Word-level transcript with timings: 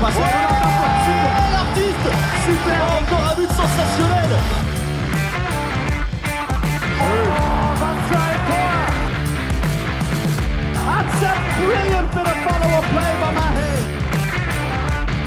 passe 0.00 0.14
l'artiste, 1.52 2.10
super, 2.44 2.80
encore 2.98 3.24
un 3.30 3.34
but 3.36 3.50
sensationnel. 3.50 4.32
A 11.20 11.34
brilliant 11.60 12.08
follow-up 12.14 12.86
play 12.94 13.12
by. 13.20 13.28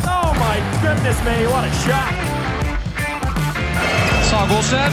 Oh 0.08 0.30
my 0.40 0.58
goodness 0.82 1.20
me, 1.26 1.36
what 1.52 1.66
a 1.66 1.72
shot! 1.84 2.14
Sagosen. 4.30 4.92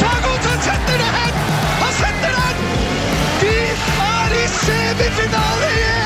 Sagosen 0.00 0.58
setter 0.66 0.98
det 0.98 1.10
hen! 1.16 1.34
Han 1.82 1.92
setter 2.02 2.32
den! 2.38 2.56
De 3.40 3.56
er 4.10 4.30
i 4.42 4.48
semifinale 4.48 5.68
igjen! 5.72 6.01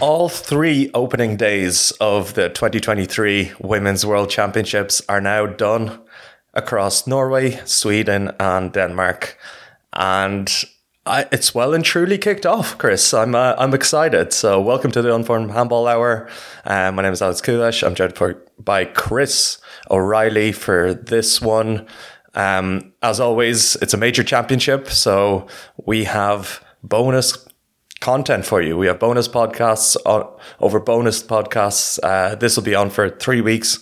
All 0.00 0.30
three 0.30 0.90
opening 0.94 1.36
days 1.36 1.90
of 2.00 2.32
the 2.32 2.48
2023 2.48 3.52
Women's 3.60 4.06
World 4.06 4.30
Championships 4.30 5.02
are 5.10 5.20
now 5.20 5.44
done 5.44 6.00
across 6.54 7.06
Norway, 7.06 7.60
Sweden, 7.66 8.32
and 8.40 8.72
Denmark. 8.72 9.36
And 9.92 10.50
I, 11.04 11.26
it's 11.30 11.54
well 11.54 11.74
and 11.74 11.84
truly 11.84 12.16
kicked 12.16 12.46
off, 12.46 12.78
Chris. 12.78 13.12
I'm 13.12 13.34
uh, 13.34 13.54
I'm 13.58 13.74
excited. 13.74 14.32
So, 14.32 14.58
welcome 14.58 14.90
to 14.92 15.02
the 15.02 15.14
Unformed 15.14 15.50
Handball 15.50 15.86
Hour. 15.86 16.30
Uh, 16.64 16.90
my 16.92 17.02
name 17.02 17.12
is 17.12 17.20
Alex 17.20 17.42
Kulesh. 17.42 17.86
I'm 17.86 17.94
joined 17.94 18.16
for, 18.16 18.42
by 18.58 18.86
Chris 18.86 19.58
O'Reilly 19.90 20.52
for 20.52 20.94
this 20.94 21.42
one. 21.42 21.86
Um, 22.32 22.94
as 23.02 23.20
always, 23.20 23.76
it's 23.76 23.92
a 23.92 23.98
major 23.98 24.24
championship, 24.24 24.88
so 24.88 25.46
we 25.84 26.04
have 26.04 26.64
bonus 26.82 27.36
content 28.00 28.46
for 28.46 28.62
you. 28.62 28.76
We 28.76 28.86
have 28.86 28.98
bonus 28.98 29.28
podcasts 29.28 29.96
on, 30.04 30.26
over 30.58 30.80
bonus 30.80 31.22
podcasts. 31.22 31.98
Uh, 32.02 32.34
this 32.34 32.56
will 32.56 32.62
be 32.64 32.74
on 32.74 32.90
for 32.90 33.10
three 33.10 33.40
weeks. 33.40 33.78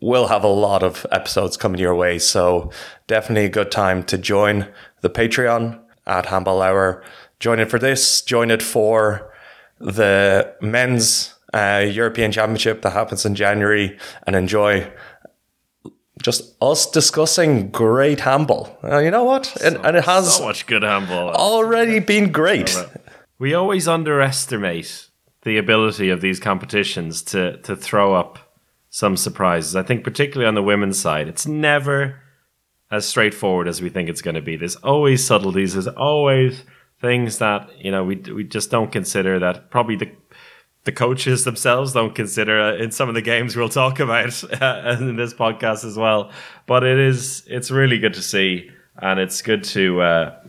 We'll 0.00 0.28
have 0.28 0.44
a 0.44 0.48
lot 0.48 0.82
of 0.82 1.06
episodes 1.12 1.56
coming 1.56 1.80
your 1.80 1.94
way, 1.94 2.18
so 2.18 2.70
definitely 3.06 3.44
a 3.46 3.48
good 3.50 3.70
time 3.70 4.02
to 4.04 4.18
join 4.18 4.68
the 5.00 5.10
Patreon 5.10 5.78
at 6.06 6.26
Handball 6.26 6.62
Hour. 6.62 7.04
Join 7.38 7.60
it 7.60 7.70
for 7.70 7.78
this. 7.78 8.22
Join 8.22 8.50
it 8.50 8.62
for 8.62 9.32
the 9.78 10.54
men's 10.60 11.34
uh, 11.54 11.84
European 11.88 12.32
Championship 12.32 12.82
that 12.82 12.90
happens 12.90 13.24
in 13.24 13.34
January, 13.34 13.98
and 14.26 14.34
enjoy 14.34 14.90
just 16.22 16.54
us 16.60 16.88
discussing 16.90 17.70
great 17.70 18.20
handball. 18.20 18.78
Uh, 18.84 18.98
you 18.98 19.10
know 19.10 19.24
what? 19.24 19.60
and, 19.62 19.76
and 19.84 19.96
it 19.96 20.04
has 20.04 20.36
So 20.36 20.44
much 20.44 20.66
good 20.66 20.82
handball. 20.82 21.30
already 21.30 21.98
been 21.98 22.30
great. 22.32 22.76
We 23.42 23.54
always 23.54 23.88
underestimate 23.88 25.08
the 25.42 25.58
ability 25.58 26.10
of 26.10 26.20
these 26.20 26.38
competitions 26.38 27.22
to 27.22 27.56
to 27.62 27.74
throw 27.74 28.14
up 28.14 28.38
some 28.88 29.16
surprises. 29.16 29.74
I 29.74 29.82
think 29.82 30.04
particularly 30.04 30.46
on 30.46 30.54
the 30.54 30.62
women's 30.62 31.00
side, 31.00 31.26
it's 31.26 31.44
never 31.44 32.20
as 32.88 33.04
straightforward 33.04 33.66
as 33.66 33.82
we 33.82 33.88
think 33.88 34.08
it's 34.08 34.22
going 34.22 34.36
to 34.36 34.42
be. 34.42 34.54
There's 34.54 34.76
always 34.76 35.24
subtleties. 35.24 35.72
There's 35.72 35.88
always 35.88 36.62
things 37.00 37.38
that 37.38 37.68
you 37.84 37.90
know 37.90 38.04
we 38.04 38.14
we 38.14 38.44
just 38.44 38.70
don't 38.70 38.92
consider 38.92 39.40
that 39.40 39.72
probably 39.72 39.96
the 39.96 40.12
the 40.84 40.92
coaches 40.92 41.42
themselves 41.42 41.92
don't 41.92 42.14
consider 42.14 42.60
uh, 42.60 42.76
in 42.76 42.92
some 42.92 43.08
of 43.08 43.16
the 43.16 43.22
games 43.22 43.56
we'll 43.56 43.68
talk 43.68 43.98
about 43.98 44.44
uh, 44.62 44.96
in 45.00 45.16
this 45.16 45.34
podcast 45.34 45.84
as 45.84 45.96
well. 45.96 46.30
But 46.68 46.84
it 46.84 47.00
is 47.00 47.42
it's 47.48 47.72
really 47.72 47.98
good 47.98 48.14
to 48.14 48.22
see, 48.22 48.70
and 48.98 49.18
it's 49.18 49.42
good 49.42 49.64
to 49.64 50.00
uh, 50.00 50.44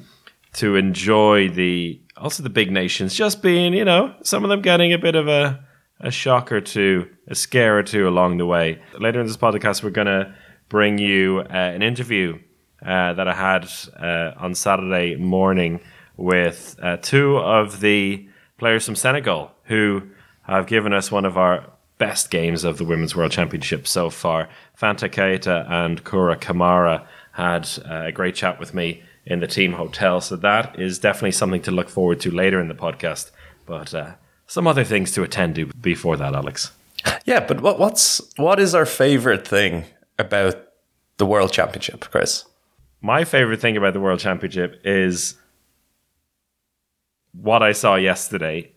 to 0.54 0.76
enjoy 0.76 1.50
the 1.50 2.02
also 2.16 2.44
the 2.44 2.50
big 2.50 2.72
nations 2.72 3.16
just 3.16 3.42
being 3.42 3.73
you 3.73 3.83
know 3.83 4.14
some 4.23 4.44
of 4.44 4.50
them 4.50 4.61
getting 4.61 4.94
a 4.94 4.98
bit 4.98 5.16
of 5.16 5.27
a 5.27 5.64
a 6.04 6.11
shock 6.11 6.52
or 6.52 6.61
two, 6.61 7.10
a 7.27 7.36
scare 7.36 7.77
or 7.77 7.83
two 7.83 8.08
along 8.08 8.38
the 8.38 8.45
way. 8.45 8.82
Later 9.00 9.22
in 9.22 9.27
this 9.27 9.38
podcast, 9.38 9.83
we're 9.83 9.89
gonna 9.89 10.36
bring 10.70 10.98
you 10.98 11.39
uh, 11.39 11.54
an 11.54 11.82
interview 11.82 12.39
uh, 12.86 13.14
that 13.14 13.27
I 13.27 13.33
had 13.33 13.70
uh, 13.98 14.38
on 14.38 14.54
Saturday 14.54 15.16
morning 15.16 15.80
with 16.17 16.77
uh, 16.82 16.98
two 16.98 17.38
of 17.38 17.80
the 17.80 18.27
players 18.58 18.86
from 18.86 18.95
Senegal 18.95 19.52
who 19.64 20.04
have 20.44 20.67
given 20.67 20.94
us 20.94 21.10
one 21.10 21.26
of 21.26 21.38
our 21.38 21.72
best 21.98 22.30
games 22.30 22.66
of 22.66 22.77
the 22.77 22.83
Women's 22.83 23.16
World 23.16 23.32
Championship 23.32 23.88
so 23.88 24.10
far. 24.10 24.50
Fanta 24.80 25.10
Keita 25.10 25.70
and 25.70 26.04
Coura 26.04 26.39
Camara 26.39 27.08
had 27.32 27.67
uh, 27.89 28.08
a 28.08 28.11
great 28.11 28.36
chat 28.36 28.60
with 28.60 28.73
me 28.73 29.04
in 29.26 29.39
the 29.39 29.48
team 29.48 29.73
hotel, 29.73 30.22
so 30.22 30.36
that 30.36 30.80
is 30.80 31.00
definitely 31.00 31.32
something 31.32 31.61
to 31.61 31.72
look 31.72 31.89
forward 31.89 32.20
to 32.22 32.32
later 32.32 32.60
in 32.60 32.67
the 32.67 32.73
podcast. 32.73 33.32
But 33.66 33.94
uh, 33.94 34.14
some 34.48 34.67
other 34.67 34.84
things 34.84 35.11
to 35.14 35.23
attend 35.23 35.56
to 35.56 35.67
before 35.67 36.17
that, 36.17 36.36
Alex. 36.36 36.72
Yeah, 37.26 37.45
but 37.45 37.62
what 37.62 37.80
what's 37.80 38.22
what 38.38 38.60
is 38.60 38.76
our 38.76 38.86
favorite 38.86 39.48
thing 39.48 39.86
about 40.20 40.56
the 41.17 41.26
World 41.26 41.52
Championship, 41.52 42.02
Chris? 42.12 42.45
My 43.02 43.23
favorite 43.23 43.60
thing 43.60 43.78
about 43.78 43.94
the 43.94 44.00
World 44.00 44.20
Championship 44.20 44.82
is 44.83 45.36
what 47.33 47.64
I 47.64 47.72
saw 47.72 47.95
yesterday. 47.95 48.72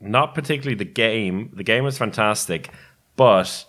Not 0.00 0.34
particularly 0.34 0.76
the 0.76 0.84
game. 0.84 1.50
The 1.54 1.64
game 1.64 1.84
was 1.84 1.98
fantastic, 1.98 2.70
but 3.16 3.64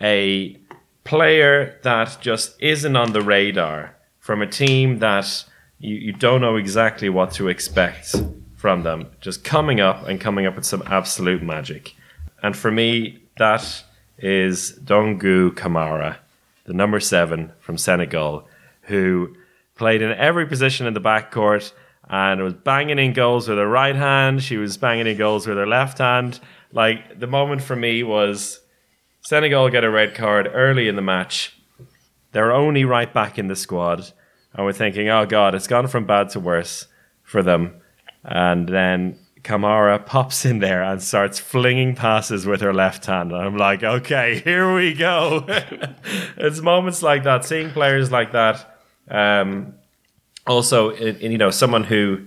a 0.00 0.56
player 1.04 1.78
that 1.82 2.18
just 2.20 2.60
isn't 2.60 2.96
on 2.96 3.12
the 3.12 3.22
radar 3.22 3.96
from 4.18 4.42
a 4.42 4.46
team 4.46 4.98
that 4.98 5.44
you, 5.78 5.96
you 5.96 6.12
don't 6.12 6.40
know 6.40 6.56
exactly 6.56 7.08
what 7.08 7.32
to 7.32 7.48
expect 7.48 8.14
from 8.56 8.82
them. 8.82 9.08
Just 9.20 9.44
coming 9.44 9.80
up 9.80 10.06
and 10.06 10.20
coming 10.20 10.46
up 10.46 10.56
with 10.56 10.64
some 10.64 10.82
absolute 10.86 11.42
magic. 11.42 11.94
And 12.42 12.56
for 12.56 12.70
me, 12.70 13.22
that 13.38 13.84
is 14.18 14.78
Dongu 14.82 15.54
Camara, 15.54 16.18
the 16.64 16.72
number 16.72 17.00
seven 17.00 17.52
from 17.60 17.76
Senegal, 17.76 18.48
who 18.82 19.36
played 19.74 20.02
in 20.02 20.12
every 20.12 20.46
position 20.46 20.86
in 20.86 20.94
the 20.94 21.00
backcourt 21.00 21.72
and 22.08 22.42
was 22.42 22.54
banging 22.54 22.98
in 22.98 23.12
goals 23.12 23.48
with 23.48 23.58
her 23.58 23.68
right 23.68 23.96
hand. 23.96 24.42
She 24.42 24.56
was 24.56 24.76
banging 24.76 25.06
in 25.06 25.16
goals 25.16 25.46
with 25.46 25.58
her 25.58 25.66
left 25.66 25.98
hand. 25.98 26.40
Like 26.72 27.18
the 27.18 27.26
moment 27.26 27.62
for 27.62 27.76
me 27.76 28.02
was 28.02 28.60
Senegal 29.22 29.68
get 29.70 29.84
a 29.84 29.90
red 29.90 30.14
card 30.14 30.48
early 30.52 30.88
in 30.88 30.96
the 30.96 31.02
match. 31.02 31.56
They're 32.32 32.52
only 32.52 32.84
right 32.84 33.12
back 33.12 33.38
in 33.38 33.48
the 33.48 33.56
squad. 33.56 34.12
And 34.56 34.64
we're 34.64 34.72
thinking, 34.72 35.08
oh 35.10 35.26
God, 35.26 35.54
it's 35.54 35.66
gone 35.66 35.86
from 35.86 36.06
bad 36.06 36.30
to 36.30 36.40
worse 36.40 36.86
for 37.22 37.42
them. 37.42 37.74
And 38.24 38.66
then 38.68 39.18
Camara 39.42 39.98
pops 39.98 40.46
in 40.46 40.60
there 40.60 40.82
and 40.82 41.00
starts 41.02 41.38
flinging 41.38 41.94
passes 41.94 42.46
with 42.46 42.62
her 42.62 42.72
left 42.72 43.04
hand. 43.04 43.32
And 43.32 43.40
I'm 43.40 43.56
like, 43.58 43.84
okay, 43.84 44.40
here 44.44 44.74
we 44.74 44.94
go. 44.94 45.44
it's 46.38 46.60
moments 46.60 47.02
like 47.02 47.22
that, 47.24 47.44
seeing 47.44 47.70
players 47.70 48.10
like 48.10 48.32
that. 48.32 48.78
Um, 49.08 49.74
also, 50.46 50.94
you 50.94 51.38
know, 51.38 51.50
someone 51.50 51.84
who 51.84 52.26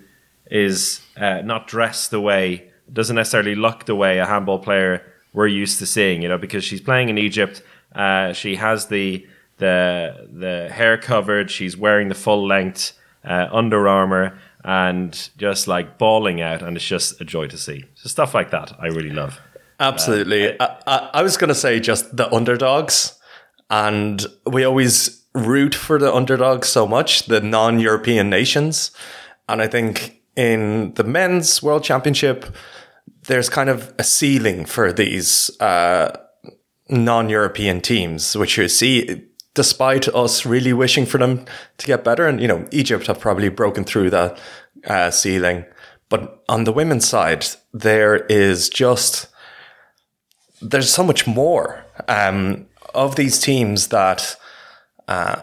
is 0.52 1.02
uh, 1.18 1.42
not 1.42 1.68
dressed 1.68 2.12
the 2.12 2.22
way, 2.22 2.70
doesn't 2.94 3.16
necessarily 3.16 3.56
look 3.56 3.86
the 3.86 3.96
way 3.96 4.20
a 4.20 4.26
handball 4.26 4.60
player 4.60 5.04
we're 5.34 5.48
used 5.48 5.80
to 5.80 5.86
seeing, 5.86 6.22
you 6.22 6.30
know, 6.30 6.38
because 6.38 6.64
she's 6.64 6.82
playing 6.82 7.10
in 7.10 7.18
Egypt. 7.18 7.64
Uh, 7.94 8.34
she 8.34 8.56
has 8.56 8.88
the 8.88 9.26
the 9.59 10.28
the 10.31 10.70
hair 10.74 10.97
covered. 10.97 11.52
She's 11.52 11.78
wearing 11.78 12.09
the 12.09 12.16
full 12.16 12.46
length 12.47 12.94
uh, 13.24 13.47
Under 13.52 13.88
Armour 13.88 14.38
and 14.64 15.30
just 15.38 15.68
like 15.68 15.97
bawling 15.97 16.42
out, 16.42 16.62
and 16.62 16.75
it's 16.75 16.86
just 16.86 17.22
a 17.22 17.25
joy 17.25 17.47
to 17.47 17.58
see. 17.58 17.86
So 17.96 18.09
stuff 18.09 18.34
like 18.34 18.52
that, 18.52 18.74
I 18.80 18.88
really 18.88 19.12
love. 19.12 19.40
Absolutely. 19.80 20.59
I, 20.59 20.78
I, 20.86 21.09
I 21.14 21.24
was 21.24 21.38
going 21.38 21.48
to 21.48 21.56
say 21.56 21.80
just 21.80 22.16
the 22.16 22.30
underdogs, 22.34 23.18
and 23.69 24.25
we 24.46 24.66
always 24.66 25.25
root 25.34 25.75
for 25.75 25.98
the 25.98 26.13
underdogs 26.13 26.68
so 26.68 26.86
much, 26.86 27.28
the 27.28 27.39
non-European 27.39 28.30
nations, 28.30 28.92
and 29.48 29.62
I 29.62 29.68
think 29.68 30.22
in 30.36 30.94
the 30.95 31.04
men's 31.04 31.63
World 31.63 31.84
Championship, 31.84 32.45
there's 33.28 33.50
kind 33.50 33.69
of 33.69 33.94
a 33.98 34.04
ceiling 34.04 34.66
for 34.66 34.92
these 34.92 35.51
uh, 35.62 36.18
non-European 36.89 37.81
teams, 37.81 38.36
which 38.36 38.57
you 38.57 38.68
see 38.68 39.29
despite 39.60 40.08
us 40.16 40.46
really 40.46 40.72
wishing 40.72 41.06
for 41.06 41.18
them 41.18 41.44
to 41.78 41.86
get 41.86 42.06
better. 42.06 42.26
And, 42.26 42.40
you 42.40 42.48
know, 42.48 42.66
Egypt 42.72 43.08
have 43.08 43.20
probably 43.20 43.50
broken 43.50 43.84
through 43.84 44.10
that 44.12 44.40
uh, 44.88 45.12
ceiling. 45.12 45.66
But 46.08 46.42
on 46.48 46.64
the 46.64 46.72
women's 46.72 47.06
side, 47.06 47.46
there 47.74 48.26
is 48.28 48.70
just, 48.70 49.28
there's 50.62 50.90
so 50.90 51.04
much 51.04 51.28
more 51.28 51.84
um, 52.08 52.68
of 52.94 53.18
these 53.18 53.42
teams 53.42 53.88
that 53.88 54.38
uh, 55.10 55.42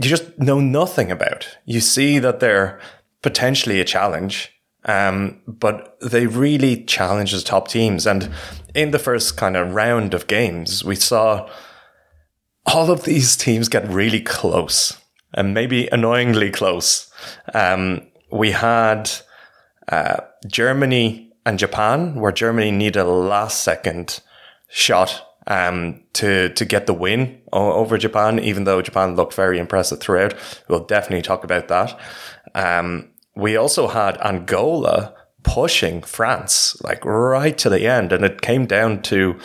you 0.00 0.08
just 0.08 0.38
know 0.38 0.60
nothing 0.60 1.10
about. 1.10 1.58
You 1.64 1.80
see 1.80 2.20
that 2.20 2.38
they're 2.38 2.78
potentially 3.20 3.80
a 3.80 3.84
challenge. 3.84 4.52
Um, 4.84 5.42
but 5.48 5.98
they 6.00 6.26
really 6.26 6.84
challenge 6.84 7.32
the 7.32 7.40
top 7.40 7.66
teams. 7.66 8.06
And 8.06 8.30
in 8.76 8.92
the 8.92 8.98
first 9.00 9.36
kind 9.36 9.56
of 9.56 9.74
round 9.74 10.14
of 10.14 10.28
games, 10.28 10.84
we 10.84 10.94
saw 10.94 11.50
all 12.66 12.90
of 12.90 13.04
these 13.04 13.36
teams 13.36 13.68
get 13.68 13.88
really 13.88 14.20
close 14.20 14.98
and 15.34 15.54
maybe 15.54 15.88
annoyingly 15.88 16.50
close. 16.50 17.10
Um, 17.54 18.06
we 18.30 18.52
had 18.52 19.10
uh, 19.88 20.18
Germany 20.46 21.32
and 21.46 21.58
Japan, 21.58 22.14
where 22.16 22.32
Germany 22.32 22.70
needed 22.70 23.00
a 23.00 23.04
last 23.04 23.62
second 23.62 24.20
shot 24.68 25.26
um, 25.46 26.02
to 26.14 26.50
to 26.50 26.64
get 26.64 26.86
the 26.86 26.94
win 26.94 27.40
over 27.52 27.98
Japan, 27.98 28.38
even 28.38 28.64
though 28.64 28.82
Japan 28.82 29.16
looked 29.16 29.34
very 29.34 29.58
impressive 29.58 30.00
throughout. 30.00 30.34
We'll 30.68 30.84
definitely 30.84 31.22
talk 31.22 31.44
about 31.44 31.68
that. 31.68 31.98
Um, 32.54 33.10
we 33.34 33.56
also 33.56 33.88
had 33.88 34.18
Angola 34.18 35.14
pushing 35.42 36.02
France 36.02 36.76
like 36.82 37.04
right 37.04 37.56
to 37.58 37.70
the 37.70 37.86
end, 37.86 38.12
and 38.12 38.24
it 38.24 38.42
came 38.42 38.66
down 38.66 39.02
to 39.02 39.38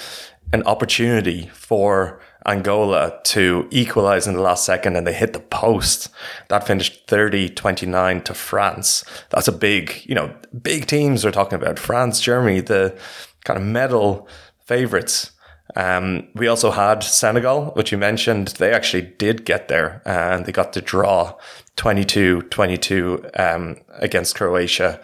an 0.53 0.63
opportunity 0.63 1.47
for 1.53 2.19
Angola 2.45 3.19
to 3.23 3.67
equalize 3.71 4.27
in 4.27 4.35
the 4.35 4.41
last 4.41 4.65
second 4.65 4.95
and 4.95 5.07
they 5.07 5.13
hit 5.13 5.33
the 5.33 5.39
post. 5.39 6.09
That 6.49 6.67
finished 6.67 7.07
30 7.07 7.49
29 7.49 8.21
to 8.21 8.33
France. 8.33 9.03
That's 9.29 9.47
a 9.47 9.51
big, 9.51 10.03
you 10.05 10.15
know, 10.15 10.35
big 10.61 10.85
teams 10.85 11.25
we're 11.25 11.31
talking 11.31 11.59
about. 11.59 11.79
France, 11.79 12.21
Germany, 12.21 12.61
the 12.61 12.97
kind 13.43 13.59
of 13.59 13.65
medal 13.65 14.27
favorites. 14.65 15.31
Um, 15.75 16.27
we 16.35 16.47
also 16.47 16.71
had 16.71 17.03
Senegal, 17.03 17.71
which 17.71 17.91
you 17.91 17.97
mentioned. 17.97 18.49
They 18.49 18.71
actually 18.71 19.01
did 19.17 19.45
get 19.45 19.67
there 19.67 20.01
and 20.05 20.45
they 20.45 20.51
got 20.51 20.73
to 20.73 20.81
draw 20.81 21.35
22 21.75 22.43
22 22.43 23.25
um, 23.37 23.77
against 23.95 24.35
Croatia. 24.35 25.01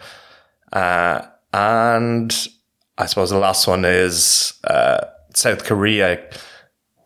Uh, 0.72 1.26
and 1.52 2.48
I 2.98 3.06
suppose 3.06 3.30
the 3.30 3.38
last 3.38 3.66
one 3.66 3.84
is 3.84 4.54
uh, 4.64 5.06
South 5.34 5.64
Korea 5.64 6.24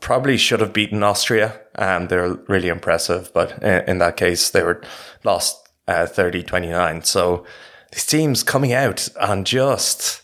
probably 0.06 0.37
should 0.37 0.61
have 0.61 0.73
beaten 0.73 1.03
Austria. 1.03 1.61
Um, 1.75 2.06
they're 2.06 2.35
really 2.47 2.69
impressive, 2.69 3.32
but 3.35 3.61
in, 3.61 3.82
in 3.91 3.99
that 3.99 4.17
case, 4.17 4.50
they 4.50 4.62
were 4.62 4.81
lost 5.25 5.69
uh, 5.88 6.06
30 6.06 6.44
29. 6.44 7.03
So 7.03 7.44
these 7.91 8.06
teams 8.06 8.44
coming 8.44 8.73
out 8.73 9.08
and 9.20 9.44
just 9.44 10.23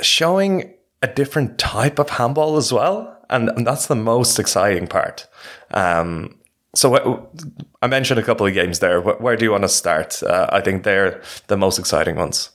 showing 0.00 0.72
a 1.02 1.06
different 1.06 1.58
type 1.58 1.98
of 1.98 2.08
handball 2.08 2.56
as 2.56 2.72
well. 2.72 3.14
And, 3.28 3.50
and 3.50 3.66
that's 3.66 3.88
the 3.88 3.94
most 3.94 4.38
exciting 4.38 4.86
part. 4.86 5.26
Um, 5.72 6.38
so 6.74 6.94
wh- 6.94 7.42
I 7.82 7.88
mentioned 7.88 8.18
a 8.18 8.22
couple 8.22 8.46
of 8.46 8.54
games 8.54 8.78
there. 8.78 9.02
Wh- 9.02 9.20
Where 9.20 9.36
do 9.36 9.44
you 9.44 9.50
want 9.50 9.64
to 9.64 9.68
start? 9.68 10.22
Uh, 10.22 10.46
I 10.50 10.62
think 10.62 10.84
they're 10.84 11.20
the 11.48 11.58
most 11.58 11.78
exciting 11.78 12.16
ones. 12.16 12.48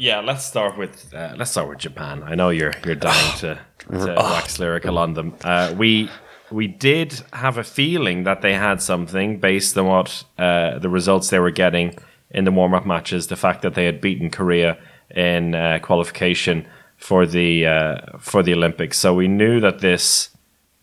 Yeah, 0.00 0.20
let's 0.20 0.46
start 0.46 0.78
with 0.78 1.12
uh, 1.12 1.34
let's 1.36 1.50
start 1.50 1.68
with 1.68 1.78
Japan. 1.78 2.22
I 2.22 2.34
know 2.34 2.48
you're 2.48 2.72
you're 2.86 2.94
dying 2.94 3.36
to, 3.38 3.60
to 3.90 4.14
wax 4.16 4.58
lyrical 4.58 4.96
on 4.96 5.12
them. 5.12 5.36
Uh, 5.44 5.74
we 5.76 6.10
we 6.50 6.66
did 6.66 7.20
have 7.34 7.58
a 7.58 7.64
feeling 7.64 8.24
that 8.24 8.40
they 8.40 8.54
had 8.54 8.80
something 8.80 9.38
based 9.38 9.76
on 9.76 9.86
what 9.86 10.24
uh, 10.38 10.78
the 10.78 10.88
results 10.88 11.28
they 11.28 11.38
were 11.38 11.50
getting 11.50 11.98
in 12.30 12.44
the 12.44 12.50
warm 12.50 12.72
up 12.72 12.86
matches. 12.86 13.26
The 13.26 13.36
fact 13.36 13.60
that 13.60 13.74
they 13.74 13.84
had 13.84 14.00
beaten 14.00 14.30
Korea 14.30 14.78
in 15.10 15.54
uh, 15.54 15.80
qualification 15.82 16.66
for 16.96 17.26
the 17.26 17.66
uh, 17.66 18.18
for 18.18 18.42
the 18.42 18.54
Olympics, 18.54 18.96
so 18.96 19.12
we 19.12 19.28
knew 19.28 19.60
that 19.60 19.80
this 19.80 20.30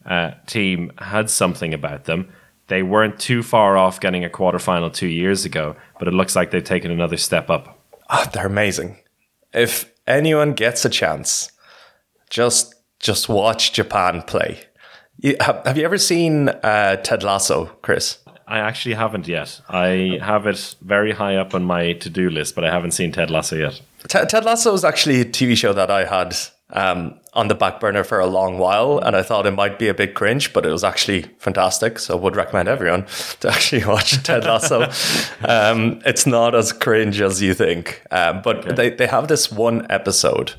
uh, 0.05 0.31
team 0.45 0.91
had 0.99 1.31
something 1.31 1.73
about 1.73 2.03
them. 2.03 2.31
They 2.67 2.83
weren't 2.83 3.19
too 3.19 3.41
far 3.41 3.77
off 3.77 3.99
getting 3.99 4.23
a 4.23 4.29
quarterfinal 4.29 4.93
two 4.93 5.07
years 5.07 5.43
ago, 5.43 5.75
but 5.97 6.07
it 6.07 6.13
looks 6.13 6.35
like 6.35 6.51
they've 6.51 6.63
taken 6.63 6.91
another 6.91 7.17
step 7.17 7.49
up. 7.49 7.79
Ah, 8.09 8.29
they're 8.31 8.45
amazing. 8.45 8.97
If 9.53 9.91
anyone 10.05 10.53
gets 10.53 10.85
a 10.85 10.89
chance, 10.89 11.51
just 12.29 12.75
just 12.99 13.29
watch 13.29 13.73
Japan 13.73 14.21
play. 14.23 14.59
You, 15.19 15.35
have, 15.41 15.65
have 15.65 15.77
you 15.77 15.85
ever 15.85 15.97
seen 15.97 16.49
uh, 16.49 16.97
Ted 16.97 17.23
Lasso, 17.23 17.65
Chris? 17.81 18.19
I 18.47 18.59
actually 18.59 18.95
haven't 18.95 19.27
yet. 19.27 19.61
I 19.67 20.19
have 20.21 20.47
it 20.47 20.75
very 20.81 21.11
high 21.11 21.35
up 21.35 21.53
on 21.53 21.63
my 21.63 21.93
to 21.93 22.09
do 22.09 22.29
list, 22.29 22.55
but 22.55 22.63
I 22.63 22.71
haven't 22.71 22.91
seen 22.91 23.11
Ted 23.11 23.29
Lasso 23.29 23.55
yet. 23.55 23.81
Ted, 24.07 24.29
Ted 24.29 24.45
Lasso 24.45 24.73
is 24.73 24.85
actually 24.85 25.21
a 25.21 25.25
TV 25.25 25.57
show 25.57 25.73
that 25.73 25.91
I 25.91 26.05
had 26.05 26.35
um, 26.71 27.15
on 27.33 27.47
the 27.47 27.55
back 27.55 27.79
burner 27.79 28.03
for 28.03 28.19
a 28.19 28.25
long 28.25 28.57
while, 28.57 28.99
and 28.99 29.15
I 29.15 29.23
thought 29.23 29.45
it 29.45 29.51
might 29.51 29.79
be 29.79 29.87
a 29.87 29.93
bit 29.93 30.13
cringe, 30.15 30.53
but 30.53 30.65
it 30.65 30.71
was 30.71 30.83
actually 30.83 31.23
fantastic. 31.37 31.99
So 31.99 32.17
I 32.17 32.21
would 32.21 32.35
recommend 32.35 32.67
everyone 32.67 33.05
to 33.39 33.49
actually 33.49 33.85
watch 33.85 34.21
Ted 34.23 34.43
Lasso. 34.43 34.81
um, 35.47 36.01
it's 36.05 36.25
not 36.25 36.55
as 36.55 36.73
cringe 36.73 37.21
as 37.21 37.41
you 37.41 37.53
think, 37.53 38.01
um, 38.11 38.41
but 38.41 38.75
they, 38.75 38.89
they 38.89 39.07
have 39.07 39.27
this 39.27 39.51
one 39.51 39.85
episode. 39.89 40.53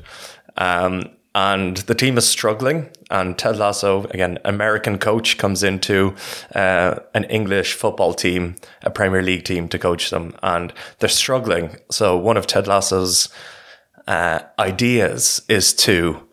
Um, 0.57 1.03
and 1.35 1.77
the 1.77 1.93
team 1.93 2.17
is 2.17 2.27
struggling, 2.27 2.89
and 3.11 3.37
Ted 3.37 3.57
Lasso, 3.57 4.05
again, 4.05 4.39
American 4.45 4.97
coach, 4.97 5.37
comes 5.37 5.61
into 5.61 6.15
uh, 6.55 6.95
an 7.13 7.25
English 7.25 7.73
football 7.73 8.15
team, 8.15 8.55
a 8.81 8.89
Premier 8.89 9.21
League 9.21 9.43
team, 9.43 9.67
to 9.69 9.77
coach 9.77 10.09
them, 10.09 10.35
and 10.41 10.73
they're 10.97 11.07
struggling. 11.07 11.77
So 11.91 12.17
one 12.17 12.35
of 12.35 12.47
Ted 12.47 12.67
Lasso's 12.67 13.29
uh, 14.09 14.41
ideas 14.57 15.43
is 15.47 15.71
to 15.71 16.27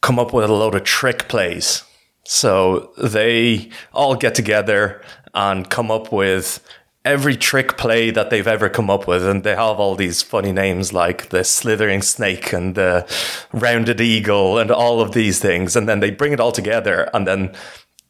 come 0.00 0.18
up 0.18 0.32
with 0.32 0.48
a 0.48 0.52
load 0.52 0.74
of 0.74 0.84
trick 0.84 1.28
plays. 1.28 1.84
So 2.24 2.92
they 2.96 3.68
all 3.92 4.16
get 4.16 4.34
together 4.34 5.02
and 5.34 5.68
come 5.68 5.90
up 5.90 6.10
with 6.10 6.66
every 7.04 7.36
trick 7.36 7.76
play 7.76 8.10
that 8.10 8.30
they've 8.30 8.46
ever 8.46 8.70
come 8.70 8.88
up 8.88 9.06
with. 9.06 9.22
And 9.22 9.44
they 9.44 9.54
have 9.54 9.78
all 9.78 9.94
these 9.94 10.22
funny 10.22 10.50
names 10.50 10.94
like 10.94 11.28
the 11.28 11.44
slithering 11.44 12.00
snake 12.00 12.54
and 12.54 12.74
the 12.74 13.06
rounded 13.52 14.00
eagle 14.00 14.58
and 14.58 14.70
all 14.70 15.02
of 15.02 15.12
these 15.12 15.40
things. 15.40 15.76
And 15.76 15.86
then 15.86 16.00
they 16.00 16.10
bring 16.10 16.32
it 16.32 16.40
all 16.40 16.52
together 16.52 17.10
and 17.12 17.26
then 17.26 17.54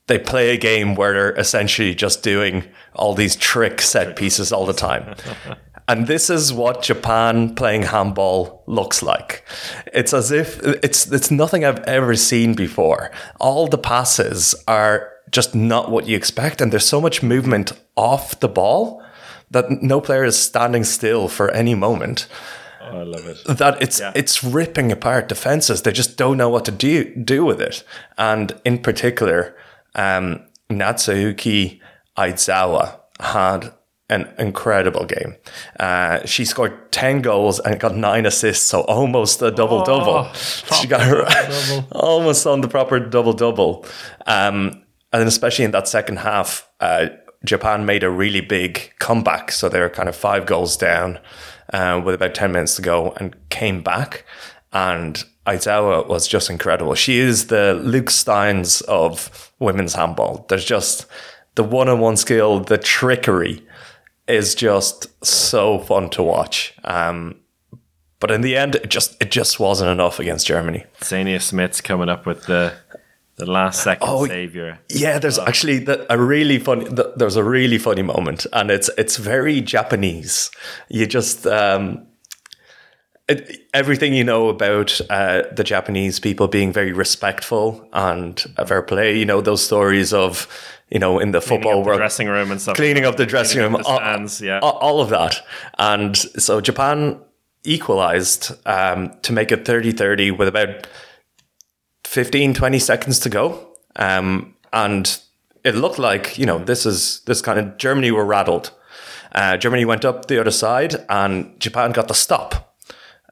they 0.07 0.21
play 0.21 0.51
a 0.51 0.57
game 0.57 0.95
where 0.95 1.13
they're 1.13 1.35
essentially 1.35 1.97
just 1.97 2.23
doing 2.23 2.65
all 2.95 3.15
these 3.15 3.35
trick 3.35 3.81
set 3.81 4.15
pieces 4.15 4.53
all 4.53 4.67
the 4.67 4.73
time. 4.73 5.17
And 5.89 6.07
this 6.07 6.31
is 6.31 6.53
what 6.53 6.83
Japan 6.83 7.55
playing 7.55 7.83
handball 7.83 8.63
looks 8.67 9.03
like. 9.03 9.45
It's 9.93 10.15
as 10.15 10.31
if 10.31 10.61
it's 10.63 11.11
it's 11.11 11.31
nothing 11.31 11.65
I've 11.65 11.81
ever 11.81 12.15
seen 12.15 12.55
before. 12.55 13.11
All 13.41 13.67
the 13.67 13.79
passes 13.79 14.55
are 14.69 15.11
just 15.31 15.55
not 15.55 15.91
what 15.91 16.07
you 16.07 16.17
expect, 16.17 16.61
and 16.61 16.73
there's 16.73 16.87
so 16.87 17.01
much 17.01 17.23
movement 17.23 17.73
off 17.97 18.39
the 18.41 18.49
ball 18.49 19.03
that 19.51 19.83
no 19.83 20.01
player 20.01 20.25
is 20.25 20.39
standing 20.39 20.85
still 20.85 21.29
for 21.29 21.51
any 21.51 21.75
moment. 21.75 22.27
Oh, 22.81 23.01
I 23.01 23.03
love 23.03 23.27
it. 23.27 23.39
That 23.47 23.81
it's 23.83 24.01
it's 24.15 24.45
ripping 24.45 24.93
apart 24.93 25.29
defenses. 25.29 25.83
They 25.83 25.93
just 25.93 26.17
don't 26.17 26.37
know 26.37 26.49
what 26.49 26.65
to 26.67 26.71
do 26.71 27.15
do 27.17 27.45
with 27.45 27.61
it. 27.61 27.85
And 28.19 28.53
in 28.65 28.79
particular, 28.79 29.57
um, 29.95 30.45
Natsuki 30.71 31.81
Aizawa 32.17 33.01
had 33.21 33.73
an 34.13 34.33
incredible 34.39 35.05
game. 35.07 35.35
Uh, 35.81 36.25
she 36.27 36.45
scored 36.45 36.93
10 36.93 37.23
goals 37.23 37.59
and 37.61 37.81
got 37.81 37.97
nine 37.97 38.27
assists, 38.27 38.67
so 38.67 38.83
almost 38.83 39.41
a 39.43 39.51
double 39.51 39.83
double. 39.83 40.33
she 40.35 40.87
got 40.87 41.03
her 41.03 41.27
almost 41.93 42.47
on 42.47 42.61
the 42.61 42.69
proper 42.69 43.01
double 43.01 43.33
double. 43.33 43.87
Um, 44.27 44.85
and 45.13 45.27
especially 45.29 45.65
in 45.65 45.71
that 45.73 45.89
second 45.89 46.19
half, 46.19 46.69
uh, 46.81 47.09
Japan 47.45 47.87
made 47.87 48.05
a 48.05 48.11
really 48.11 48.41
big 48.41 48.93
comeback. 48.99 49.51
So 49.51 49.69
they 49.69 49.81
were 49.81 49.89
kind 49.89 50.09
of 50.09 50.15
five 50.15 50.47
goals 50.47 50.77
down 50.77 51.19
uh, 51.73 52.01
with 52.05 52.15
about 52.15 52.35
10 52.35 52.53
minutes 52.53 52.77
to 52.77 52.83
go 52.83 53.13
and 53.17 53.35
came 53.49 53.83
back. 53.83 54.25
And 54.73 55.23
Aizawa 55.47 56.07
was 56.07 56.29
just 56.29 56.51
incredible. 56.51 56.95
She 56.95 57.19
is 57.19 57.49
the 57.49 57.75
Luc 57.83 58.11
Steins 58.11 58.81
of 58.83 59.53
women's 59.59 59.95
handball. 59.95 60.47
There's 60.49 60.65
just 60.65 61.07
the 61.57 61.65
one 61.65 61.89
on 61.89 62.01
one 62.01 62.17
skill, 62.17 62.61
the 62.61 62.79
trickery 62.79 63.63
is 64.29 64.55
just 64.55 65.09
so 65.25 65.79
fun 65.79 66.09
to 66.11 66.23
watch. 66.23 66.75
Um, 66.85 67.37
but 68.21 68.31
in 68.31 68.41
the 68.41 68.57
end, 68.57 68.77
it 68.77 68.89
just 68.89 69.17
it 69.21 69.31
just 69.31 69.59
wasn't 69.59 69.91
enough 69.91 70.21
against 70.21 70.47
Germany. 70.47 70.85
Xenia 71.03 71.39
Smits 71.39 71.83
coming 71.83 72.09
up 72.09 72.25
with 72.27 72.47
the 72.47 72.73
the 73.37 73.51
last 73.51 73.83
second 73.83 74.09
Oh, 74.09 74.27
savior. 74.27 74.79
Yeah, 74.91 75.19
there's 75.19 75.39
actually 75.39 75.79
the, 75.81 76.07
a 76.13 76.19
really 76.19 76.59
funny. 76.59 76.85
The, 76.85 77.13
there's 77.17 77.35
a 77.37 77.43
really 77.43 77.79
funny 77.79 78.03
moment, 78.03 78.47
and 78.53 78.71
it's 78.71 78.91
it's 78.97 79.17
very 79.17 79.61
Japanese. 79.61 80.51
You 80.89 81.07
just 81.07 81.47
um, 81.47 82.07
everything 83.73 84.15
you 84.15 84.25
know 84.25 84.49
about 84.49 85.01
uh, 85.11 85.43
the 85.53 85.65
Japanese 85.65 86.21
people 86.21 86.49
being 86.49 86.73
very 86.73 86.93
respectful 86.93 87.89
and 87.93 88.41
fair 88.67 88.83
play. 88.83 89.19
You 89.19 89.25
know 89.25 89.41
those 89.41 89.65
stories 89.65 90.13
of 90.13 90.47
you 90.91 90.99
know 90.99 91.19
in 91.19 91.33
the 91.33 91.41
Cleaning 91.41 91.63
football 91.63 91.83
the 91.83 91.87
world 91.87 91.99
dressing 91.99 92.29
room 92.29 92.51
and 92.51 92.61
stuff. 92.61 92.77
cleaning 92.77 93.05
up 93.05 93.17
the 93.17 93.27
dressing 93.27 93.61
Cleaning 93.61 93.73
room, 93.73 93.83
the 93.83 93.89
all- 93.89 94.29
yeah. 94.47 94.59
all, 94.61 95.01
of 95.01 95.11
that. 95.11 95.45
And 95.79 96.17
so 96.17 96.61
Japan 96.61 97.21
equalized 97.65 98.53
um, 98.67 99.13
to 99.23 99.33
make 99.33 99.53
it 99.53 99.65
30 99.65 99.93
30 99.93 100.33
with 100.33 100.49
about 100.49 100.87
15, 102.05 102.55
20 102.55 102.79
seconds 102.79 103.19
to 103.21 103.31
go. 103.31 103.69
Um, 103.97 104.55
and 104.73 105.19
it 105.65 105.75
looked 105.75 105.99
like, 105.99 106.39
you 106.39 106.47
know, 106.47 106.59
this 106.59 106.85
is 106.85 107.21
this 107.21 107.41
kind 107.41 107.59
of 107.59 107.77
Germany 107.79 108.11
were 108.11 108.25
rattled. 108.25 108.73
Uh, 109.35 109.57
Germany 109.57 109.85
went 109.85 110.05
up 110.05 110.27
the 110.27 110.39
other 110.41 110.51
side 110.51 110.97
and 111.09 111.59
Japan 111.59 111.93
got 111.93 112.09
the 112.09 112.15
stop. 112.15 112.72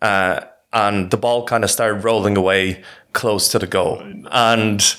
Uh, 0.03 0.41
and 0.73 1.11
the 1.11 1.17
ball 1.17 1.45
kind 1.47 1.65
of 1.65 1.71
started 1.71 2.05
rolling 2.05 2.37
away 2.37 2.83
close 3.13 3.49
to 3.49 3.59
the 3.59 3.67
goal. 3.67 4.03
And 4.31 4.97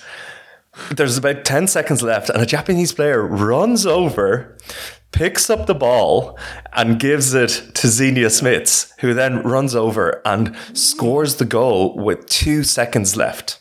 there's 0.92 1.18
about 1.18 1.46
10 1.46 1.68
seconds 1.68 2.04
left, 2.04 2.30
and 2.30 2.42
a 2.42 2.46
Japanese 2.46 2.92
player 2.92 3.26
runs 3.26 3.86
over 3.86 4.58
picks 5.12 5.50
up 5.50 5.68
the 5.68 5.76
ball 5.76 6.38
and 6.74 7.00
gives 7.00 7.34
it 7.34 7.72
to 7.76 7.88
Xenia 7.88 8.28
Smits, 8.28 8.94
who 9.00 9.14
then 9.14 9.42
runs 9.44 9.76
over 9.76 10.22
and 10.26 10.56
scores 10.74 11.36
the 11.36 11.46
goal 11.46 11.96
with 11.98 12.26
two 12.28 12.64
seconds 12.64 13.16
left. 13.18 13.60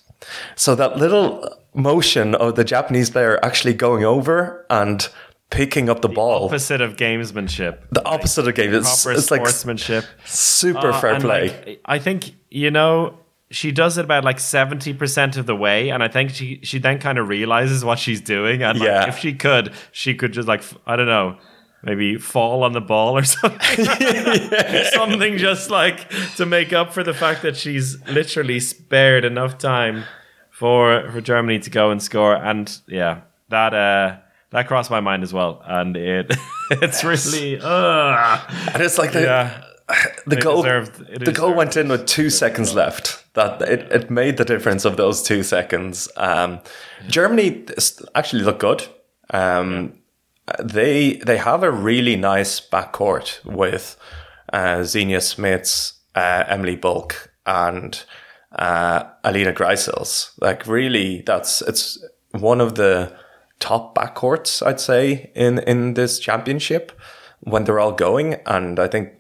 So 0.55 0.75
that 0.75 0.97
little 0.97 1.57
motion 1.75 2.35
of 2.35 2.57
the 2.57 2.65
Japanese 2.65 3.11
player 3.11 3.39
actually 3.45 3.75
going 3.75 4.05
over 4.05 4.65
and 4.71 5.09
picking 5.51 5.89
up 5.89 6.01
the 6.01 6.09
ball, 6.09 6.47
Opposite 6.47 6.81
of 6.81 6.97
gamesmanship. 6.97 7.79
the 7.91 8.05
opposite 8.05 8.47
of 8.49 8.55
game. 8.55 8.73
It's, 8.73 9.07
it's 9.07 9.31
like 9.31 9.41
sportsmanship. 9.47 10.05
super 10.25 10.91
Uh, 10.91 11.01
fair 11.01 11.21
play. 11.21 11.49
like, 11.67 11.81
I 11.85 11.99
think 11.99 12.33
you 12.51 12.71
know 12.71 13.19
she 13.51 13.73
does 13.73 13.99
it 13.99 14.05
about 14.05 14.23
like 14.25 14.39
seventy 14.39 14.95
percent 14.95 15.37
of 15.37 15.47
the 15.47 15.57
way, 15.57 15.91
and 15.91 16.03
I 16.03 16.09
think 16.09 16.31
she 16.31 16.61
she 16.63 16.79
then 16.79 16.99
kind 16.99 17.19
of 17.19 17.29
realizes 17.29 17.85
what 17.85 17.99
she's 17.99 18.21
doing, 18.21 18.63
and 18.63 18.79
like, 18.79 18.87
Yeah. 18.87 19.09
if 19.09 19.19
she 19.19 19.33
could, 19.35 19.73
she 19.93 20.15
could 20.15 20.33
just 20.33 20.47
like 20.49 20.63
i 20.87 20.97
don't 20.97 21.07
know. 21.09 21.37
Maybe 21.83 22.17
fall 22.19 22.63
on 22.63 22.73
the 22.73 22.81
ball 22.83 23.17
or 23.17 23.25
something. 23.37 23.59
something 24.93 25.39
just 25.39 25.71
like 25.71 26.09
to 26.37 26.45
make 26.45 26.75
up 26.75 26.93
for 26.93 27.03
the 27.03 27.15
fact 27.15 27.41
that 27.43 27.57
she's 27.57 27.97
literally 28.07 28.61
spared 28.61 29.25
enough 29.25 29.57
time 29.57 30.05
for 30.51 31.11
for 31.11 31.21
Germany 31.23 31.59
to 31.61 31.71
go 31.71 31.91
and 31.91 32.03
score. 32.03 32.35
And 32.37 32.71
yeah, 32.87 33.23
that 33.49 33.73
uh 33.75 34.17
that 34.51 34.67
crossed 34.69 34.91
my 34.91 35.01
mind 35.01 35.23
as 35.23 35.33
well. 35.33 35.63
And 35.67 35.97
it 35.97 36.35
it's 36.71 37.05
really 37.05 37.61
uh 37.61 38.39
and 38.73 38.83
it's 38.83 38.99
like 38.99 39.13
the, 39.13 39.23
yeah. 39.23 39.65
the 40.27 40.37
goal. 40.37 40.63
deserved- 40.63 41.09
it 41.11 41.25
the 41.25 41.33
goal 41.33 41.55
went 41.55 41.77
in 41.77 41.89
with 41.89 42.07
two 42.07 42.31
seconds 42.31 42.75
left. 42.75 43.25
That 43.35 43.63
it, 43.63 43.93
it 43.93 44.11
made 44.11 44.37
the 44.39 44.45
difference 44.45 44.85
of 44.85 44.97
those 44.97 45.23
two 45.23 45.43
seconds. 45.45 46.09
Um, 46.17 46.61
Germany 47.09 47.65
actually 48.15 48.43
looked 48.43 48.61
good. 48.61 48.83
Um, 49.33 49.95
They 50.59 51.21
they 51.25 51.37
have 51.39 51.63
a 51.63 51.71
really 51.71 52.17
nice 52.17 52.61
backcourt 52.61 53.45
with 53.45 53.97
uh, 54.53 54.83
Xenia 54.83 55.21
Smits, 55.21 55.93
uh, 56.17 56.43
Emily 56.49 56.77
Bölk, 56.77 57.29
and 57.47 58.03
uh, 58.59 59.05
Alina 59.23 59.53
Grijseels. 59.53 60.33
Like 60.41 60.67
really, 60.67 61.23
that's 61.25 61.63
it's 61.63 62.05
one 62.33 62.61
of 62.61 62.75
the 62.75 63.13
top 63.61 63.95
backcourts 63.95 64.67
I'd 64.67 64.81
say 64.81 65.31
in 65.35 65.61
in 65.61 65.95
this 65.95 66.19
championship 66.19 66.93
when 67.41 67.65
they're 67.65 67.81
all 67.81 67.93
going. 67.93 68.35
And 68.47 68.79
I 68.79 68.89
think 68.89 69.13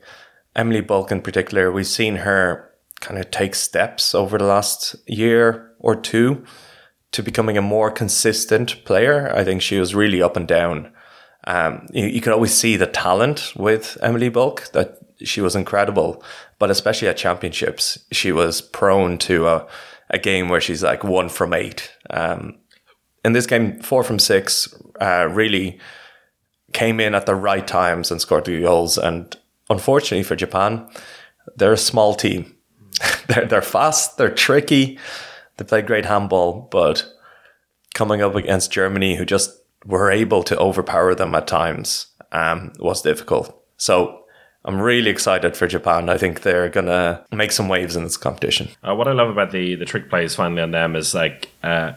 Emily 0.57 0.83
Bölk 0.83 1.13
in 1.13 1.23
particular, 1.23 1.71
we've 1.71 1.87
seen 1.87 2.17
her 2.17 2.71
kind 3.01 3.19
of 3.19 3.31
take 3.31 3.55
steps 3.55 4.15
over 4.15 4.39
the 4.39 4.45
last 4.45 4.97
year 5.07 5.73
or 5.79 5.97
two 5.97 6.45
to 7.13 7.23
becoming 7.23 7.57
a 7.57 7.63
more 7.63 7.91
consistent 7.91 8.85
player. 8.85 9.33
I 9.35 9.45
think 9.45 9.63
she 9.63 9.79
was 9.79 9.95
really 9.95 10.23
up 10.23 10.37
and 10.37 10.47
down. 10.47 10.93
Um, 11.45 11.87
you, 11.93 12.07
you 12.07 12.21
could 12.21 12.33
always 12.33 12.55
see 12.55 12.77
the 12.77 12.87
talent 12.87 13.53
with 13.57 13.97
Emily 14.03 14.31
Bölk 14.31 14.71
that 14.73 14.99
she 15.23 15.41
was 15.41 15.57
incredible, 15.57 16.23
but 16.59 16.71
especially 16.71 17.09
at 17.09 17.17
championships, 17.17 17.99
she 18.13 18.33
was 18.33 18.61
prone 18.61 19.19
to 19.19 19.47
a, 19.49 19.67
a 20.11 20.19
game 20.19 20.49
where 20.49 20.61
she's 20.61 20.83
like 20.83 21.03
one 21.03 21.29
from 21.29 21.53
eight. 21.53 21.91
Um, 22.11 22.60
in 23.25 23.33
this 23.33 23.47
game, 23.47 23.81
four 23.81 24.03
from 24.03 24.19
six, 24.19 24.75
uh, 25.01 25.29
really 25.31 25.79
came 26.73 27.01
in 27.01 27.15
at 27.15 27.27
the 27.27 27.35
right 27.35 27.67
times 27.67 28.11
and 28.11 28.21
scored 28.21 28.45
the 28.45 28.61
goals. 28.61 28.97
And 28.97 29.37
unfortunately 29.69 30.23
for 30.23 30.37
Japan, 30.37 30.89
they're 31.57 31.73
a 31.73 31.79
small 31.79 32.15
team. 32.15 32.55
they're 33.29 33.47
they're 33.47 33.63
fast, 33.63 34.19
they're 34.19 34.35
tricky, 34.35 34.99
they 35.57 35.65
play 35.65 35.83
great 35.83 36.07
handball, 36.07 36.69
but 36.71 37.05
coming 37.95 38.23
up 38.23 38.35
against 38.35 38.73
Germany, 38.73 39.17
who 39.17 39.25
just 39.25 39.51
were 39.85 40.11
able 40.11 40.43
to 40.45 40.59
overpower 40.59 41.15
them 41.15 41.35
at 41.35 41.47
times, 41.47 42.07
um, 42.33 42.73
was 42.79 43.03
difficult. 43.03 43.57
So 43.77 44.25
I'm 44.65 44.81
really 44.81 45.11
excited 45.11 45.57
for 45.57 45.67
Japan. 45.67 46.09
I 46.09 46.19
think 46.19 46.43
they're 46.43 46.69
gonna 46.69 47.25
make 47.33 47.53
some 47.53 47.69
waves 47.69 47.97
in 47.97 48.05
this 48.05 48.17
competition. 48.17 48.69
Uh, 48.87 48.95
what 48.95 49.09
I 49.09 49.13
love 49.13 49.31
about 49.31 49.53
the 49.53 49.75
the 49.77 49.87
trick 49.87 50.11
plays 50.11 50.35
finally 50.35 50.63
on 50.63 50.73
them 50.73 50.97
is 50.97 51.15
like 51.15 51.49
uh, 51.63 51.93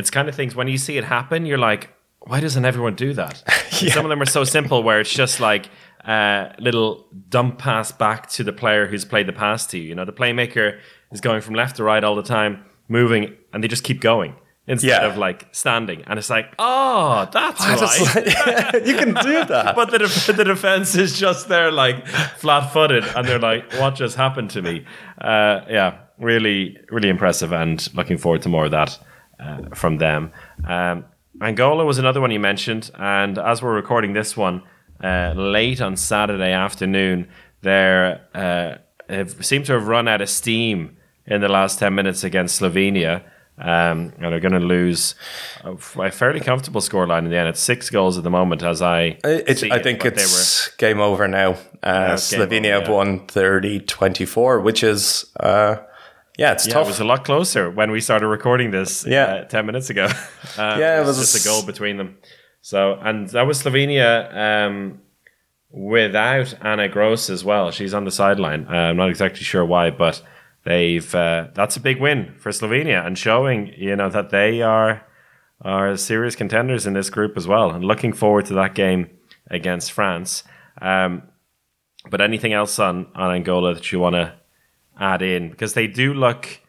it's 0.00 0.10
kind 0.10 0.28
of 0.28 0.34
things 0.34 0.54
when 0.56 0.66
you 0.68 0.76
see 0.78 0.98
it 0.98 1.04
happen, 1.04 1.46
you're 1.46 1.58
like, 1.70 1.90
why 2.20 2.40
doesn't 2.40 2.64
everyone 2.64 2.94
do 2.96 3.12
that? 3.14 3.42
And 3.82 3.92
Some 3.92 4.04
of 4.04 4.10
them 4.10 4.20
are 4.20 4.26
so 4.26 4.44
simple 4.44 4.82
where 4.82 5.00
it's 5.00 5.12
just 5.12 5.40
like 5.40 5.70
a 6.04 6.54
little 6.58 7.06
dump 7.30 7.58
pass 7.58 7.92
back 7.92 8.28
to 8.30 8.44
the 8.44 8.52
player 8.52 8.86
who's 8.86 9.04
played 9.06 9.26
the 9.26 9.32
pass 9.32 9.66
to 9.68 9.78
you. 9.78 9.84
You 9.90 9.94
know, 9.94 10.04
the 10.04 10.12
playmaker 10.12 10.78
is 11.12 11.20
going 11.22 11.40
from 11.40 11.54
left 11.54 11.76
to 11.76 11.84
right 11.84 12.02
all 12.04 12.14
the 12.16 12.22
time, 12.22 12.64
moving, 12.88 13.34
and 13.52 13.62
they 13.64 13.68
just 13.68 13.84
keep 13.84 14.00
going 14.00 14.34
instead 14.66 14.88
Yeah. 15.02 15.06
of 15.08 15.16
like 15.16 15.48
standing. 15.52 16.02
And 16.06 16.18
it's 16.18 16.28
like, 16.28 16.46
oh, 16.58 17.26
that's 17.32 17.60
right. 17.60 17.80
Like- 18.74 18.86
you 18.86 18.96
can 18.96 19.14
do 19.14 19.44
that. 19.54 19.74
But 19.74 19.90
the, 19.90 19.98
def- 20.00 20.26
the 20.36 20.44
defense 20.44 20.94
is 20.94 21.18
just 21.18 21.48
there, 21.48 21.70
like 21.72 22.06
flat 22.06 22.70
footed, 22.72 23.04
and 23.16 23.26
they're 23.26 23.38
like, 23.38 23.72
"What 23.80 23.94
just 23.94 24.16
happened 24.16 24.50
to 24.50 24.62
me?" 24.62 24.84
Uh, 25.20 25.60
yeah, 25.70 25.98
really, 26.18 26.76
really 26.90 27.08
impressive, 27.08 27.52
and 27.52 27.88
looking 27.94 28.18
forward 28.18 28.42
to 28.42 28.48
more 28.50 28.66
of 28.66 28.70
that 28.72 28.98
uh, 29.40 29.74
from 29.74 29.98
them. 29.98 30.32
Um, 30.66 31.04
Angola 31.42 31.84
was 31.84 31.98
another 31.98 32.20
one 32.20 32.30
you 32.30 32.40
mentioned, 32.40 32.90
and 32.98 33.38
as 33.38 33.62
we're 33.62 33.74
recording 33.74 34.12
this 34.12 34.36
one 34.36 34.62
uh, 35.02 35.32
late 35.34 35.80
on 35.80 35.96
Saturday 35.96 36.52
afternoon, 36.52 37.28
they 37.62 38.18
uh, 38.34 38.74
seem 39.40 39.62
to 39.64 39.72
have 39.72 39.86
run 39.86 40.06
out 40.08 40.20
of 40.20 40.28
steam 40.28 40.96
in 41.26 41.40
the 41.40 41.48
last 41.48 41.78
ten 41.78 41.94
minutes 41.94 42.24
against 42.24 42.60
Slovenia. 42.60 43.24
Um, 43.62 44.14
and 44.16 44.32
are 44.32 44.40
going 44.40 44.54
to 44.54 44.58
lose 44.58 45.14
a, 45.64 45.72
a 46.00 46.10
fairly 46.10 46.40
comfortable 46.40 46.80
scoreline 46.80 47.24
in 47.24 47.30
the 47.30 47.36
end. 47.36 47.46
It's 47.50 47.60
six 47.60 47.90
goals 47.90 48.16
at 48.16 48.24
the 48.24 48.30
moment, 48.30 48.62
as 48.62 48.80
I 48.80 49.18
It, 49.22 49.62
I 49.70 49.76
it, 49.76 49.82
think 49.82 50.02
they 50.02 50.08
it's 50.08 50.74
game 50.76 50.98
over 50.98 51.28
now. 51.28 51.58
Uh, 51.82 52.14
Slovenia 52.14 52.76
over, 52.76 52.80
have 52.80 52.88
yeah. 52.88 52.94
won 52.94 53.26
30 53.26 53.80
24, 53.80 54.60
which 54.60 54.82
is, 54.82 55.26
uh, 55.40 55.76
yeah, 56.40 56.52
it's 56.54 56.66
Yeah, 56.66 56.74
tough. 56.74 56.86
it 56.86 56.90
was 56.94 57.00
a 57.00 57.04
lot 57.12 57.24
closer 57.24 57.64
when 57.78 57.90
we 57.94 58.00
started 58.00 58.26
recording 58.38 58.70
this. 58.72 59.04
Yeah. 59.06 59.24
uh, 59.24 59.44
ten 59.54 59.64
minutes 59.66 59.90
ago. 59.90 60.06
Uh, 60.58 60.76
Yeah, 60.82 61.00
it 61.00 61.06
was- 61.06 61.18
just 61.18 61.36
a 61.40 61.48
goal 61.48 61.62
between 61.72 61.96
them. 61.98 62.10
So, 62.62 62.78
and 63.08 63.28
that 63.30 63.46
was 63.46 63.62
Slovenia 63.62 64.08
um, 64.46 65.00
without 65.70 66.54
Ana 66.64 66.88
Gros 66.88 67.30
as 67.30 67.44
well. 67.44 67.70
She's 67.70 67.94
on 67.94 68.04
the 68.04 68.10
sideline. 68.10 68.66
Uh, 68.68 68.90
I'm 68.90 68.96
not 68.96 69.08
exactly 69.10 69.42
sure 69.42 69.64
why, 69.64 69.90
but 69.90 70.22
they've 70.64 71.14
uh, 71.14 71.48
that's 71.54 71.76
a 71.76 71.80
big 71.80 72.00
win 72.00 72.34
for 72.38 72.50
Slovenia 72.52 73.06
and 73.06 73.16
showing 73.16 73.72
you 73.76 73.96
know 73.96 74.08
that 74.10 74.30
they 74.30 74.62
are 74.62 75.06
are 75.62 75.96
serious 75.96 76.36
contenders 76.36 76.86
in 76.86 76.92
this 76.94 77.10
group 77.10 77.36
as 77.36 77.46
well. 77.46 77.70
And 77.70 77.84
looking 77.84 78.12
forward 78.12 78.46
to 78.46 78.54
that 78.54 78.74
game 78.74 79.08
against 79.50 79.92
France. 79.92 80.44
Um, 80.82 81.22
but 82.10 82.20
anything 82.20 82.52
else 82.52 82.78
on 82.78 83.06
on 83.14 83.30
Angola 83.34 83.74
that 83.74 83.92
you 83.92 84.00
want 84.00 84.14
to 84.16 84.34
add 85.00 85.22
in 85.22 85.48
because 85.48 85.74
they 85.74 85.86
do 85.86 86.14
look. 86.14 86.60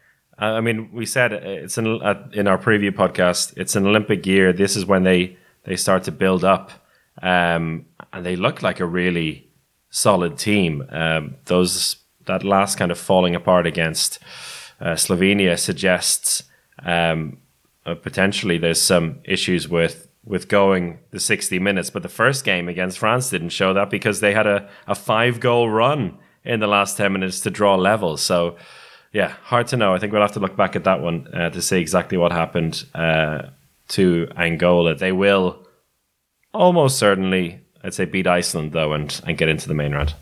Uh, 0.42 0.46
I 0.46 0.62
mean, 0.62 0.90
we 0.92 1.06
said 1.06 1.34
it's 1.34 1.78
in 1.78 2.02
uh, 2.02 2.28
in 2.34 2.48
our 2.48 2.58
preview 2.58 2.92
podcast. 2.92 3.54
It's 3.58 3.76
an 3.76 3.86
Olympic 3.86 4.26
year. 4.26 4.54
This 4.54 4.76
is 4.76 4.86
when 4.86 5.04
they 5.04 5.38
they 5.66 5.76
start 5.76 6.04
to 6.06 6.12
build 6.12 6.44
up, 6.44 6.72
um, 7.22 7.86
and 8.14 8.26
they 8.26 8.36
look 8.36 8.64
like 8.64 8.80
a 8.80 8.86
really 8.86 9.50
solid 9.90 10.38
team. 10.38 10.86
Um, 10.90 11.36
those 11.46 11.98
that 12.26 12.44
last 12.44 12.78
kind 12.78 12.92
of 12.92 12.98
falling 12.98 13.36
apart 13.36 13.68
against 13.68 14.20
uh, 14.80 14.94
Slovenia 14.94 15.60
suggests 15.60 16.44
um, 16.84 17.38
uh, 17.86 17.96
potentially 17.96 18.58
there's 18.58 18.82
some 18.82 19.20
issues 19.26 19.68
with 19.68 20.08
with 20.24 20.48
going 20.48 21.00
the 21.12 21.20
60 21.20 21.60
minutes. 21.60 21.90
But 21.90 22.04
the 22.04 22.10
first 22.10 22.46
game 22.46 22.68
against 22.70 23.00
France 23.00 23.30
didn't 23.30 23.50
show 23.50 23.74
that 23.74 23.90
because 23.90 24.20
they 24.20 24.34
had 24.34 24.48
a, 24.48 24.70
a 24.88 24.96
five 24.96 25.40
goal 25.40 25.70
run 25.70 26.18
in 26.44 26.60
the 26.60 26.68
last 26.68 26.98
10 26.98 27.14
minutes 27.14 27.42
to 27.42 27.50
draw 27.50 27.76
levels. 27.76 28.22
So, 28.22 28.58
yeah, 29.14 29.34
hard 29.44 29.68
to 29.68 29.78
know. 29.78 29.94
I 29.94 30.00
think 30.00 30.14
we'll 30.14 30.22
have 30.22 30.34
to 30.34 30.40
look 30.40 30.56
back 30.56 30.76
at 30.76 30.86
that 30.86 31.02
one 31.02 31.28
uh, 31.34 31.50
to 31.50 31.62
see 31.62 31.80
exactly 31.80 32.18
what 32.18 32.32
happened 32.32 32.86
uh, 32.96 33.50
to 33.90 34.28
Angola. 34.38 34.96
They 34.96 35.12
will 35.12 35.68
almost 36.54 36.98
certainly, 36.98 37.62
I'd 37.84 37.94
say, 37.94 38.06
beat 38.06 38.28
Iceland, 38.28 38.72
though, 38.72 38.94
and, 38.94 39.22
and 39.26 39.38
get 39.38 39.50
into 39.50 39.68
the 39.68 39.74
main 39.74 39.94
round. 39.94 40.16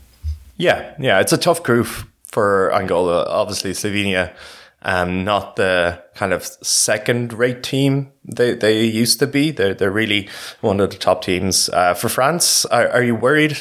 Yeah, 0.57 0.93
yeah, 0.99 1.19
it's 1.19 1.33
a 1.33 1.37
tough 1.37 1.63
group 1.63 1.87
for 2.25 2.73
Angola. 2.73 3.25
Obviously, 3.29 3.71
Slovenia, 3.71 4.33
um, 4.81 5.23
not 5.23 5.55
the 5.55 6.03
kind 6.15 6.33
of 6.33 6.43
second-rate 6.43 7.63
team 7.63 8.11
they 8.25 8.53
they 8.53 8.83
used 8.83 9.19
to 9.19 9.27
be. 9.27 9.51
They're 9.51 9.73
they're 9.73 9.91
really 9.91 10.29
one 10.61 10.79
of 10.79 10.89
the 10.89 10.97
top 10.97 11.23
teams. 11.23 11.69
Uh, 11.69 11.93
for 11.93 12.09
France, 12.09 12.65
are, 12.65 12.89
are 12.89 13.03
you 13.03 13.15
worried 13.15 13.57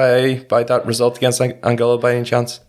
by 0.00 0.44
by 0.48 0.62
that 0.64 0.86
result 0.86 1.16
against 1.16 1.40
Angola 1.40 1.98
by 1.98 2.14
any 2.14 2.24
chance? 2.24 2.60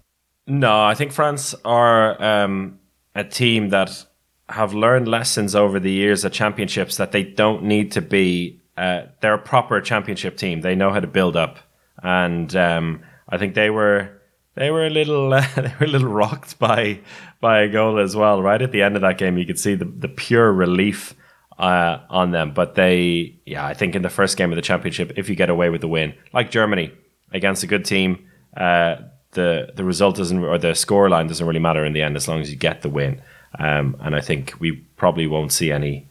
No, 0.47 0.83
I 0.83 0.95
think 0.95 1.11
France 1.11 1.55
are 1.63 2.21
um, 2.21 2.79
a 3.15 3.23
team 3.23 3.69
that 3.69 4.05
have 4.49 4.73
learned 4.73 5.07
lessons 5.07 5.55
over 5.55 5.79
the 5.79 5.91
years 5.91 6.25
at 6.25 6.33
championships 6.33 6.97
that 6.97 7.11
they 7.11 7.23
don't 7.23 7.63
need 7.63 7.91
to 7.93 8.01
be. 8.01 8.59
Uh, 8.77 9.03
they're 9.21 9.35
a 9.35 9.41
proper 9.41 9.79
championship 9.81 10.37
team. 10.37 10.61
They 10.61 10.75
know 10.75 10.91
how 10.91 10.99
to 10.99 11.07
build 11.07 11.35
up, 11.37 11.59
and 12.03 12.53
um, 12.55 13.01
I 13.29 13.37
think 13.37 13.55
they 13.55 13.69
were 13.69 14.09
they 14.55 14.71
were 14.71 14.85
a 14.85 14.89
little 14.89 15.33
uh, 15.33 15.45
they 15.55 15.73
were 15.79 15.85
a 15.85 15.89
little 15.95 16.09
rocked 16.09 16.59
by 16.59 16.99
by 17.39 17.63
Angola 17.63 18.03
as 18.03 18.15
well. 18.15 18.41
Right 18.41 18.61
at 18.61 18.71
the 18.71 18.81
end 18.81 18.95
of 18.95 19.01
that 19.03 19.17
game, 19.17 19.37
you 19.37 19.45
could 19.45 19.59
see 19.59 19.75
the 19.75 19.85
the 19.85 20.09
pure 20.09 20.51
relief 20.51 21.15
uh, 21.61 21.99
on 22.09 22.31
them. 22.31 22.53
But 22.53 22.75
they, 22.75 23.39
yeah, 23.45 23.65
I 23.65 23.73
think 23.73 23.95
in 23.95 24.01
the 24.01 24.09
first 24.09 24.35
game 24.35 24.51
of 24.51 24.55
the 24.55 24.61
championship, 24.61 25.13
if 25.15 25.29
you 25.29 25.35
get 25.35 25.49
away 25.49 25.69
with 25.69 25.81
the 25.81 25.87
win, 25.87 26.13
like 26.33 26.51
Germany 26.51 26.91
against 27.31 27.63
a 27.63 27.67
good 27.67 27.85
team, 27.85 28.27
uh, 28.57 28.97
the 29.31 29.71
the 29.75 29.83
result 29.83 30.17
doesn't 30.17 30.43
or 30.43 30.57
the 30.57 30.75
score 30.75 31.09
line 31.09 31.27
doesn't 31.27 31.45
really 31.45 31.59
matter 31.59 31.85
in 31.85 31.93
the 31.93 32.01
end 32.01 32.15
as 32.15 32.27
long 32.27 32.41
as 32.41 32.49
you 32.49 32.57
get 32.57 32.81
the 32.81 32.89
win. 32.89 33.21
Um, 33.59 33.97
and 33.99 34.15
I 34.15 34.21
think 34.21 34.53
we 34.59 34.73
probably 34.97 35.27
won't 35.27 35.51
see 35.51 35.71
any 35.71 36.07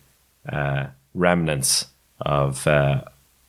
uh, 0.49 0.87
remnants 1.15 1.87
of 2.21 2.67
uh, 2.67 3.03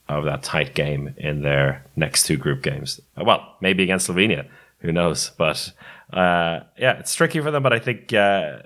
of 0.07 0.25
that 0.25 0.43
tight 0.43 0.75
game 0.75 1.13
in 1.17 1.41
their 1.41 1.85
next 1.95 2.25
two 2.25 2.37
group 2.37 2.61
games. 2.61 2.99
Well, 3.17 3.55
maybe 3.61 3.83
against 3.83 4.09
Slovenia, 4.09 4.47
who 4.79 4.91
knows? 4.91 5.31
But 5.37 5.71
uh, 6.11 6.61
yeah, 6.77 6.99
it's 6.99 7.15
tricky 7.15 7.39
for 7.39 7.51
them. 7.51 7.63
But 7.63 7.73
I 7.73 7.79
think 7.79 8.13
uh, 8.13 8.59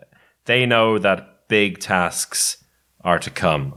they 0.46 0.66
know 0.66 0.98
that 1.00 1.48
big 1.48 1.80
tasks 1.80 2.64
are 3.02 3.20
to 3.20 3.30
come. 3.30 3.76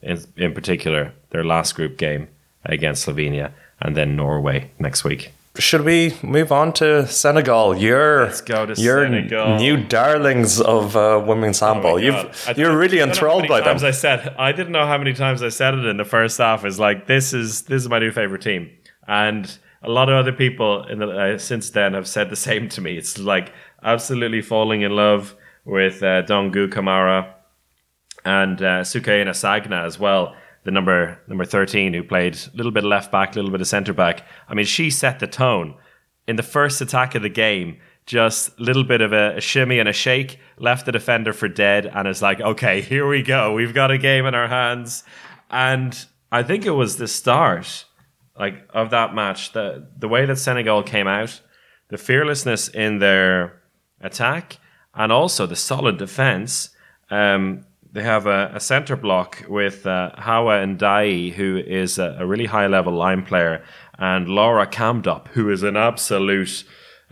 In 0.00 0.22
in 0.36 0.54
particular, 0.54 1.12
their 1.30 1.44
last 1.44 1.74
group 1.74 1.96
game 1.96 2.28
against 2.64 3.06
Slovenia, 3.06 3.52
and 3.80 3.96
then 3.96 4.16
Norway 4.16 4.70
next 4.78 5.04
week. 5.04 5.32
Should 5.58 5.80
we 5.84 6.14
move 6.22 6.52
on 6.52 6.72
to 6.74 7.06
Senegal? 7.08 7.76
You're 7.76 8.26
Let's 8.26 8.40
go 8.42 8.64
to 8.64 8.80
you're 8.80 9.04
Senegal. 9.04 9.56
new 9.56 9.76
darlings 9.76 10.60
of 10.60 10.94
uh, 10.96 11.20
women's 11.26 11.58
handball. 11.58 11.94
Oh. 11.94 11.96
You've, 11.96 12.52
you're 12.56 12.76
really 12.76 13.02
I 13.02 13.06
don't 13.06 13.08
know 13.08 13.28
how 13.28 13.38
enthralled 13.38 13.42
many 13.42 13.48
by 13.48 13.58
them. 13.60 13.64
times 13.70 13.82
I 13.82 13.90
said 13.90 14.34
I 14.38 14.52
didn't 14.52 14.72
know 14.72 14.86
how 14.86 14.98
many 14.98 15.14
times 15.14 15.42
I 15.42 15.48
said 15.48 15.74
it 15.74 15.84
in 15.84 15.96
the 15.96 16.04
first 16.04 16.38
half. 16.38 16.64
Is 16.64 16.78
like 16.78 17.08
this 17.08 17.32
is 17.32 17.62
this 17.62 17.82
is 17.82 17.88
my 17.88 17.98
new 17.98 18.12
favorite 18.12 18.42
team, 18.42 18.70
and 19.08 19.58
a 19.82 19.90
lot 19.90 20.08
of 20.08 20.14
other 20.14 20.32
people 20.32 20.84
in 20.86 21.00
the 21.00 21.08
uh, 21.08 21.38
since 21.38 21.70
then 21.70 21.94
have 21.94 22.06
said 22.06 22.30
the 22.30 22.36
same 22.36 22.68
to 22.68 22.80
me. 22.80 22.96
It's 22.96 23.18
like 23.18 23.52
absolutely 23.82 24.42
falling 24.42 24.82
in 24.82 24.92
love 24.94 25.34
with 25.64 26.02
uh, 26.04 26.22
Dongu 26.22 26.70
Camara 26.70 27.34
and 28.24 28.60
uh, 28.62 28.82
Sukaina 28.82 29.30
Sagna 29.30 29.84
as 29.84 29.98
well. 29.98 30.36
The 30.64 30.70
number 30.70 31.18
number 31.26 31.44
thirteen 31.44 31.94
who 31.94 32.02
played 32.02 32.36
a 32.36 32.56
little 32.56 32.72
bit 32.72 32.84
of 32.84 32.90
left 32.90 33.10
back, 33.10 33.32
a 33.32 33.36
little 33.36 33.50
bit 33.50 33.60
of 33.60 33.66
centre 33.66 33.94
back. 33.94 34.26
I 34.48 34.54
mean, 34.54 34.66
she 34.66 34.90
set 34.90 35.18
the 35.18 35.26
tone 35.26 35.74
in 36.26 36.36
the 36.36 36.42
first 36.42 36.80
attack 36.80 37.14
of 37.14 37.22
the 37.22 37.30
game. 37.30 37.78
Just 38.04 38.58
a 38.58 38.62
little 38.62 38.84
bit 38.84 39.02
of 39.02 39.12
a, 39.12 39.36
a 39.36 39.40
shimmy 39.40 39.78
and 39.78 39.88
a 39.88 39.92
shake, 39.92 40.38
left 40.58 40.86
the 40.86 40.92
defender 40.92 41.34
for 41.34 41.46
dead, 41.46 41.84
and 41.84 42.08
it's 42.08 42.22
like, 42.22 42.40
okay, 42.40 42.80
here 42.80 43.06
we 43.06 43.22
go. 43.22 43.52
We've 43.52 43.74
got 43.74 43.90
a 43.90 43.98
game 43.98 44.24
in 44.24 44.34
our 44.34 44.48
hands, 44.48 45.04
and 45.50 46.06
I 46.32 46.42
think 46.42 46.64
it 46.64 46.70
was 46.70 46.96
the 46.96 47.06
start, 47.06 47.84
like 48.38 48.66
of 48.70 48.88
that 48.90 49.14
match. 49.14 49.52
The 49.52 49.88
the 49.98 50.08
way 50.08 50.24
that 50.24 50.36
Senegal 50.36 50.82
came 50.82 51.06
out, 51.06 51.42
the 51.88 51.98
fearlessness 51.98 52.68
in 52.68 52.98
their 52.98 53.62
attack, 54.00 54.58
and 54.94 55.12
also 55.12 55.46
the 55.46 55.56
solid 55.56 55.98
defense. 55.98 56.70
Um, 57.10 57.66
they 57.92 58.02
have 58.02 58.26
a, 58.26 58.52
a 58.54 58.60
center 58.60 58.96
block 58.96 59.44
with 59.48 59.86
uh, 59.86 60.10
Hawa 60.16 60.60
and 60.60 60.78
Dai, 60.78 61.30
who 61.30 61.56
is 61.56 61.98
a, 61.98 62.16
a 62.20 62.26
really 62.26 62.46
high 62.46 62.66
level 62.66 62.92
line 62.92 63.22
player, 63.22 63.64
and 63.98 64.28
Laura 64.28 64.66
Kamdop, 64.66 65.28
who 65.28 65.50
is 65.50 65.62
an 65.62 65.76
absolute 65.76 66.64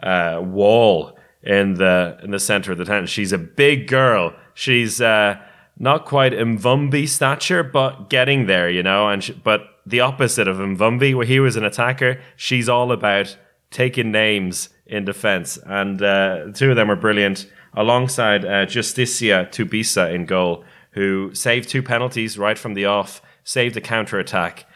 uh, 0.02 0.40
wall 0.42 1.18
in 1.42 1.74
the 1.74 2.18
in 2.22 2.30
the 2.30 2.38
center 2.38 2.72
of 2.72 2.78
the 2.78 2.84
tent. 2.84 3.08
She's 3.08 3.32
a 3.32 3.38
big 3.38 3.88
girl. 3.88 4.34
She's 4.54 5.00
uh, 5.00 5.36
not 5.78 6.04
quite 6.04 6.32
Mvumbi 6.32 7.08
stature, 7.08 7.62
but 7.62 8.08
getting 8.08 8.46
there, 8.46 8.68
you 8.70 8.82
know. 8.82 9.08
And 9.08 9.22
she, 9.22 9.32
but 9.32 9.62
the 9.86 10.00
opposite 10.00 10.48
of 10.48 10.56
Mvumbi, 10.56 11.14
where 11.14 11.26
he 11.26 11.40
was 11.40 11.56
an 11.56 11.64
attacker, 11.64 12.20
she's 12.36 12.68
all 12.68 12.92
about 12.92 13.36
taking 13.70 14.10
names 14.10 14.70
in 14.86 15.04
defense. 15.04 15.58
And 15.66 16.00
uh, 16.00 16.46
the 16.46 16.52
two 16.52 16.70
of 16.70 16.76
them 16.76 16.90
are 16.90 16.96
brilliant, 16.96 17.50
alongside 17.76 18.44
uh, 18.44 18.66
Justicia 18.66 19.48
Tubisa 19.52 20.12
in 20.12 20.24
goal, 20.24 20.64
who 20.92 21.34
saved 21.34 21.68
two 21.68 21.82
penalties 21.82 22.38
right 22.38 22.58
from 22.58 22.74
the 22.74 22.86
off, 22.86 23.20
saved 23.44 23.76
a 23.76 23.80
counter 23.80 24.18
attack. 24.18 24.66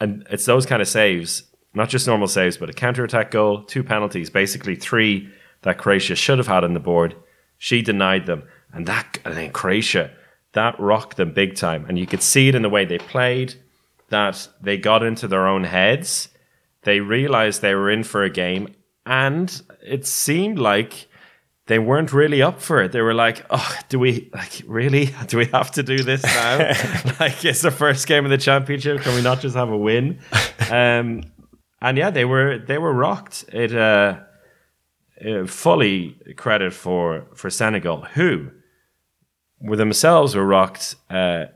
And 0.00 0.26
it's 0.30 0.46
those 0.46 0.64
kind 0.64 0.80
of 0.80 0.88
saves, 0.88 1.44
not 1.74 1.90
just 1.90 2.06
normal 2.06 2.28
saves, 2.28 2.56
but 2.56 2.70
a 2.70 2.72
counter 2.72 3.04
attack 3.04 3.30
goal, 3.30 3.62
two 3.64 3.84
penalties, 3.84 4.30
basically 4.30 4.74
three 4.74 5.28
that 5.62 5.76
Croatia 5.76 6.16
should 6.16 6.38
have 6.38 6.46
had 6.46 6.64
on 6.64 6.72
the 6.72 6.80
board. 6.80 7.14
She 7.58 7.82
denied 7.82 8.24
them. 8.24 8.44
And 8.72 8.86
that, 8.86 9.18
I 9.26 9.48
Croatia, 9.48 10.10
that 10.52 10.80
rocked 10.80 11.18
them 11.18 11.34
big 11.34 11.56
time. 11.56 11.84
And 11.86 11.98
you 11.98 12.06
could 12.06 12.22
see 12.22 12.48
it 12.48 12.54
in 12.54 12.62
the 12.62 12.70
way 12.70 12.86
they 12.86 12.98
played, 12.98 13.54
that 14.08 14.48
they 14.62 14.78
got 14.78 15.02
into 15.02 15.28
their 15.28 15.46
own 15.46 15.64
heads. 15.64 16.30
They 16.82 17.00
realized 17.00 17.60
they 17.60 17.74
were 17.74 17.90
in 17.90 18.04
for 18.04 18.22
a 18.22 18.30
game. 18.30 18.74
And 19.04 19.60
it 19.82 20.06
seemed 20.06 20.58
like 20.58 21.08
they 21.70 21.78
weren't 21.78 22.12
really 22.12 22.42
up 22.42 22.60
for 22.60 22.82
it. 22.82 22.90
They 22.90 23.00
were 23.00 23.14
like, 23.14 23.46
"Oh, 23.48 23.78
do 23.88 24.00
we 24.00 24.28
like 24.34 24.62
really? 24.66 25.14
Do 25.28 25.38
we 25.38 25.46
have 25.46 25.70
to 25.72 25.84
do 25.84 25.98
this 26.02 26.24
now? 26.24 26.58
like, 27.20 27.44
it's 27.44 27.62
the 27.62 27.70
first 27.70 28.08
game 28.08 28.24
of 28.24 28.30
the 28.30 28.38
championship. 28.38 29.02
Can 29.02 29.14
we 29.14 29.22
not 29.22 29.40
just 29.40 29.54
have 29.56 29.70
a 29.70 29.78
win?" 29.78 30.18
Um, 30.72 31.24
and 31.82 31.98
yeah, 31.98 32.10
they 32.10 32.24
were 32.24 32.58
they 32.58 32.78
were 32.78 32.92
rocked. 32.92 33.44
It 33.52 33.74
uh, 33.74 34.20
uh, 35.24 35.46
fully 35.46 36.16
credit 36.36 36.72
for 36.72 37.26
for 37.34 37.50
Senegal, 37.50 38.02
who 38.14 38.50
were 39.60 39.76
themselves 39.76 40.36
were 40.36 40.46
rocked 40.46 40.96
uh, 41.08 41.46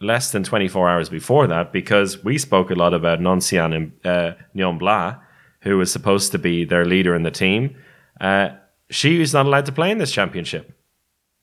less 0.00 0.32
than 0.32 0.44
24 0.44 0.88
hours 0.88 1.08
before 1.10 1.46
that 1.46 1.72
because 1.72 2.24
we 2.24 2.38
spoke 2.38 2.70
a 2.70 2.74
lot 2.74 2.94
about 2.94 3.20
Noncian 3.20 3.92
uh, 4.04 4.32
Nyombla, 4.56 5.20
who 5.60 5.76
was 5.76 5.92
supposed 5.92 6.32
to 6.32 6.38
be 6.38 6.64
their 6.64 6.86
leader 6.86 7.14
in 7.14 7.22
the 7.22 7.30
team. 7.30 7.76
Uh, 8.20 8.48
she 8.90 9.20
is 9.20 9.32
not 9.32 9.46
allowed 9.46 9.66
to 9.66 9.72
play 9.72 9.90
in 9.90 9.98
this 9.98 10.12
championship, 10.12 10.72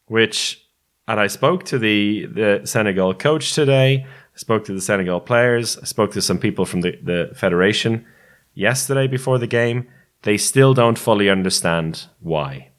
which, 0.07 0.65
and 1.07 1.19
I 1.19 1.27
spoke 1.27 1.63
to 1.65 1.79
the, 1.79 2.25
the 2.27 2.61
Senegal 2.65 3.13
coach 3.13 3.53
today, 3.53 4.05
spoke 4.35 4.65
to 4.65 4.73
the 4.73 4.81
Senegal 4.81 5.19
players, 5.19 5.77
I 5.77 5.85
spoke 5.85 6.11
to 6.13 6.21
some 6.21 6.39
people 6.39 6.65
from 6.65 6.81
the, 6.81 6.97
the 7.01 7.31
federation 7.35 8.05
yesterday 8.53 9.07
before 9.07 9.37
the 9.37 9.47
game. 9.47 9.87
They 10.23 10.37
still 10.37 10.73
don't 10.73 10.99
fully 10.99 11.29
understand 11.29 12.07
why, 12.19 12.69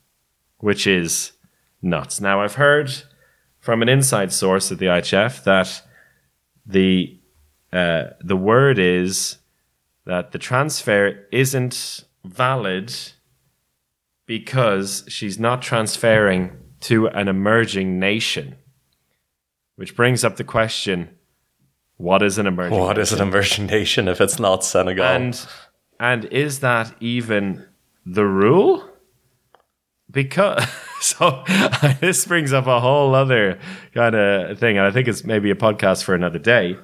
which 0.58 0.86
is 0.86 1.32
nuts. 1.80 2.20
Now, 2.20 2.40
I've 2.40 2.54
heard 2.54 2.92
from 3.58 3.82
an 3.82 3.88
inside 3.88 4.32
source 4.32 4.70
at 4.70 4.78
the 4.78 4.86
IHF 4.86 5.44
that 5.44 5.82
the 6.66 7.18
uh, 7.72 8.10
the 8.20 8.36
word 8.36 8.78
is 8.78 9.38
that 10.04 10.32
the 10.32 10.38
transfer 10.38 11.26
isn't 11.32 12.04
valid 12.24 12.92
because 14.26 15.04
she's 15.08 15.38
not 15.38 15.62
transferring 15.62 16.56
to 16.80 17.06
an 17.08 17.28
emerging 17.28 17.98
nation, 17.98 18.56
which 19.76 19.96
brings 19.96 20.24
up 20.24 20.36
the 20.36 20.44
question: 20.44 21.10
What 21.96 22.22
is 22.22 22.38
an 22.38 22.46
emerging? 22.46 22.78
What 22.78 22.98
is 22.98 23.12
an 23.12 23.20
emerging 23.20 23.66
nation 23.66 24.08
if 24.08 24.20
it's 24.20 24.38
not 24.38 24.64
Senegal? 24.64 25.04
And 25.04 25.46
and 26.00 26.24
is 26.26 26.60
that 26.60 26.94
even 27.00 27.66
the 28.04 28.26
rule? 28.26 28.88
Because 30.10 30.64
so 31.00 31.44
this 32.00 32.24
brings 32.26 32.52
up 32.52 32.66
a 32.66 32.80
whole 32.80 33.14
other 33.14 33.58
kind 33.94 34.14
of 34.14 34.58
thing, 34.58 34.78
and 34.78 34.86
I 34.86 34.90
think 34.90 35.08
it's 35.08 35.24
maybe 35.24 35.50
a 35.50 35.54
podcast 35.54 36.04
for 36.04 36.14
another 36.14 36.38
day. 36.38 36.76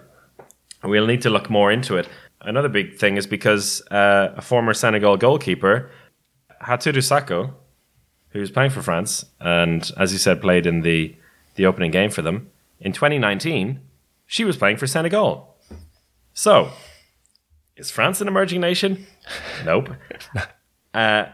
We'll 0.83 1.07
need 1.07 1.23
to 1.23 1.31
look 1.31 1.51
more 1.51 1.73
into 1.73 1.97
it. 1.97 2.09
Another 2.41 2.69
big 2.69 2.97
thing 2.97 3.17
is 3.17 3.27
because 3.27 3.83
uh, 3.91 4.33
a 4.37 4.43
former 4.43 4.73
Senegal 4.73 5.17
goalkeeper, 5.17 5.91
Hatadou 6.63 7.03
Sako, 7.03 7.55
who 8.31 8.41
was 8.41 8.51
playing 8.51 8.71
for 8.71 8.83
France, 8.83 9.25
and 9.41 9.91
as 9.97 10.13
you 10.13 10.19
said, 10.19 10.41
played 10.41 10.67
in 10.67 10.83
the 10.83 11.15
the 11.55 11.67
opening 11.67 11.91
game 11.91 12.11
for 12.11 12.23
them 12.23 12.51
in 12.81 12.93
2019, 12.93 13.81
she 14.27 14.45
was 14.45 14.57
playing 14.57 14.77
for 14.77 14.87
Senegal. 14.87 15.57
So 16.33 16.71
is 17.77 17.91
France 17.91 18.21
an 18.21 18.29
emerging 18.29 18.61
nation? 18.61 19.07
Nope. 19.65 19.91
uh, 20.95 21.25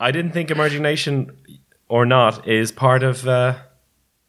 I 0.00 0.10
didn't 0.10 0.32
think 0.32 0.50
emerging 0.50 0.82
nation 0.82 1.36
or 1.88 2.04
not 2.04 2.48
is 2.48 2.72
part 2.72 3.04
of 3.04 3.28
uh, 3.28 3.56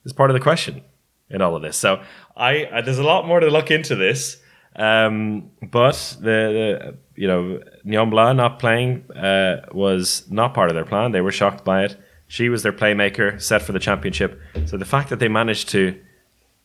is 0.04 0.13
part 0.13 0.30
of 0.30 0.36
the 0.36 0.39
question 0.39 0.84
in 1.30 1.41
all 1.41 1.56
of 1.56 1.63
this. 1.63 1.76
So 1.76 2.04
I 2.38 2.65
uh, 2.65 2.82
there's 2.82 3.00
a 3.00 3.04
lot 3.04 3.26
more 3.26 3.39
to 3.39 3.50
look 3.50 3.72
into 3.72 3.96
this. 3.96 4.38
Um, 4.76 5.52
but 5.72 6.18
the, 6.20 6.28
the 6.28 6.98
you 7.15 7.28
know 7.28 7.60
Nyombla 7.86 8.36
not 8.36 8.60
playing 8.60 9.10
uh, 9.12 9.65
was 9.71 10.30
not 10.30 10.54
part 10.54 10.69
of 10.69 10.75
their 10.75 10.86
plan. 10.86 11.12
They 11.12 11.21
were 11.21 11.32
shocked 11.32 11.63
by 11.63 11.84
it. 11.86 11.97
She 12.28 12.49
was 12.49 12.63
their 12.63 12.73
playmaker, 12.73 13.41
set 13.41 13.62
for 13.62 13.71
the 13.71 13.80
championship. 13.80 14.39
So 14.65 14.78
the 14.78 14.86
fact 14.86 15.10
that 15.10 15.19
they 15.19 15.28
managed 15.28 15.69
to 15.69 15.99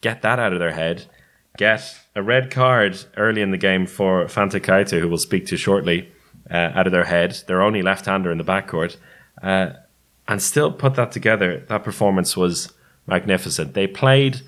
get 0.00 0.22
that 0.22 0.38
out 0.38 0.52
of 0.52 0.58
their 0.58 0.72
head, 0.72 1.04
get 1.58 1.82
a 2.14 2.22
red 2.22 2.50
card 2.50 3.04
early 3.16 3.42
in 3.42 3.50
the 3.50 3.58
game 3.58 3.86
for 3.86 4.24
Fanta 4.24 4.60
Keita, 4.60 4.98
who 5.00 5.08
we'll 5.08 5.18
speak 5.18 5.46
to 5.46 5.56
shortly, 5.56 6.10
uh, 6.50 6.72
out 6.74 6.86
of 6.86 6.92
their 6.92 7.04
head, 7.04 7.42
their 7.46 7.62
only 7.62 7.82
left-hander 7.82 8.32
in 8.32 8.38
the 8.38 8.44
backcourt, 8.44 8.96
uh, 9.42 9.70
and 10.26 10.42
still 10.42 10.72
put 10.72 10.94
that 10.94 11.12
together. 11.12 11.64
That 11.68 11.84
performance 11.84 12.36
was 12.36 12.72
magnificent. 13.06 13.74
They 13.74 13.86
played. 13.86 14.40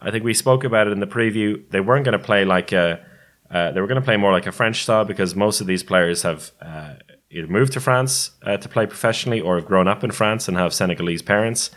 I 0.00 0.10
think 0.10 0.24
we 0.24 0.34
spoke 0.34 0.64
about 0.64 0.88
it 0.88 0.92
in 0.92 1.00
the 1.00 1.06
preview. 1.06 1.62
They 1.70 1.80
weren't 1.80 2.04
going 2.04 2.18
to 2.18 2.24
play 2.24 2.44
like 2.44 2.72
a. 2.72 3.05
Uh, 3.50 3.70
they 3.72 3.80
were 3.80 3.86
going 3.86 4.00
to 4.00 4.04
play 4.04 4.16
more 4.16 4.32
like 4.32 4.46
a 4.46 4.52
French 4.52 4.82
style 4.82 5.04
because 5.04 5.34
most 5.34 5.60
of 5.60 5.66
these 5.66 5.82
players 5.82 6.22
have 6.22 6.50
uh, 6.60 6.94
either 7.30 7.46
moved 7.46 7.72
to 7.72 7.80
France 7.80 8.32
uh, 8.42 8.56
to 8.56 8.68
play 8.68 8.86
professionally 8.86 9.40
or 9.40 9.56
have 9.56 9.66
grown 9.66 9.88
up 9.88 10.02
in 10.02 10.10
France 10.10 10.48
and 10.48 10.56
have 10.56 10.72
Senegalese 10.72 11.22
parents. 11.22 11.70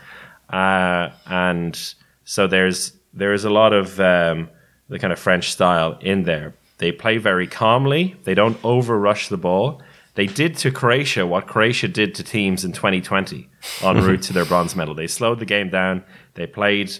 Uh, 0.48 1.10
and 1.26 1.94
so 2.24 2.46
there's 2.46 2.92
there 3.12 3.32
is 3.32 3.44
a 3.44 3.50
lot 3.50 3.72
of 3.72 3.98
um, 4.00 4.48
the 4.88 4.98
kind 4.98 5.12
of 5.12 5.18
French 5.18 5.50
style 5.52 5.98
in 6.00 6.24
there. 6.24 6.54
They 6.78 6.92
play 6.92 7.18
very 7.18 7.46
calmly. 7.46 8.16
They 8.24 8.34
don't 8.34 8.60
overrush 8.62 9.28
the 9.28 9.36
ball. 9.36 9.82
They 10.14 10.26
did 10.26 10.56
to 10.58 10.70
Croatia 10.70 11.26
what 11.26 11.46
Croatia 11.46 11.88
did 11.88 12.14
to 12.16 12.24
teams 12.24 12.64
in 12.64 12.72
2020 12.72 13.48
en 13.84 13.96
route 14.04 14.22
to 14.22 14.32
their 14.32 14.44
bronze 14.44 14.74
medal. 14.74 14.94
They 14.94 15.06
slowed 15.06 15.38
the 15.38 15.46
game 15.46 15.70
down. 15.70 16.04
They 16.34 16.46
played 16.46 16.92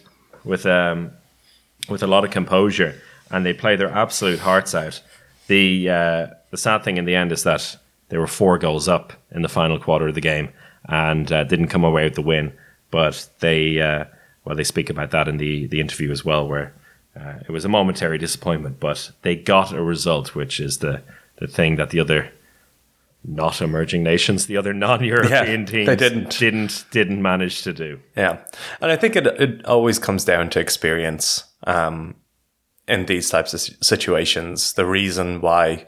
with 0.44 0.64
um, 0.66 1.12
with 1.88 2.02
a 2.02 2.06
lot 2.06 2.24
of 2.24 2.30
composure, 2.30 3.00
and 3.30 3.44
they 3.44 3.52
play 3.52 3.76
their 3.76 3.90
absolute 3.90 4.40
hearts 4.40 4.74
out. 4.74 5.00
The 5.46 5.88
uh, 5.90 6.26
the 6.50 6.56
sad 6.56 6.84
thing 6.84 6.96
in 6.96 7.04
the 7.04 7.14
end 7.14 7.32
is 7.32 7.42
that 7.44 7.76
they 8.08 8.18
were 8.18 8.26
four 8.26 8.58
goals 8.58 8.88
up 8.88 9.12
in 9.30 9.42
the 9.42 9.48
final 9.48 9.78
quarter 9.78 10.08
of 10.08 10.14
the 10.14 10.20
game 10.20 10.50
and 10.88 11.30
uh, 11.32 11.44
didn't 11.44 11.68
come 11.68 11.84
away 11.84 12.04
with 12.04 12.14
the 12.14 12.22
win. 12.22 12.52
But 12.90 13.28
they 13.40 13.80
uh, 13.80 14.04
well, 14.44 14.56
they 14.56 14.64
speak 14.64 14.90
about 14.90 15.10
that 15.12 15.28
in 15.28 15.36
the 15.38 15.66
the 15.66 15.80
interview 15.80 16.10
as 16.10 16.24
well, 16.24 16.46
where 16.48 16.72
uh, 17.18 17.34
it 17.46 17.50
was 17.50 17.64
a 17.64 17.68
momentary 17.68 18.18
disappointment, 18.18 18.80
but 18.80 19.10
they 19.22 19.36
got 19.36 19.72
a 19.72 19.82
result, 19.82 20.34
which 20.34 20.60
is 20.60 20.78
the 20.78 21.02
the 21.36 21.46
thing 21.46 21.76
that 21.76 21.90
the 21.90 22.00
other 22.00 22.30
not 23.22 23.60
emerging 23.60 24.02
nations, 24.02 24.46
the 24.46 24.56
other 24.56 24.72
non-European 24.72 25.60
Yeah, 25.60 25.66
teams, 25.66 25.86
they 25.86 25.96
didn't. 25.96 26.38
didn't 26.38 26.84
didn't 26.90 27.20
manage 27.20 27.62
to 27.62 27.72
do. 27.72 28.00
Yeah, 28.16 28.38
and 28.80 28.90
I 28.90 28.96
think 28.96 29.14
it 29.16 29.26
it 29.26 29.64
always 29.66 29.98
comes 29.98 30.24
down 30.24 30.48
to 30.50 30.60
experience 30.60 31.44
um, 31.66 32.14
in 32.90 33.06
these 33.06 33.30
types 33.30 33.54
of 33.54 33.60
situations. 33.80 34.72
The 34.72 34.84
reason 34.84 35.40
why 35.40 35.86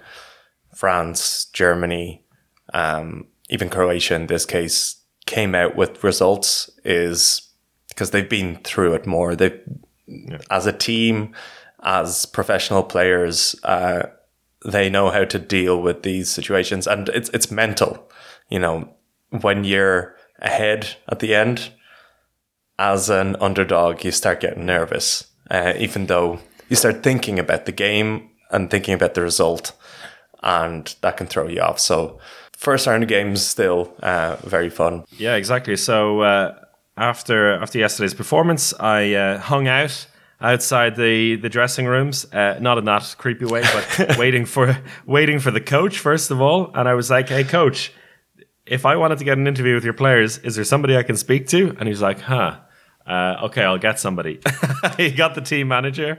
France, 0.75 1.47
Germany, 1.53 2.25
um, 2.73 3.27
even 3.51 3.69
Croatia 3.69 4.15
in 4.15 4.29
this 4.29 4.47
case 4.47 5.03
came 5.27 5.55
out 5.55 5.77
with 5.77 6.05
results 6.05 6.71
is 6.85 7.51
because 7.89 8.13
they've 8.13 8.29
been 8.29 8.57
through 8.63 8.95
it 8.95 9.05
more. 9.05 9.35
They, 9.35 9.61
as 10.49 10.67
a 10.67 10.73
team, 10.73 11.35
as 11.83 12.25
professional 12.25 12.85
players, 12.85 13.57
uh, 13.65 14.05
they 14.65 14.89
know 14.89 15.11
how 15.11 15.25
to 15.25 15.39
deal 15.41 15.83
with 15.83 16.05
these 16.05 16.31
situations, 16.31 16.87
and 16.87 17.09
it's 17.09 17.31
it's 17.31 17.51
mental. 17.51 18.09
You 18.49 18.61
know, 18.61 18.89
when 19.41 19.65
you're 19.65 20.15
ahead 20.39 20.97
at 21.09 21.19
the 21.19 21.35
end, 21.35 21.73
as 22.79 23.11
an 23.11 23.37
underdog, 23.41 24.05
you 24.05 24.13
start 24.13 24.41
getting 24.41 24.67
nervous, 24.67 25.27
uh, 25.51 25.75
even 25.77 26.07
though 26.07 26.39
you 26.73 26.77
start 26.77 27.03
thinking 27.03 27.39
about 27.39 27.67
the 27.67 27.73
game 27.73 28.31
and 28.51 28.71
thinking 28.71 28.95
about 28.95 29.13
the 29.13 29.21
result, 29.21 29.73
and 30.43 30.97
that 31.03 31.19
can 31.19 31.27
throw 31.27 31.47
you 31.47 31.61
off. 31.61 31.79
So, 31.79 32.19
first 32.57 32.87
round 32.87 33.03
of 33.03 33.11
games 33.11 33.47
still 33.47 33.95
uh, 34.03 34.37
very 34.37 34.71
fun. 34.71 35.05
Yeah, 35.19 35.35
exactly. 35.35 35.77
So 35.77 36.23
uh, 36.23 36.59
after 36.97 37.53
after 37.63 37.79
yesterday's 37.79 38.15
performance, 38.15 38.73
I 38.81 39.13
uh, 39.13 39.39
hung 39.39 39.69
out 39.69 40.07
outside 40.41 40.97
the 40.97 41.37
the 41.37 41.51
dressing 41.51 41.85
rooms, 41.85 42.25
uh, 42.33 42.59
not 42.59 42.79
in 42.79 42.87
that 42.87 43.17
creepy 43.19 43.45
way, 43.45 43.61
but 43.61 44.17
waiting 44.19 44.47
for 44.47 44.79
waiting 45.05 45.41
for 45.41 45.51
the 45.51 45.61
coach 45.61 45.99
first 45.99 46.31
of 46.31 46.41
all. 46.41 46.73
And 46.75 46.89
I 46.89 46.95
was 46.95 47.11
like, 47.11 47.29
"Hey, 47.29 47.45
coach, 47.45 47.93
if 48.65 48.87
I 48.87 48.97
wanted 48.97 49.19
to 49.19 49.27
get 49.27 49.37
an 49.37 49.47
interview 49.47 49.75
with 49.75 49.85
your 49.85 49.99
players, 50.05 50.39
is 50.39 50.55
there 50.55 50.65
somebody 50.65 50.97
I 50.97 51.03
can 51.03 51.19
speak 51.19 51.49
to?" 51.49 51.77
And 51.79 51.87
he's 51.87 52.01
like, 52.01 52.21
"Huh." 52.21 52.61
Uh, 53.07 53.37
okay, 53.45 53.63
I'll 53.63 53.79
get 53.79 53.99
somebody. 53.99 54.41
he 54.97 55.11
got 55.11 55.35
the 55.35 55.41
team 55.41 55.69
manager, 55.69 56.19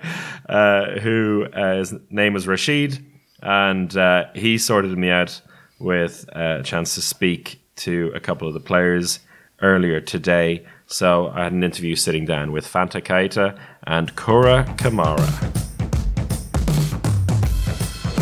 uh, 0.50 1.00
who 1.00 1.46
uh, 1.54 1.78
his 1.78 1.93
name 2.10 2.34
was 2.34 2.48
Rashid, 2.48 3.04
and 3.41 3.96
uh, 3.96 4.26
he 4.34 4.58
sorted 4.58 4.98
me 4.98 5.10
out 5.10 5.41
with 5.80 6.30
uh, 6.36 6.58
a 6.60 6.63
chance 6.63 6.96
to 6.96 7.02
speak 7.02 7.62
to 7.76 8.12
a 8.13 8.19
couple 8.19 8.48
of 8.48 8.54
the 8.54 8.60
players 8.60 9.19
earlier 9.62 10.02
today. 10.02 10.65
So 10.88 11.30
I 11.30 11.46
had 11.46 11.54
an 11.54 11.63
interview 11.63 11.96
sitting 11.96 12.26
down 12.26 12.52
with 12.52 12.65
Fanta 12.65 13.02
Keita 13.02 13.58
and 13.84 14.15
Coura 14.15 14.78
Camara. 14.78 15.62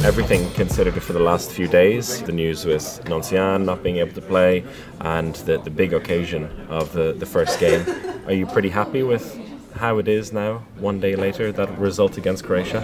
Everything 0.04 0.50
considered 0.54 1.02
for 1.02 1.14
the 1.14 1.20
last 1.20 1.52
few 1.52 1.68
days, 1.68 2.24
the 2.24 2.32
news 2.32 2.66
with 2.66 2.84
Noncian 3.06 3.66
not 3.66 3.84
being 3.84 3.98
able 3.98 4.14
to 4.14 4.22
play, 4.22 4.64
and 5.00 5.36
the, 5.46 5.60
the 5.60 5.70
big 5.70 5.94
occasion 5.94 6.46
of 6.70 6.92
the, 6.94 7.14
the 7.14 7.26
first 7.26 7.60
game. 7.60 7.86
Are 8.26 8.34
you 8.34 8.48
pretty 8.48 8.70
happy 8.70 9.04
with 9.04 9.40
how 9.76 10.00
it 10.00 10.08
is 10.08 10.34
now, 10.34 10.64
one 10.80 11.00
day 11.00 11.16
later, 11.16 11.52
that 11.52 11.78
result 11.78 12.18
against 12.18 12.46
Croatia? 12.46 12.82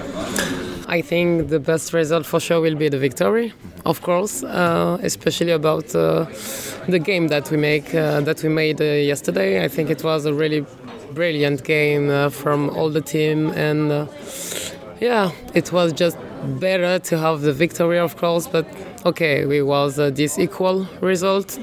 I 0.88 1.02
think 1.02 1.50
the 1.50 1.60
best 1.60 1.92
result 1.92 2.26
for 2.26 2.40
sure 2.40 2.62
will 2.62 2.76
be 2.76 2.88
the 2.88 3.00
victory, 3.00 3.52
of 3.84 4.02
course, 4.04 4.44
uh, 4.44 5.00
especially 5.02 5.52
about 5.52 5.96
uh, 5.96 6.26
the 6.88 7.00
game 7.00 7.30
that 7.30 7.50
we 7.50 7.58
make 7.58 7.96
uh, 7.96 8.22
that 8.22 8.44
we 8.44 8.50
made 8.50 8.80
uh, 8.80 8.86
yesterday. 8.86 9.66
I 9.66 9.68
think 9.68 9.90
it 9.90 10.04
was 10.04 10.26
a 10.26 10.34
really 10.34 10.66
brilliant 11.14 11.64
game 11.64 12.10
uh, 12.10 12.30
from 12.30 12.70
all 12.70 12.90
the 12.90 13.02
team, 13.02 13.50
and 13.50 13.92
uh, 13.92 14.06
yeah, 15.00 15.32
it 15.54 15.72
was 15.72 15.94
just 15.94 16.18
better 16.60 17.00
to 17.00 17.18
have 17.18 17.42
the 17.42 17.54
victory, 17.54 18.00
of 18.00 18.16
course. 18.18 18.48
But 18.48 18.68
okay, 19.06 19.46
we 19.46 19.62
was 19.62 20.00
uh, 20.00 20.10
this 20.10 20.38
equal 20.40 20.88
result. 21.02 21.60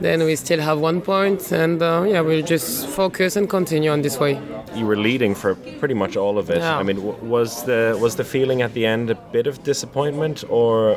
Then 0.00 0.24
we 0.24 0.36
still 0.36 0.60
have 0.60 0.80
one 0.80 1.00
point, 1.00 1.52
and 1.52 1.80
uh, 1.82 2.04
yeah, 2.06 2.20
we'll 2.20 2.44
just 2.44 2.86
focus 2.88 3.36
and 3.36 3.48
continue 3.48 3.90
on 3.90 4.02
this 4.02 4.18
way. 4.18 4.38
you 4.74 4.86
were 4.86 4.96
leading 4.96 5.34
for 5.34 5.54
pretty 5.80 5.94
much 5.94 6.16
all 6.16 6.38
of 6.38 6.48
it. 6.50 6.56
Yeah. 6.58 6.78
I 6.78 6.82
mean, 6.82 6.96
w- 6.96 7.16
was 7.22 7.62
the 7.64 7.94
was 8.00 8.16
the 8.16 8.24
feeling 8.24 8.62
at 8.62 8.72
the 8.72 8.86
end 8.86 9.10
a 9.10 9.14
bit 9.32 9.46
of 9.46 9.62
disappointment, 9.62 10.44
or 10.48 10.96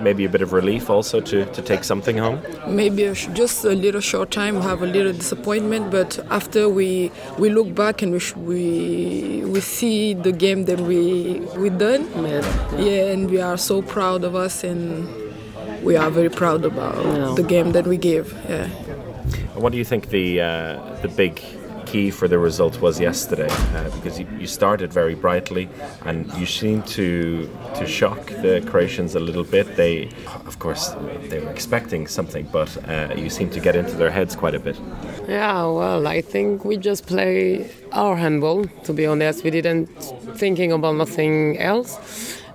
maybe 0.00 0.24
a 0.24 0.28
bit 0.28 0.42
of 0.42 0.52
relief 0.52 0.88
also 0.90 1.20
to, 1.20 1.44
to 1.56 1.60
take 1.62 1.82
something 1.84 2.18
home? 2.18 2.38
maybe 2.68 3.02
a 3.04 3.14
sh- 3.14 3.28
just 3.34 3.64
a 3.64 3.74
little 3.74 4.00
short 4.00 4.30
time 4.30 4.60
have 4.62 4.80
a 4.82 4.86
little 4.86 5.12
disappointment 5.12 5.90
but 5.90 6.18
after 6.30 6.68
we 6.68 7.10
we 7.38 7.50
look 7.50 7.74
back 7.74 8.02
and 8.02 8.12
we 8.12 8.18
sh- 8.20 8.36
we 8.36 8.62
we 9.52 9.60
see 9.60 10.14
the 10.14 10.32
game 10.32 10.64
that 10.66 10.80
we 10.80 11.40
we 11.62 11.68
done 11.70 12.02
yeah 12.78 13.12
and 13.12 13.30
we 13.30 13.40
are 13.40 13.56
so 13.58 13.82
proud 13.82 14.24
of 14.24 14.34
us 14.34 14.64
and 14.64 15.06
we 15.86 15.96
are 15.96 16.10
very 16.10 16.30
proud 16.30 16.64
about 16.64 16.94
Yeah. 17.04 17.34
the 17.40 17.46
game 17.54 17.72
that 17.72 17.86
we 17.86 17.96
gave 18.10 18.26
yeah 18.48 18.68
What 19.62 19.72
do 19.72 19.78
you 19.78 19.84
think 19.92 20.02
the 20.18 20.26
uh, 20.40 21.00
the 21.04 21.08
big 21.08 21.34
key 21.92 22.10
for 22.10 22.28
the 22.28 22.38
result 22.48 22.74
was 22.80 23.00
yesterday? 23.00 23.48
Uh, 23.76 23.88
because 23.96 24.14
you, 24.20 24.26
you 24.40 24.46
started 24.46 24.92
very 24.92 25.14
brightly, 25.14 25.64
and 26.08 26.18
you 26.40 26.46
seemed 26.46 26.84
to 26.98 27.08
to 27.78 27.84
shock 27.86 28.20
the 28.44 28.54
Croatians 28.70 29.14
a 29.14 29.20
little 29.28 29.44
bit. 29.56 29.66
They, 29.76 30.08
of 30.46 30.54
course, 30.58 30.84
they 31.30 31.38
were 31.42 31.50
expecting 31.56 32.08
something, 32.08 32.44
but 32.52 32.70
uh, 32.76 33.22
you 33.22 33.30
seemed 33.30 33.52
to 33.52 33.60
get 33.60 33.74
into 33.76 33.94
their 33.96 34.10
heads 34.10 34.36
quite 34.36 34.56
a 34.56 34.60
bit. 34.68 34.76
Yeah, 35.28 35.62
well, 35.80 36.06
I 36.18 36.22
think 36.32 36.64
we 36.64 36.76
just 36.76 37.06
play 37.06 37.66
our 37.92 38.16
handball. 38.16 38.64
To 38.84 38.92
be 38.92 39.06
honest, 39.12 39.44
we 39.44 39.50
didn't 39.50 39.86
thinking 40.38 40.72
about 40.72 40.96
nothing 40.96 41.56
else, 41.58 41.90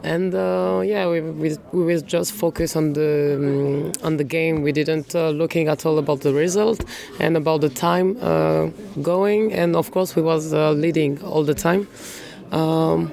and 0.03 0.33
uh, 0.33 0.81
yeah, 0.83 1.07
we, 1.09 1.21
we 1.21 1.57
we 1.71 2.01
just 2.01 2.33
focus 2.33 2.75
on 2.75 2.93
the 2.93 3.35
um, 3.35 3.91
on 4.03 4.17
the 4.17 4.23
game. 4.23 4.61
We 4.61 4.71
didn't 4.71 5.15
uh, 5.15 5.29
looking 5.29 5.67
at 5.67 5.85
all 5.85 5.97
about 5.97 6.21
the 6.21 6.33
result 6.33 6.83
and 7.19 7.37
about 7.37 7.61
the 7.61 7.69
time 7.69 8.17
uh, 8.21 8.67
going, 9.01 9.53
and 9.53 9.75
of 9.75 9.91
course 9.91 10.15
we 10.15 10.21
was 10.21 10.53
uh, 10.53 10.71
leading 10.71 11.21
all 11.23 11.43
the 11.43 11.53
time. 11.53 11.87
Um, 12.51 13.11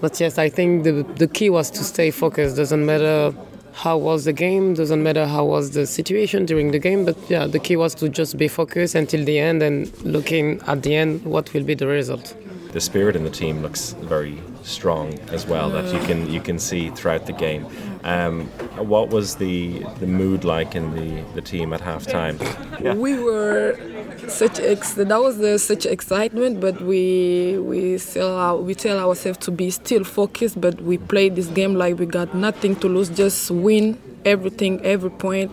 but 0.00 0.20
yes, 0.20 0.38
I 0.38 0.48
think 0.48 0.84
the 0.84 1.04
the 1.16 1.26
key 1.26 1.50
was 1.50 1.70
to 1.72 1.84
stay 1.84 2.10
focused. 2.10 2.56
Doesn't 2.56 2.84
matter 2.84 3.34
how 3.72 3.96
was 3.96 4.24
the 4.24 4.32
game, 4.32 4.74
doesn't 4.74 5.02
matter 5.02 5.26
how 5.26 5.44
was 5.44 5.70
the 5.70 5.86
situation 5.86 6.44
during 6.44 6.70
the 6.70 6.78
game, 6.78 7.04
but 7.04 7.16
yeah, 7.30 7.46
the 7.46 7.58
key 7.58 7.76
was 7.76 7.94
to 7.94 8.08
just 8.08 8.36
be 8.36 8.48
focused 8.48 8.94
until 8.94 9.24
the 9.24 9.38
end 9.38 9.62
and 9.62 9.90
looking 10.02 10.60
at 10.66 10.82
the 10.82 10.94
end 10.94 11.24
what 11.24 11.52
will 11.54 11.64
be 11.64 11.74
the 11.74 11.86
result. 11.86 12.34
The 12.72 12.80
spirit 12.80 13.16
in 13.16 13.24
the 13.24 13.30
team 13.30 13.62
looks 13.62 13.92
very 13.92 14.40
strong 14.62 15.18
as 15.30 15.46
well. 15.46 15.70
That 15.70 15.92
you 15.92 16.00
can 16.06 16.30
you 16.30 16.40
can 16.40 16.58
see 16.58 16.90
throughout 16.90 17.26
the 17.26 17.32
game. 17.32 17.66
Um, 18.04 18.46
what 18.76 19.10
was 19.10 19.36
the 19.36 19.80
the 19.98 20.06
mood 20.06 20.44
like 20.44 20.74
in 20.74 20.94
the, 20.94 21.22
the 21.34 21.42
team 21.42 21.72
at 21.72 21.80
halftime? 21.80 22.38
Yeah. 22.80 22.94
we 22.94 23.18
were 23.18 23.78
such 24.28 24.58
ex- 24.60 24.94
that 24.94 25.20
was 25.20 25.38
the, 25.38 25.58
such 25.58 25.84
excitement 25.84 26.60
but 26.60 26.80
we 26.80 27.58
we 27.58 27.98
still 27.98 28.62
we 28.62 28.74
tell 28.74 28.98
ourselves 28.98 29.38
to 29.38 29.50
be 29.50 29.70
still 29.70 30.04
focused 30.04 30.60
but 30.60 30.80
we 30.80 30.96
played 30.96 31.36
this 31.36 31.48
game 31.48 31.74
like 31.74 31.98
we 31.98 32.06
got 32.06 32.34
nothing 32.34 32.74
to 32.76 32.88
lose 32.88 33.10
just 33.10 33.50
win 33.50 33.98
everything 34.24 34.80
every 34.84 35.10
point 35.10 35.50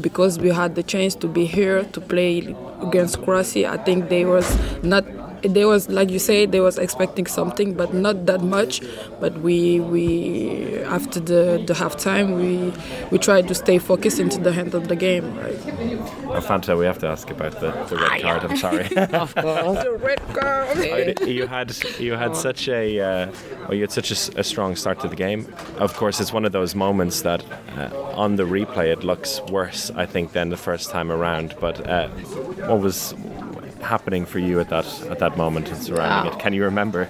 because 0.00 0.38
we 0.38 0.50
had 0.50 0.74
the 0.74 0.82
chance 0.82 1.14
to 1.14 1.26
be 1.26 1.44
here 1.46 1.84
to 1.84 2.00
play 2.00 2.54
against 2.80 3.20
Croatia 3.22 3.68
I 3.68 3.76
think 3.78 4.08
they 4.08 4.24
was 4.24 4.46
not 4.82 5.04
they 5.42 5.64
was 5.64 5.88
like 5.88 6.10
you 6.10 6.18
say 6.18 6.46
they 6.46 6.60
was 6.60 6.78
expecting 6.78 7.26
something 7.26 7.74
but 7.74 7.92
not 7.94 8.26
that 8.26 8.42
much 8.42 8.80
but 9.20 9.32
we 9.40 9.80
we 9.80 10.78
after 10.84 11.20
the 11.20 11.62
the 11.66 11.74
halftime 11.74 12.36
we 12.36 12.72
we 13.10 13.18
tried 13.18 13.46
to 13.48 13.54
stay 13.54 13.78
focused 13.78 14.18
into 14.20 14.38
the 14.40 14.50
end 14.52 14.74
of 14.74 14.88
the 14.88 14.96
game 14.96 15.36
right 15.38 15.58
Oh, 16.32 16.34
Fanta, 16.40 16.78
we 16.78 16.84
have 16.86 16.98
to 17.00 17.08
ask 17.08 17.28
about 17.30 17.58
the, 17.58 17.72
the 17.88 17.96
red 17.96 18.22
card. 18.22 18.44
I'm 18.44 18.56
sorry. 18.56 18.86
Of 18.96 19.34
course. 19.34 19.82
the 19.82 19.98
red 20.00 20.20
card 20.32 21.20
you 21.26 21.48
had 21.48 21.74
you 21.98 22.12
had 22.14 22.36
such 22.36 22.68
a 22.68 23.00
uh, 23.00 23.32
well, 23.62 23.74
you 23.74 23.80
had 23.80 23.90
such 23.90 24.10
a, 24.12 24.14
s- 24.14 24.30
a 24.36 24.44
strong 24.44 24.76
start 24.76 25.00
to 25.00 25.08
the 25.08 25.16
game. 25.16 25.52
Of 25.78 25.96
course, 25.96 26.20
it's 26.20 26.32
one 26.32 26.44
of 26.44 26.52
those 26.52 26.76
moments 26.76 27.22
that 27.22 27.42
uh, 27.76 27.90
on 28.14 28.36
the 28.36 28.44
replay 28.44 28.92
it 28.92 29.02
looks 29.02 29.40
worse, 29.50 29.90
I 29.96 30.06
think, 30.06 30.30
than 30.32 30.50
the 30.50 30.56
first 30.56 30.90
time 30.90 31.10
around. 31.10 31.56
But 31.60 31.84
uh, 31.88 32.06
what 32.68 32.78
was 32.80 33.12
happening 33.82 34.26
for 34.26 34.38
you 34.38 34.60
at 34.60 34.68
that 34.68 34.86
at 35.10 35.18
that 35.18 35.36
moment 35.36 35.68
and 35.70 35.78
surrounding 35.82 36.30
Wow. 36.32 36.36
it? 36.38 36.42
Can 36.42 36.52
you 36.52 36.64
remember? 36.64 37.08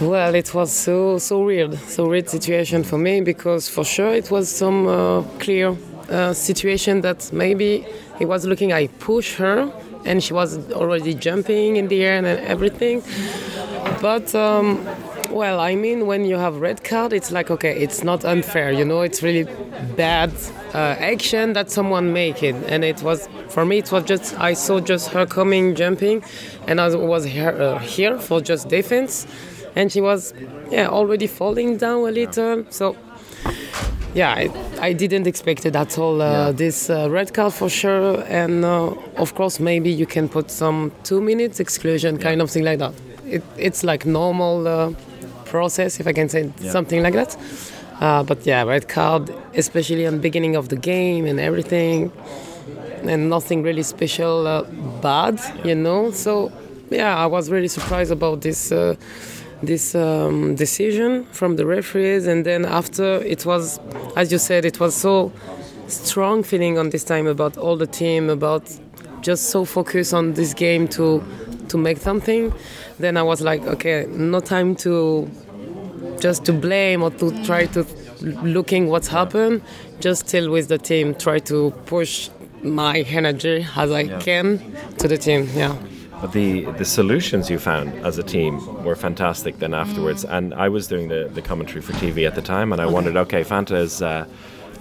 Well, 0.00 0.34
it 0.34 0.52
was 0.54 0.72
so 0.72 1.18
so 1.18 1.44
weird, 1.44 1.74
so 1.88 2.08
weird 2.08 2.28
situation 2.28 2.82
for 2.84 2.98
me 2.98 3.20
because 3.20 3.68
for 3.68 3.84
sure 3.84 4.12
it 4.14 4.30
was 4.30 4.48
some 4.48 4.86
uh, 4.86 5.22
clear 5.38 5.76
uh, 6.10 6.32
situation 6.32 7.00
that 7.02 7.30
maybe 7.32 7.84
he 8.18 8.24
was 8.24 8.44
looking. 8.44 8.72
I 8.72 8.88
push 8.98 9.36
her, 9.36 9.70
and 10.04 10.22
she 10.22 10.32
was 10.34 10.58
already 10.72 11.14
jumping 11.14 11.76
in 11.76 11.88
the 11.88 12.02
air 12.04 12.16
and 12.18 12.26
everything. 12.26 13.02
But 14.00 14.34
um, 14.34 14.84
well, 15.32 15.60
I 15.60 15.74
mean, 15.74 16.06
when 16.06 16.24
you 16.24 16.36
have 16.36 16.60
red 16.60 16.84
card, 16.84 17.12
it's 17.12 17.30
like 17.30 17.50
okay, 17.50 17.74
it's 17.82 18.04
not 18.04 18.24
unfair. 18.24 18.70
You 18.72 18.84
know, 18.84 19.00
it's 19.00 19.22
really 19.22 19.44
bad 19.96 20.30
uh, 20.74 20.96
action 20.98 21.52
that 21.54 21.70
someone 21.70 22.12
make 22.12 22.42
it, 22.42 22.54
and 22.68 22.84
it 22.84 23.02
was 23.02 23.28
for 23.48 23.64
me. 23.64 23.78
It 23.78 23.90
was 23.90 24.04
just 24.04 24.38
I 24.38 24.54
saw 24.54 24.80
just 24.80 25.08
her 25.08 25.26
coming, 25.26 25.74
jumping, 25.74 26.22
and 26.66 26.80
I 26.80 26.94
was 26.94 27.24
here, 27.24 27.50
uh, 27.50 27.78
here 27.78 28.18
for 28.18 28.40
just 28.40 28.68
defense, 28.68 29.26
and 29.74 29.90
she 29.90 30.00
was 30.00 30.34
yeah 30.70 30.88
already 30.88 31.26
falling 31.26 31.78
down 31.78 32.00
a 32.08 32.10
little. 32.10 32.64
So 32.70 32.96
yeah, 34.14 34.30
I, 34.30 34.50
I 34.80 34.92
didn't 34.92 35.26
expect 35.26 35.64
it 35.66 35.74
at 35.74 35.98
all. 35.98 36.20
Uh, 36.20 36.52
This 36.52 36.90
uh, 36.90 37.08
red 37.10 37.32
card 37.32 37.52
for 37.54 37.68
sure, 37.68 38.22
and 38.28 38.64
uh, 38.64 38.94
of 39.16 39.34
course 39.34 39.58
maybe 39.60 39.90
you 39.90 40.06
can 40.06 40.28
put 40.28 40.50
some 40.50 40.92
two 41.02 41.20
minutes 41.20 41.60
exclusion, 41.60 42.18
kind 42.18 42.42
of 42.42 42.50
thing 42.50 42.64
like 42.64 42.78
that. 42.78 42.92
It, 43.26 43.42
it's 43.56 43.82
like 43.82 44.04
normal 44.04 44.68
uh, 44.68 44.92
process, 45.56 46.00
if 46.00 46.06
I 46.06 46.14
can 46.18 46.28
say 46.34 46.42
something 46.76 47.00
like 47.06 47.16
that. 47.20 47.32
Uh, 48.00 48.22
but 48.30 48.38
yeah, 48.50 48.60
red 48.74 48.84
card, 48.88 49.22
especially 49.62 50.04
on 50.08 50.14
the 50.18 50.22
beginning 50.28 50.54
of 50.56 50.64
the 50.72 50.80
game 50.92 51.24
and 51.30 51.38
everything, 51.48 52.10
and 53.10 53.20
nothing 53.36 53.58
really 53.68 53.84
special 53.96 54.36
uh, 54.46 54.62
bad, 55.08 55.36
you 55.68 55.76
know. 55.84 56.10
So 56.24 56.50
yeah, 56.90 57.24
I 57.24 57.26
was 57.36 57.44
really 57.54 57.68
surprised 57.68 58.12
about 58.18 58.40
this. 58.40 58.72
Uh, 58.72 58.96
this 59.64 59.94
um, 59.94 60.56
decision 60.56 61.24
from 61.38 61.54
the 61.54 61.64
referees, 61.64 62.26
and 62.26 62.44
then 62.44 62.64
after 62.64 63.22
it 63.34 63.46
was, 63.46 63.78
as 64.16 64.32
you 64.32 64.38
said, 64.38 64.64
it 64.64 64.80
was 64.80 64.92
so 64.92 65.30
strong 65.86 66.42
feeling 66.42 66.78
on 66.78 66.90
this 66.90 67.04
time 67.04 67.28
about 67.28 67.56
all 67.56 67.76
the 67.76 67.86
team, 67.86 68.28
about 68.28 68.64
just 69.20 69.50
so 69.50 69.64
focused 69.64 70.12
on 70.12 70.32
this 70.34 70.52
game 70.54 70.88
to 70.88 71.22
to 71.68 71.78
make 71.78 71.98
something. 71.98 72.52
Then 72.98 73.16
I 73.16 73.22
was 73.22 73.40
like, 73.40 73.62
okay, 73.62 74.06
no 74.08 74.40
time 74.40 74.76
to 74.76 75.30
just 76.20 76.44
to 76.44 76.52
blame 76.52 77.02
or 77.02 77.10
to 77.10 77.44
try 77.44 77.66
to 77.66 77.84
looking 78.20 78.88
what's 78.88 79.08
happened. 79.08 79.62
Just 80.00 80.28
still 80.28 80.50
with 80.50 80.68
the 80.68 80.78
team, 80.78 81.14
try 81.14 81.38
to 81.40 81.70
push 81.86 82.30
my 82.62 83.00
energy 83.00 83.66
as 83.76 83.90
I 83.90 84.06
can 84.20 84.58
to 84.98 85.08
the 85.08 85.18
team. 85.18 85.48
Yeah. 85.54 85.76
But 86.20 86.32
the 86.32 86.64
the 86.78 86.84
solutions 86.84 87.50
you 87.50 87.58
found 87.58 87.92
as 88.06 88.18
a 88.18 88.22
team 88.22 88.84
were 88.84 88.94
fantastic. 88.94 89.58
Then 89.58 89.74
afterwards, 89.74 90.24
and 90.24 90.54
I 90.54 90.68
was 90.68 90.86
doing 90.86 91.08
the, 91.08 91.28
the 91.34 91.42
commentary 91.42 91.82
for 91.82 91.94
TV 91.94 92.26
at 92.26 92.34
the 92.36 92.42
time, 92.42 92.72
and 92.72 92.80
I 92.80 92.86
wondered, 92.86 93.16
okay, 93.16 93.42
Fanta 93.42 93.76
is. 93.76 94.02
Uh, 94.02 94.26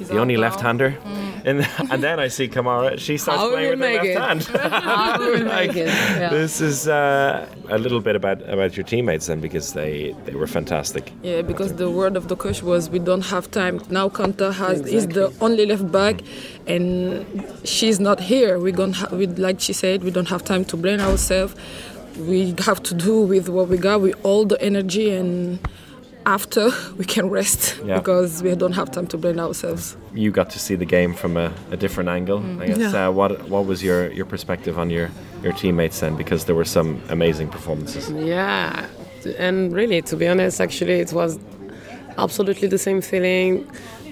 the 0.08 0.20
only 0.20 0.38
left-hander, 0.38 0.98
and, 1.46 1.68
and 1.92 2.04
then 2.04 2.20
I 2.20 2.28
see 2.30 2.48
Camara. 2.48 2.98
She 2.98 3.18
starts 3.18 3.40
How 3.42 3.50
playing 3.50 3.80
with 3.80 3.80
her 3.80 3.94
left 3.94 4.06
it? 4.06 4.18
hand. 4.18 4.44
How 4.84 5.20
will 5.20 5.44
make 5.46 5.76
it? 5.76 5.88
Yeah. 5.88 6.30
This 6.30 6.62
is 6.62 6.88
uh, 6.88 7.48
a 7.70 7.78
little 7.78 8.02
bit 8.02 8.16
about 8.16 8.42
about 8.50 8.78
your 8.78 8.86
teammates 8.86 9.26
then, 9.28 9.40
because 9.42 9.74
they 9.74 10.16
they 10.26 10.34
were 10.36 10.48
fantastic. 10.48 11.12
Yeah, 11.24 11.42
because 11.42 11.74
the 11.76 11.90
word 11.90 12.16
of 12.18 12.28
the 12.28 12.36
coach 12.36 12.62
was 12.64 12.90
we 12.90 13.00
don't 13.00 13.26
have 13.26 13.50
time. 13.52 13.82
Now 13.90 14.10
Fanta 14.10 14.54
has 14.54 14.82
is 14.82 15.08
the 15.08 15.34
only 15.42 15.66
left 15.66 15.92
back, 15.92 16.22
and 16.68 17.26
she's 17.64 18.00
not 18.00 18.20
here. 18.20 18.60
We 18.60 18.72
gonna 18.72 18.94
ha- 18.94 19.10
we, 19.12 19.28
like 19.28 19.60
she 19.60 19.74
said, 19.74 20.04
we 20.04 20.12
don't 20.12 20.30
have 20.30 20.44
time 20.44 20.64
to 20.66 20.78
blame 20.78 21.00
ourselves. 21.00 21.56
We 22.18 22.54
have 22.66 22.84
to 22.84 22.94
do 22.94 23.22
with 23.22 23.48
what 23.50 23.68
we 23.70 23.78
got, 23.78 24.02
with 24.02 24.16
all 24.24 24.46
the 24.46 24.62
energy, 24.62 25.10
and 25.16 25.60
after 26.26 26.70
we 26.98 27.06
can 27.06 27.30
rest 27.30 27.78
Yeah. 27.86 27.98
because 28.00 28.44
we 28.44 28.56
don't 28.56 28.74
have 28.74 28.92
time 28.92 29.08
to 29.08 29.18
blame 29.18 29.40
ourselves. 29.40 29.96
You 30.14 30.32
got 30.32 30.50
to 30.52 30.60
see 30.60 30.76
the 30.76 30.86
game 30.86 31.14
from 31.14 31.38
a, 31.38 31.52
a 31.72 31.78
different 31.78 32.10
angle. 32.10 32.44
I 32.62 32.68
guess. 32.68 32.78
Yeah. 32.94 33.08
Uh, 33.08 33.12
what 33.12 33.32
what 33.50 33.66
was 33.66 33.84
your, 33.84 34.12
your 34.12 34.26
perspective 34.26 34.78
on 34.80 34.90
your, 34.90 35.10
your 35.44 35.54
teammates 35.54 36.00
then? 36.00 36.16
Because 36.18 36.46
there 36.46 36.56
were 36.56 36.66
some 36.66 37.02
amazing 37.10 37.50
performances. 37.50 38.10
Yeah, 38.12 38.86
and 39.38 39.74
really, 39.74 40.02
to 40.04 40.16
be 40.16 40.28
honest, 40.28 40.60
actually, 40.62 41.00
it 41.00 41.14
was 41.14 41.40
absolutely 42.18 42.68
the 42.68 42.78
same 42.78 43.02
feeling 43.02 43.66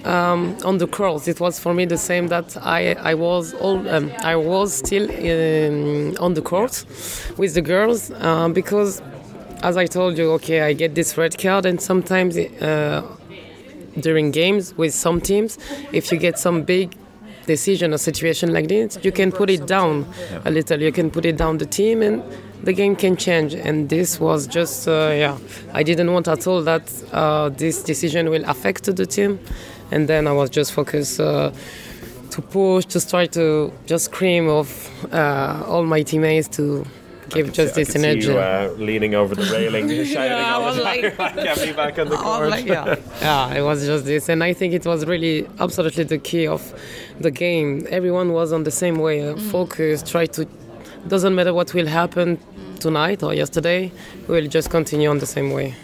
um, 0.04 0.56
on 0.64 0.78
the 0.78 0.86
court. 0.86 1.28
It 1.28 1.40
was 1.40 1.58
for 1.58 1.74
me 1.74 1.84
the 1.86 1.98
same 1.98 2.28
that 2.28 2.56
I 2.56 2.94
I 2.94 3.14
was 3.14 3.54
all 3.54 3.86
um, 3.88 4.10
I 4.20 4.36
was 4.36 4.72
still 4.72 5.04
um, 5.10 6.16
on 6.18 6.34
the 6.34 6.42
court 6.42 6.84
with 7.36 7.52
the 7.54 7.62
girls 7.62 8.10
uh, 8.12 8.48
because, 8.48 9.02
as 9.62 9.76
I 9.76 9.86
told 9.86 10.18
you, 10.18 10.32
okay, 10.32 10.62
I 10.62 10.72
get 10.72 10.94
this 10.94 11.16
red 11.16 11.38
card, 11.38 11.66
and 11.66 11.80
sometimes. 11.80 12.36
Uh, 12.36 13.02
during 13.98 14.30
games 14.30 14.76
with 14.76 14.94
some 14.94 15.20
teams, 15.20 15.58
if 15.92 16.12
you 16.12 16.18
get 16.18 16.38
some 16.38 16.62
big 16.62 16.94
decision 17.46 17.92
or 17.92 17.98
situation 17.98 18.52
like 18.52 18.68
this, 18.68 18.98
you 19.02 19.12
can 19.12 19.32
put 19.32 19.50
it 19.50 19.66
down 19.66 20.06
a 20.44 20.50
little. 20.50 20.80
You 20.80 20.92
can 20.92 21.10
put 21.10 21.24
it 21.24 21.36
down 21.36 21.58
the 21.58 21.66
team, 21.66 22.02
and 22.02 22.22
the 22.62 22.72
game 22.72 22.94
can 22.94 23.16
change. 23.16 23.54
And 23.54 23.88
this 23.88 24.20
was 24.20 24.46
just, 24.46 24.86
uh, 24.86 25.12
yeah, 25.14 25.38
I 25.72 25.82
didn't 25.82 26.12
want 26.12 26.28
at 26.28 26.46
all 26.46 26.62
that 26.62 26.92
uh, 27.12 27.48
this 27.48 27.82
decision 27.82 28.30
will 28.30 28.44
affect 28.44 28.84
the 28.84 29.06
team. 29.06 29.40
And 29.90 30.08
then 30.08 30.28
I 30.28 30.32
was 30.32 30.50
just 30.50 30.72
focused 30.72 31.18
uh, 31.18 31.50
to 32.30 32.42
push, 32.42 32.84
to 32.86 33.06
try 33.06 33.26
to 33.26 33.72
just 33.86 34.04
scream 34.04 34.48
of 34.48 34.68
uh, 35.12 35.64
all 35.66 35.84
my 35.84 36.02
teammates 36.02 36.46
to 36.48 36.86
give 37.30 37.52
just 37.52 37.76
I 37.78 37.82
energy. 37.98 38.22
See 38.22 38.28
you, 38.32 38.38
uh, 38.38 38.72
leaning 38.76 39.14
over 39.14 39.34
the 39.34 39.46
railing, 39.52 39.88
shouting 40.04 40.14
Yeah, 40.14 40.46
I 40.48 40.52
all 40.52 40.62
was 40.64 40.76
the 40.76 40.82
like- 40.82 41.16
time, 41.16 41.34
"Get 41.46 41.60
me 41.66 41.72
back 41.82 41.98
on 41.98 42.08
the 42.08 42.16
court." 42.16 42.50
like, 42.50 42.66
yeah, 42.66 42.96
yeah, 43.20 43.54
it 43.58 43.62
was 43.62 43.84
just 43.86 44.04
this, 44.04 44.28
and 44.28 44.42
I 44.44 44.52
think 44.52 44.74
it 44.74 44.84
was 44.86 45.06
really 45.06 45.46
absolutely 45.58 46.04
the 46.04 46.18
key 46.18 46.46
of 46.46 46.62
the 47.20 47.30
game. 47.30 47.86
Everyone 47.90 48.32
was 48.32 48.52
on 48.52 48.64
the 48.64 48.70
same 48.70 48.96
way, 48.98 49.16
uh, 49.28 49.36
focused. 49.36 50.06
Try 50.06 50.26
to 50.26 50.46
doesn't 51.08 51.34
matter 51.34 51.54
what 51.54 51.72
will 51.72 51.86
happen 51.86 52.38
tonight 52.78 53.22
or 53.22 53.32
yesterday, 53.34 53.90
we 54.28 54.34
will 54.40 54.48
just 54.48 54.68
continue 54.70 55.08
on 55.08 55.18
the 55.18 55.26
same 55.26 55.50
way. 55.50 55.74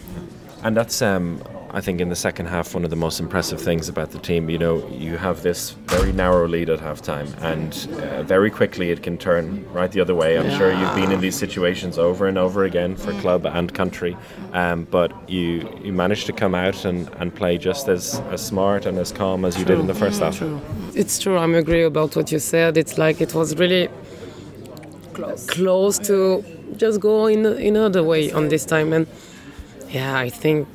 And 0.63 0.77
that's, 0.77 1.01
um, 1.01 1.41
I 1.77 1.83
think, 1.83 2.01
in 2.01 2.09
the 2.09 2.17
second 2.17 2.47
half, 2.47 2.73
one 2.73 2.85
of 2.85 2.91
the 2.91 2.97
most 2.97 3.21
impressive 3.21 3.61
things 3.61 3.91
about 3.91 4.11
the 4.11 4.19
team. 4.19 4.49
You 4.49 4.57
know, 4.57 4.89
you 4.89 5.19
have 5.19 5.43
this 5.43 5.73
very 5.89 6.11
narrow 6.11 6.49
lead 6.49 6.71
at 6.71 6.81
halftime, 6.81 7.29
and 7.43 7.71
uh, 8.03 8.23
very 8.23 8.51
quickly 8.51 8.91
it 8.91 9.03
can 9.03 9.19
turn 9.19 9.71
right 9.75 9.93
the 9.93 10.01
other 10.01 10.15
way. 10.15 10.39
I'm 10.39 10.49
sure 10.57 10.73
you've 10.73 10.95
been 10.95 11.13
in 11.13 11.21
these 11.21 11.37
situations 11.37 11.99
over 11.99 12.29
and 12.29 12.39
over 12.39 12.65
again 12.65 12.97
for 12.97 13.13
club 13.21 13.45
and 13.45 13.75
country, 13.75 14.17
um, 14.55 14.85
but 14.91 15.13
you 15.29 15.69
you 15.85 15.93
managed 15.93 16.25
to 16.29 16.33
come 16.33 16.55
out 16.55 16.87
and, 16.87 17.11
and 17.21 17.35
play 17.35 17.59
just 17.59 17.89
as, 17.89 18.21
as 18.31 18.41
smart 18.41 18.87
and 18.87 18.97
as 18.97 19.13
calm 19.13 19.45
as 19.45 19.59
you 19.59 19.67
did 19.67 19.79
in 19.79 19.87
the 19.87 19.95
first 19.95 20.23
half. 20.23 20.41
It's 20.95 21.19
true. 21.19 21.37
I'm 21.37 21.55
agree 21.55 21.83
about 21.83 22.17
what 22.17 22.33
you 22.33 22.39
said. 22.39 22.79
It's 22.79 22.97
like 22.97 23.21
it 23.21 23.35
was 23.35 23.55
really 23.55 23.91
Close. 25.13 25.47
close 25.47 25.99
to 26.07 26.43
just 26.79 27.01
go 27.01 27.27
in 27.27 27.45
another 27.45 28.03
way 28.03 28.33
on 28.33 28.49
this 28.49 28.65
time, 28.65 28.95
and 28.95 29.07
yeah, 29.91 30.19
I 30.19 30.31
think. 30.31 30.69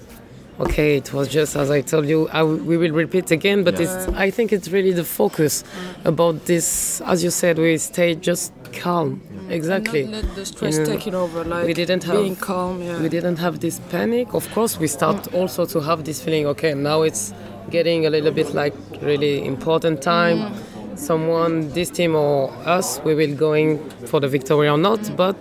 Okay, 0.61 0.97
it 0.97 1.11
was 1.11 1.27
just 1.27 1.55
as 1.55 1.71
I 1.71 1.81
told 1.81 2.05
you. 2.05 2.27
I, 2.29 2.43
we 2.43 2.77
will 2.77 2.91
repeat 2.91 3.31
again, 3.31 3.63
but 3.63 3.79
it's, 3.79 4.07
I 4.09 4.29
think 4.29 4.53
it's 4.53 4.69
really 4.69 4.91
the 4.91 5.03
focus 5.03 5.63
mm. 5.63 6.05
about 6.05 6.45
this. 6.45 7.01
As 7.01 7.23
you 7.23 7.31
said, 7.31 7.57
we 7.57 7.77
stayed 7.77 8.21
just 8.21 8.53
calm. 8.71 9.21
Exactly. 9.49 10.03
Not 10.03 10.23
let 10.23 10.35
the 10.35 10.45
stress 10.45 10.77
You 10.77 10.85
know, 10.85 10.93
taking 10.93 11.15
over. 11.15 11.43
Like 11.43 11.65
we 11.65 11.73
didn't 11.73 12.03
have 12.03 12.21
being 12.21 12.35
calm. 12.35 12.81
Yeah. 12.81 13.01
we 13.01 13.09
didn't 13.09 13.37
have 13.37 13.59
this 13.59 13.79
panic. 13.89 14.33
Of 14.35 14.49
course, 14.51 14.77
we 14.77 14.87
start 14.87 15.17
mm. 15.23 15.33
also 15.33 15.65
to 15.65 15.79
have 15.79 16.03
this 16.03 16.21
feeling. 16.21 16.45
Okay, 16.47 16.73
now 16.73 17.01
it's 17.01 17.33
getting 17.71 18.05
a 18.05 18.09
little 18.09 18.31
bit 18.31 18.53
like 18.53 18.75
really 19.01 19.45
important 19.45 20.01
time. 20.01 20.37
Mm. 20.37 20.97
Someone, 20.97 21.69
this 21.69 21.89
team 21.89 22.15
or 22.15 22.51
us, 22.65 23.01
we 23.03 23.15
will 23.15 23.35
going 23.35 23.79
for 24.05 24.19
the 24.19 24.27
victory 24.27 24.69
or 24.69 24.77
not. 24.77 24.99
But 25.17 25.35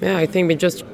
yeah, 0.00 0.16
I 0.16 0.24
think 0.24 0.48
we 0.48 0.54
just 0.54 0.84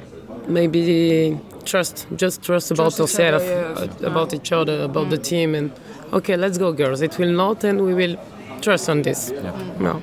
maybe 0.49 1.39
trust, 1.65 2.07
just 2.17 2.43
trust 2.43 2.71
about 2.71 2.95
Trust 2.95 3.15
each 3.15 3.21
other, 3.21 3.35
ourselves, 3.35 4.01
yeah. 4.01 4.07
uh, 4.07 4.11
about 4.11 4.35
each 4.35 4.53
other, 4.53 4.83
about 4.83 5.11
the 5.11 5.19
team, 5.19 5.55
and 5.55 5.73
okay, 6.13 6.37
let's 6.37 6.59
go, 6.59 6.73
girls. 6.73 7.01
It 7.01 7.19
will 7.19 7.33
not, 7.33 7.65
and 7.65 7.85
we 7.85 7.95
will 7.95 8.17
trust 8.61 8.89
on 8.89 9.03
this. 9.03 9.33
Yeah. 9.35 10.01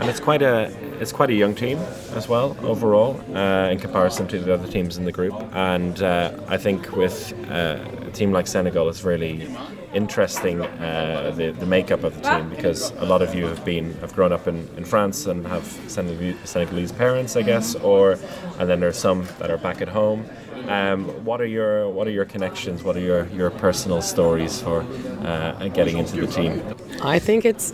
And 0.00 0.08
it's 0.08 0.20
quite 0.20 0.42
a 0.42 0.70
it's 1.00 1.12
quite 1.12 1.30
a 1.30 1.34
young 1.34 1.54
team 1.54 1.78
as 2.14 2.28
well 2.28 2.56
overall 2.62 3.20
uh, 3.34 3.70
in 3.70 3.78
comparison 3.78 4.26
to 4.28 4.38
the 4.38 4.54
other 4.54 4.68
teams 4.68 4.96
in 4.96 5.04
the 5.04 5.12
group. 5.12 5.34
And 5.54 6.02
uh, 6.02 6.32
I 6.48 6.56
think 6.56 6.96
with 6.96 7.32
uh, 7.50 7.78
a 8.06 8.10
team 8.10 8.32
like 8.32 8.46
Senegal, 8.46 8.88
it's 8.88 9.04
really 9.04 9.48
interesting 9.94 10.60
uh, 10.60 11.32
the 11.34 11.50
the 11.50 11.66
makeup 11.66 12.04
of 12.04 12.14
the 12.14 12.20
team 12.20 12.48
because 12.50 12.90
a 12.98 13.06
lot 13.06 13.22
of 13.22 13.34
you 13.34 13.46
have 13.46 13.64
been 13.64 13.94
have 14.00 14.14
grown 14.14 14.32
up 14.32 14.46
in, 14.46 14.68
in 14.76 14.84
France 14.84 15.26
and 15.26 15.46
have 15.46 15.64
Senegalese 15.88 16.92
parents, 16.92 17.36
I 17.36 17.42
guess, 17.42 17.74
or 17.76 18.18
and 18.58 18.68
then 18.68 18.80
there's 18.80 18.98
some 18.98 19.26
that 19.38 19.50
are 19.50 19.58
back 19.58 19.80
at 19.80 19.88
home. 19.88 20.24
Um, 20.68 21.04
what 21.24 21.40
are 21.40 21.46
your 21.46 21.88
what 21.88 22.06
are 22.06 22.10
your 22.10 22.26
connections? 22.26 22.82
What 22.82 22.96
are 22.96 23.00
your, 23.00 23.26
your 23.28 23.50
personal 23.50 24.02
stories 24.02 24.60
for 24.60 24.84
uh, 25.24 25.68
getting 25.68 25.96
into 25.96 26.20
the 26.20 26.26
team? 26.26 26.62
I 27.02 27.18
think 27.18 27.44
it's 27.44 27.72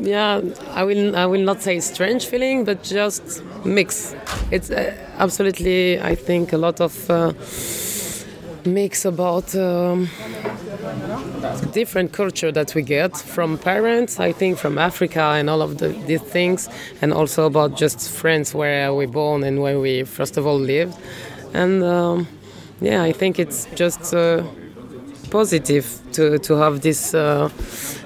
yeah, 0.00 0.40
I 0.70 0.84
will 0.84 1.16
I 1.16 1.26
will 1.26 1.44
not 1.44 1.62
say 1.62 1.80
strange 1.80 2.26
feeling, 2.26 2.64
but 2.64 2.82
just 2.82 3.42
mix. 3.64 4.14
It's 4.50 4.70
uh, 4.70 4.94
absolutely, 5.18 6.00
I 6.00 6.14
think, 6.14 6.52
a 6.52 6.58
lot 6.58 6.80
of 6.80 7.10
uh, 7.10 7.32
mix 8.64 9.04
about 9.04 9.54
um, 9.54 10.08
different 11.72 12.12
culture 12.12 12.52
that 12.52 12.74
we 12.74 12.82
get 12.82 13.16
from 13.16 13.58
parents. 13.58 14.20
I 14.20 14.32
think 14.32 14.58
from 14.58 14.78
Africa 14.78 15.34
and 15.36 15.50
all 15.50 15.62
of 15.62 15.78
the, 15.78 15.88
these 16.06 16.22
things, 16.22 16.68
and 17.02 17.12
also 17.12 17.46
about 17.46 17.76
just 17.76 18.10
friends 18.10 18.54
where 18.54 18.94
we 18.94 19.06
born 19.06 19.42
and 19.44 19.60
where 19.60 19.78
we 19.80 20.04
first 20.04 20.36
of 20.36 20.46
all 20.46 20.58
lived, 20.58 20.96
and 21.62 21.82
um, 21.82 22.26
yeah, 22.80 23.02
I 23.10 23.12
think 23.12 23.38
it's 23.38 23.66
just. 23.74 24.14
Uh, 24.14 24.42
positive 25.30 25.84
to, 26.12 26.38
to 26.38 26.54
have 26.56 26.80
this 26.80 27.12
uh, 27.14 27.50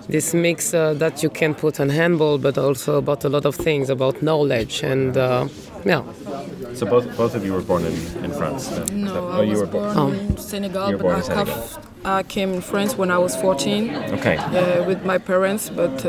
this 0.08 0.34
mix 0.34 0.74
uh, 0.74 0.92
that 0.94 1.22
you 1.22 1.30
can 1.30 1.54
put 1.54 1.78
on 1.80 1.88
handball, 1.88 2.36
but 2.38 2.58
also 2.58 2.98
about 2.98 3.24
a 3.24 3.28
lot 3.28 3.44
of 3.46 3.54
things 3.54 3.88
about 3.90 4.20
knowledge 4.22 4.82
and 4.82 5.16
uh, 5.16 5.46
yeah. 5.84 6.02
So 6.74 6.86
both 6.86 7.06
both 7.16 7.34
of 7.36 7.44
you 7.44 7.52
were 7.52 7.62
born 7.62 7.84
in, 7.84 7.94
in 8.24 8.32
France. 8.32 8.66
Then? 8.68 9.04
No, 9.04 9.14
That- 9.14 9.34
I 9.34 9.38
oh, 9.38 9.42
you 9.42 9.50
was 9.52 9.60
were 9.60 9.66
born 9.66 9.96
Oh. 9.96 10.08
in 10.08 10.36
Senegal, 10.36 10.90
were 10.90 10.96
but 10.98 11.02
born 11.02 11.16
I, 11.16 11.20
Senegal. 11.20 11.54
have- 11.54 11.78
I 12.04 12.22
came 12.24 12.54
in 12.54 12.60
France 12.60 12.98
when 12.98 13.10
I 13.12 13.18
was 13.18 13.36
14 13.36 13.94
Okay. 14.18 14.36
uh, 14.36 14.84
with 14.88 15.04
my 15.04 15.18
parents. 15.18 15.70
But 15.70 16.04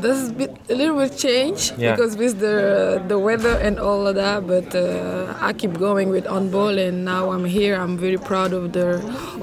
there's 0.00 0.30
bit, 0.32 0.56
a 0.70 0.74
little 0.74 0.96
bit 0.98 1.16
change 1.16 1.72
Yeah. 1.76 1.94
because 1.94 2.16
with 2.16 2.38
the 2.40 3.02
the 3.08 3.18
weather 3.18 3.54
and 3.66 3.78
all 3.78 4.06
of 4.06 4.14
that. 4.16 4.46
But 4.46 4.74
uh, 4.74 5.34
I 5.48 5.52
keep 5.52 5.74
going 5.78 6.08
with 6.10 6.26
on 6.26 6.50
ball, 6.50 6.78
and 6.78 7.04
now 7.04 7.30
I'm 7.32 7.44
here. 7.44 7.74
I'm 7.76 7.96
very 7.98 8.18
proud 8.18 8.52
of 8.52 8.72
the 8.72 8.88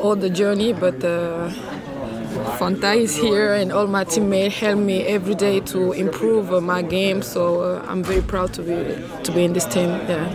all 0.02 0.16
the 0.16 0.30
journey. 0.30 0.74
But 0.74 1.04
uh, 1.04 1.50
Fanta 2.58 2.96
is 2.96 3.16
here, 3.16 3.54
and 3.54 3.72
all 3.72 3.88
my 3.88 4.04
teammates 4.04 4.56
help 4.60 4.80
me 4.80 4.98
every 5.04 5.36
day 5.36 5.60
to 5.74 5.92
improve 5.94 6.52
uh, 6.54 6.62
my 6.62 6.82
game. 6.82 7.22
So 7.22 7.62
uh, 7.62 7.86
I'm 7.88 8.04
very 8.04 8.22
proud 8.22 8.54
to 8.54 8.62
be 8.62 8.76
to 9.24 9.32
be 9.32 9.44
in 9.46 9.54
this 9.54 9.66
team. 9.66 9.90
Yeah. 9.90 10.30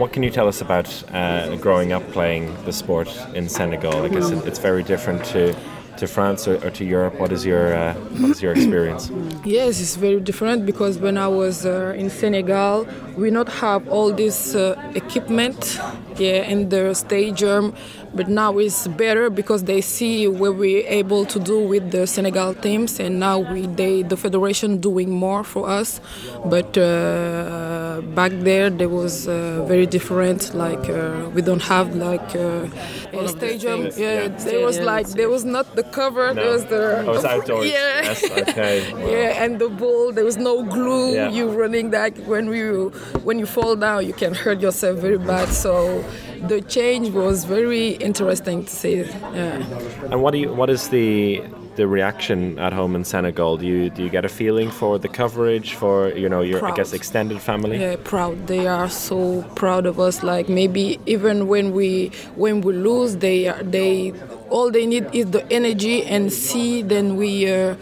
What 0.00 0.12
can 0.12 0.22
you 0.22 0.30
tell 0.30 0.48
us 0.48 0.60
about 0.60 0.88
uh, 1.12 1.56
growing 1.56 1.92
up 1.92 2.02
playing 2.12 2.52
the 2.64 2.72
sport 2.72 3.08
in 3.34 3.48
Senegal? 3.48 4.02
I 4.02 4.08
guess 4.08 4.30
it, 4.30 4.44
it's 4.46 4.58
very 4.58 4.82
different 4.82 5.24
to, 5.26 5.54
to 6.00 6.06
France 6.06 6.48
or, 6.48 6.56
or 6.66 6.70
to 6.70 6.84
Europe. 6.84 7.14
What 7.20 7.30
is 7.30 7.46
your 7.46 7.74
uh, 7.74 7.94
what 8.20 8.30
is 8.30 8.42
your 8.42 8.52
experience? 8.52 9.10
Yes, 9.44 9.80
it's 9.80 9.96
very 9.96 10.20
different 10.20 10.66
because 10.66 10.98
when 10.98 11.16
I 11.16 11.28
was 11.28 11.64
uh, 11.64 11.94
in 11.96 12.10
Senegal, 12.10 12.86
we 13.16 13.30
not 13.30 13.48
have 13.48 13.86
all 13.88 14.12
this 14.12 14.54
uh, 14.54 14.74
equipment, 14.94 15.78
yeah, 16.16 16.52
in 16.52 16.68
the 16.70 16.94
stadium. 16.94 17.74
But 18.12 18.28
now 18.28 18.58
it's 18.58 18.88
better 18.88 19.30
because 19.30 19.64
they 19.64 19.80
see 19.80 20.26
what 20.26 20.56
we're 20.56 20.84
able 20.88 21.24
to 21.26 21.38
do 21.38 21.60
with 21.60 21.92
the 21.92 22.06
Senegal 22.06 22.54
teams, 22.54 22.98
and 22.98 23.20
now 23.20 23.38
we 23.38 23.66
they 23.66 24.02
the 24.02 24.16
federation 24.16 24.78
doing 24.78 25.10
more 25.10 25.44
for 25.44 25.68
us. 25.68 26.00
But 26.44 26.76
uh, 26.76 28.00
back 28.14 28.32
there, 28.32 28.68
there 28.70 28.88
was 28.88 29.28
uh, 29.28 29.64
very 29.66 29.86
different. 29.86 30.54
Like 30.54 30.88
uh, 30.90 31.30
we 31.34 31.42
don't 31.42 31.62
have 31.62 31.94
like 31.94 32.34
uh, 32.34 32.66
a 33.12 33.28
stadium. 33.28 33.82
things, 33.82 33.98
Yeah, 33.98 34.22
yeah. 34.22 34.28
there 34.28 34.64
was 34.66 34.78
like 34.80 35.06
there 35.10 35.28
was 35.28 35.44
not 35.44 35.76
the 35.76 35.84
cover. 35.84 36.34
There 36.34 36.50
was 36.50 36.64
the 36.66 37.04
Oh, 37.06 37.12
it's 37.14 37.24
outdoors. 37.34 37.66
Yeah. 37.70 38.02
Yes. 38.02 38.24
Okay. 38.24 38.92
Wow. 38.92 38.98
Yeah, 39.10 39.42
and 39.44 39.58
the 39.58 39.68
ball, 39.68 40.12
there 40.12 40.24
was 40.24 40.36
no 40.36 40.62
glue. 40.62 41.14
Yeah. 41.14 41.30
You 41.30 41.48
running 41.50 41.90
that 41.90 42.16
when 42.26 42.46
you 42.52 42.90
when 43.22 43.38
you 43.38 43.46
fall 43.46 43.76
down, 43.76 44.06
you 44.06 44.12
can 44.14 44.34
hurt 44.34 44.60
yourself 44.60 44.98
very 44.98 45.18
bad. 45.18 45.48
So 45.48 46.04
the 46.48 46.60
change 46.62 47.10
was 47.10 47.44
very 47.44 47.90
interesting 47.90 48.64
to 48.64 48.70
see. 48.70 48.96
Yeah. 48.96 50.10
And 50.10 50.22
what 50.22 50.32
do 50.32 50.38
you 50.38 50.52
what 50.52 50.70
is 50.70 50.88
the 50.88 51.42
the 51.76 51.86
reaction 51.86 52.58
at 52.58 52.72
home 52.72 52.94
in 52.94 53.04
Senegal? 53.04 53.56
Do 53.56 53.66
you 53.66 53.90
do 53.90 54.02
you 54.02 54.10
get 54.10 54.24
a 54.24 54.28
feeling 54.28 54.70
for 54.70 54.98
the 54.98 55.08
coverage 55.08 55.74
for 55.74 56.12
you 56.14 56.28
know 56.28 56.42
your 56.42 56.64
I 56.64 56.72
guess 56.74 56.92
extended 56.92 57.40
family? 57.40 57.78
Yeah, 57.78 57.96
proud. 58.02 58.46
They 58.46 58.66
are 58.66 58.88
so 58.88 59.42
proud 59.54 59.86
of 59.86 60.00
us. 60.00 60.22
Like 60.22 60.48
maybe 60.48 60.98
even 61.06 61.48
when 61.48 61.72
we 61.72 62.10
when 62.36 62.60
we 62.60 62.72
lose, 62.72 63.16
they 63.16 63.48
are 63.48 63.62
they 63.62 64.12
all 64.48 64.70
they 64.70 64.86
need 64.86 65.06
is 65.12 65.30
the 65.30 65.50
energy 65.52 66.04
and 66.04 66.32
see. 66.32 66.82
Then 66.82 67.16
we. 67.16 67.50
Uh, 67.50 67.76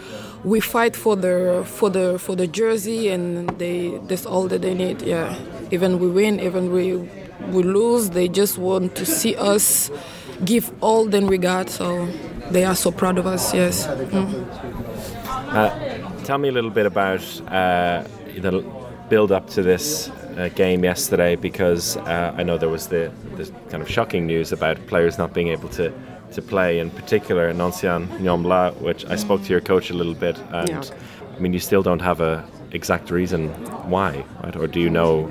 we 0.44 0.60
fight 0.60 0.94
for 0.94 1.16
the 1.16 1.64
for 1.66 1.90
the 1.90 2.16
for 2.18 2.36
the 2.36 2.46
jersey 2.46 3.08
and 3.08 3.48
they 3.58 3.98
that's 4.06 4.24
all 4.24 4.46
that 4.46 4.62
they 4.62 4.72
need 4.72 5.02
yeah 5.02 5.36
even 5.72 5.98
we 5.98 6.08
win 6.08 6.38
even 6.38 6.72
we 6.72 7.08
we 7.52 7.62
lose 7.62 8.10
they 8.10 8.28
just 8.28 8.58
want 8.58 8.94
to 8.94 9.06
see 9.06 9.34
us 9.36 9.90
give 10.44 10.70
all 10.82 11.06
that 11.06 11.22
we 11.24 11.38
got 11.38 11.68
so 11.70 12.06
they 12.50 12.64
are 12.64 12.74
so 12.76 12.90
proud 12.90 13.18
of 13.18 13.26
us 13.26 13.54
yes 13.54 13.86
Mm. 13.86 14.44
Tell 16.24 16.38
me 16.38 16.48
a 16.48 16.52
little 16.52 16.70
bit 16.70 16.86
about 16.86 17.22
uh, 17.50 18.04
the 18.36 18.62
build 19.08 19.32
up 19.32 19.48
to 19.50 19.62
this 19.62 20.10
uh, 20.36 20.50
game 20.54 20.84
yesterday 20.84 21.36
because 21.36 21.96
uh, 21.96 22.34
I 22.36 22.42
know 22.42 22.58
there 22.58 22.68
was 22.68 22.88
the, 22.88 23.10
the 23.36 23.50
kind 23.70 23.82
of 23.82 23.88
shocking 23.88 24.26
news 24.26 24.52
about 24.52 24.76
players 24.86 25.16
not 25.16 25.32
being 25.32 25.48
able 25.48 25.70
to, 25.70 25.90
to 26.32 26.42
play, 26.42 26.78
in 26.80 26.90
particular 26.90 27.50
Nodjialem 27.54 28.08
Myaro, 28.20 28.78
which 28.82 29.06
I 29.06 29.16
spoke 29.16 29.42
to 29.44 29.48
your 29.50 29.62
coach 29.62 29.88
a 29.90 29.94
little 29.94 30.14
bit, 30.14 30.38
and 30.52 30.68
Yeah. 30.68 30.82
I 31.34 31.38
mean, 31.40 31.54
you 31.54 31.60
still 31.60 31.82
don't 31.82 32.02
have 32.02 32.20
a 32.20 32.44
exact 32.72 33.10
reason 33.10 33.48
why, 33.90 34.24
right? 34.42 34.56
Or 34.56 34.66
do 34.66 34.80
you 34.80 34.90
know 34.90 35.24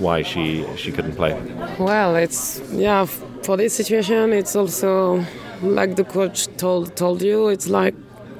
why 0.00 0.22
she 0.22 0.64
she 0.76 0.92
couldn't 0.92 1.16
play? 1.16 1.34
Well, 1.78 2.16
it's 2.16 2.60
yeah. 2.72 3.06
For 3.42 3.56
this 3.56 3.74
situation, 3.74 4.32
it's 4.32 4.56
also 4.56 5.24
like 5.62 5.96
the 5.96 6.04
coach 6.04 6.48
told 6.56 6.96
told 6.96 7.22
you. 7.22 7.48
It's 7.48 7.68
like 7.68 7.94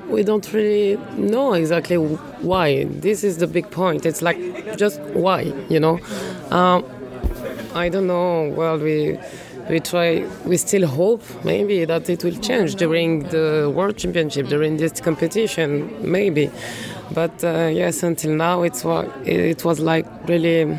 we 0.09 0.23
don't 0.23 0.53
really 0.53 0.97
know 1.17 1.55
exactly 1.55 1.97
why. 1.97 2.85
This 2.85 3.25
is 3.25 3.39
the 3.39 3.47
big 3.47 3.71
point. 3.71 4.07
It's 4.07 4.23
like 4.23 4.39
just 4.77 5.01
why, 5.01 5.53
you 5.69 5.81
know. 5.81 5.99
Um, 6.51 6.85
I 7.75 7.89
don't 7.89 8.07
know. 8.07 8.49
Well, 8.57 8.79
we 8.79 9.19
we 9.71 9.81
try. 9.81 10.25
We 10.45 10.57
still 10.57 10.87
hope 10.87 11.23
maybe 11.45 11.85
that 11.85 12.09
it 12.09 12.23
will 12.25 12.37
change 12.37 12.75
during 12.77 13.25
the 13.29 13.73
World 13.75 13.97
Championship, 13.97 14.49
during 14.49 14.77
this 14.77 15.01
competition, 15.01 15.71
maybe. 16.11 16.51
But 17.13 17.43
uh, 17.45 17.71
yes, 17.73 18.03
until 18.03 18.33
now, 18.33 18.63
it's 18.63 18.85
what 18.85 19.07
it 19.27 19.65
was 19.65 19.81
like 19.81 20.07
really 20.29 20.79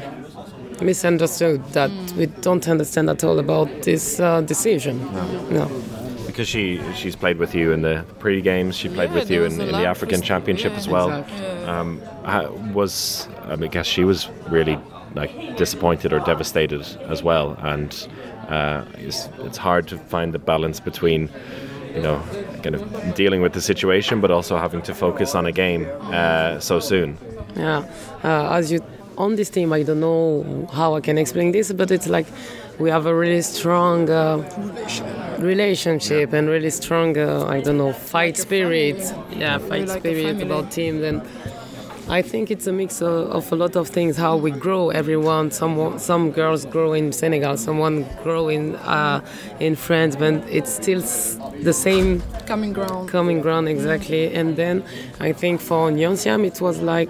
misunderstood 0.81 1.63
that 1.73 1.91
we 2.17 2.27
don't 2.27 2.67
understand 2.67 3.09
at 3.09 3.23
all 3.23 3.39
about 3.39 3.67
this 3.83 4.19
uh, 4.19 4.41
decision. 4.41 4.99
No. 5.49 5.69
Because 6.25 6.47
she 6.47 6.79
she's 6.93 7.15
played 7.15 7.37
with 7.37 7.55
you 7.55 7.71
in 7.71 7.81
the 7.81 8.05
pre 8.19 8.41
games, 8.41 8.75
she 8.75 8.89
played 8.89 9.09
Yeah, 9.09 9.15
with 9.15 9.31
you 9.31 9.43
in, 9.45 9.59
in 9.59 9.71
the 9.71 9.87
African 9.87 10.21
Championship 10.21 10.71
yeah, 10.73 10.77
as 10.77 10.87
well. 10.87 11.09
exactly. 11.09 11.47
Um, 11.65 12.01
how- 12.25 12.51
was 12.73 13.27
I, 13.45 13.55
mean, 13.55 13.63
I 13.65 13.67
guess 13.67 13.87
she 13.87 14.03
was 14.03 14.29
really 14.49 14.77
like 15.15 15.57
disappointed 15.57 16.13
or 16.13 16.19
devastated 16.19 16.81
as 17.09 17.23
well, 17.23 17.57
and 17.61 18.07
uh, 18.47 18.85
it's, 18.97 19.29
it's 19.39 19.57
hard 19.57 19.87
to 19.87 19.97
find 19.97 20.33
the 20.33 20.39
balance 20.39 20.79
between 20.79 21.29
you 21.93 22.01
know 22.01 22.21
kind 22.63 22.75
of 22.75 23.15
dealing 23.15 23.41
with 23.41 23.53
the 23.53 23.61
situation, 23.61 24.21
but 24.21 24.31
also 24.31 24.57
having 24.57 24.81
to 24.83 24.93
focus 24.93 25.35
on 25.35 25.45
a 25.45 25.51
game 25.51 25.87
uh, 26.11 26.59
so 26.59 26.79
soon. 26.79 27.17
Yeah, 27.55 27.85
uh, 28.23 28.53
as 28.53 28.71
you 28.71 28.81
on 29.17 29.35
this 29.35 29.49
team, 29.49 29.73
I 29.73 29.83
don't 29.83 29.99
know 29.99 30.69
how 30.73 30.95
I 30.95 31.01
can 31.01 31.17
explain 31.17 31.51
this, 31.51 31.71
but 31.71 31.91
it's 31.91 32.07
like 32.07 32.27
we 32.79 32.89
have 32.89 33.07
a 33.07 33.15
really 33.15 33.41
strong 33.41 34.09
uh, 34.09 34.37
relationship 35.39 36.33
and 36.33 36.47
really 36.47 36.69
strong, 36.69 37.17
uh, 37.17 37.45
I 37.47 37.61
don't 37.61 37.77
know, 37.77 37.93
fight 37.93 38.37
spirit. 38.37 38.99
Yeah, 39.31 39.57
fight 39.57 39.87
like 39.87 40.01
spirit 40.01 40.41
about 40.41 40.71
teams 40.71 41.03
and. 41.03 41.21
I 42.09 42.21
think 42.21 42.49
it's 42.51 42.67
a 42.67 42.71
mix 42.71 43.01
of, 43.01 43.29
of 43.31 43.51
a 43.51 43.55
lot 43.55 43.75
of 43.75 43.89
things. 43.89 44.15
How 44.15 44.37
we 44.37 44.51
grow, 44.51 44.89
everyone. 44.91 45.51
Some 45.51 45.99
some 45.99 46.31
girls 46.31 46.65
grow 46.65 46.93
in 46.93 47.11
Senegal, 47.11 47.57
someone 47.57 48.05
grow 48.23 48.47
in 48.47 48.75
uh, 48.77 49.19
in 49.59 49.75
France, 49.75 50.15
but 50.15 50.35
it's 50.49 50.73
still 50.73 51.01
the 51.63 51.73
same 51.73 52.21
coming 52.45 52.71
ground 52.71 53.09
common 53.09 53.41
ground 53.41 53.67
exactly 53.67 54.33
and 54.33 54.55
then 54.55 54.83
i 55.19 55.33
think 55.33 55.59
for 55.59 55.91
Nodjialem 55.91 56.45
it 56.45 56.61
was 56.61 56.79
like 56.81 57.09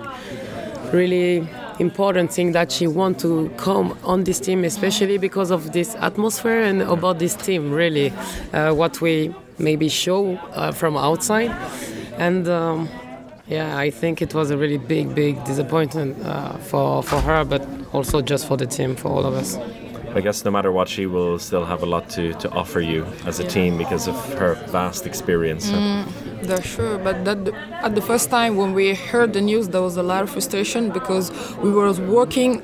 really 0.91 1.47
important 1.80 2.32
thing 2.34 2.53
that 2.53 2.72
she 2.72 2.88
want 2.88 3.19
to 3.19 3.49
come 3.57 3.95
on 4.03 4.24
this 4.24 4.39
team 4.39 4.63
especially 4.63 5.17
because 5.17 5.51
of 5.51 5.74
this 5.74 5.95
atmosphere 5.95 6.61
and 6.61 6.82
about 6.82 7.19
this 7.19 7.36
team 7.36 7.72
really 7.72 8.11
uh, 8.53 8.74
what 8.74 8.99
we 8.99 9.34
maybe 9.59 9.89
show 9.89 10.36
uh, 10.53 10.72
from 10.72 10.97
outside 10.97 11.51
and 12.17 12.47
um, 12.47 12.89
yeah 13.48 13.78
i 13.78 13.89
think 13.89 14.22
it 14.22 14.34
was 14.34 14.52
a 14.52 14.58
really 14.58 14.78
big 14.78 15.14
big 15.16 15.43
disappointment 15.45 16.18
uh, 16.26 16.58
for 16.58 17.02
for 17.04 17.20
her 17.22 17.43
but 17.45 17.66
also 17.93 18.22
just 18.22 18.48
for 18.48 18.58
the 18.58 18.66
team 18.66 18.95
for 18.95 19.10
all 19.10 19.26
of 19.26 19.34
us 19.34 19.58
I 20.16 20.22
guess 20.22 20.43
no 20.43 20.50
matter 20.50 20.72
what, 20.72 20.88
she 20.88 21.06
will 21.06 21.38
still 21.38 21.66
have 21.66 21.84
a 21.84 21.86
lot 21.86 22.10
to, 22.12 22.34
to 22.36 22.50
offer 22.52 22.80
you 22.80 23.06
as 23.26 23.39
a 23.39 23.43
team 23.43 23.78
because 23.78 24.08
of 24.08 24.16
her 24.39 24.56
vast 24.68 25.06
experience. 25.06 25.70
That's 26.41 26.66
sure, 26.66 26.98
but 26.98 27.24
that 27.26 27.54
at 27.84 27.93
the 27.93 28.02
first 28.02 28.30
time 28.30 28.56
when 28.56 28.74
we 28.74 28.95
heard 28.95 29.34
the 29.34 29.41
news, 29.41 29.68
there 29.68 29.82
was 29.82 29.98
a 29.98 30.02
lot 30.02 30.24
of 30.24 30.30
frustration 30.32 30.89
because 30.91 31.30
we 31.58 31.70
were 31.72 31.91
working 31.93 32.64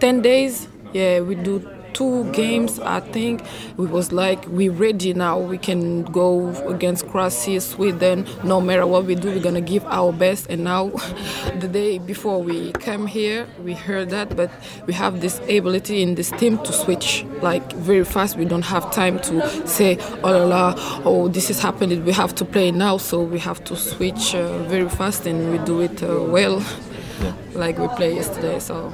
ten 0.00 0.22
days. 0.22 0.68
Yeah, 0.94 1.20
we 1.20 1.34
do 1.34 1.58
two 1.94 2.30
games, 2.32 2.78
I 2.80 3.00
think 3.00 3.40
it 3.42 3.78
was 3.78 4.12
like 4.12 4.46
we're 4.48 4.72
ready 4.72 5.14
now. 5.14 5.38
We 5.38 5.56
can 5.56 6.02
go 6.02 6.48
against 6.68 7.08
Croatia, 7.08 7.60
Sweden. 7.60 8.26
No 8.42 8.60
matter 8.60 8.86
what 8.86 9.04
we 9.04 9.14
do, 9.14 9.28
we're 9.30 9.40
gonna 9.42 9.60
give 9.60 9.84
our 9.86 10.12
best. 10.12 10.50
And 10.50 10.64
now, 10.64 10.88
the 11.60 11.68
day 11.68 11.98
before 11.98 12.42
we 12.42 12.72
came 12.72 13.06
here, 13.06 13.46
we 13.62 13.74
heard 13.74 14.10
that, 14.10 14.36
but 14.36 14.50
we 14.86 14.92
have 14.92 15.20
this 15.20 15.38
ability 15.48 16.02
in 16.02 16.16
this 16.16 16.30
team 16.32 16.58
to 16.58 16.72
switch 16.72 17.24
like 17.40 17.72
very 17.72 18.04
fast. 18.04 18.36
We 18.36 18.44
don't 18.44 18.66
have 18.66 18.90
time 18.90 19.20
to 19.20 19.66
say, 19.66 19.98
oh 20.22 20.30
la 20.30 20.44
la, 20.44 21.00
oh 21.04 21.28
this 21.28 21.48
is 21.48 21.60
happening. 21.60 22.04
We 22.04 22.12
have 22.12 22.34
to 22.34 22.44
play 22.44 22.70
now, 22.72 22.98
so 22.98 23.22
we 23.22 23.38
have 23.38 23.62
to 23.64 23.76
switch 23.76 24.34
uh, 24.34 24.58
very 24.64 24.88
fast, 24.88 25.26
and 25.26 25.52
we 25.52 25.58
do 25.64 25.80
it 25.80 26.02
uh, 26.02 26.20
well, 26.22 26.62
like 27.54 27.78
we 27.78 27.88
played 27.88 28.16
yesterday. 28.16 28.58
So. 28.58 28.92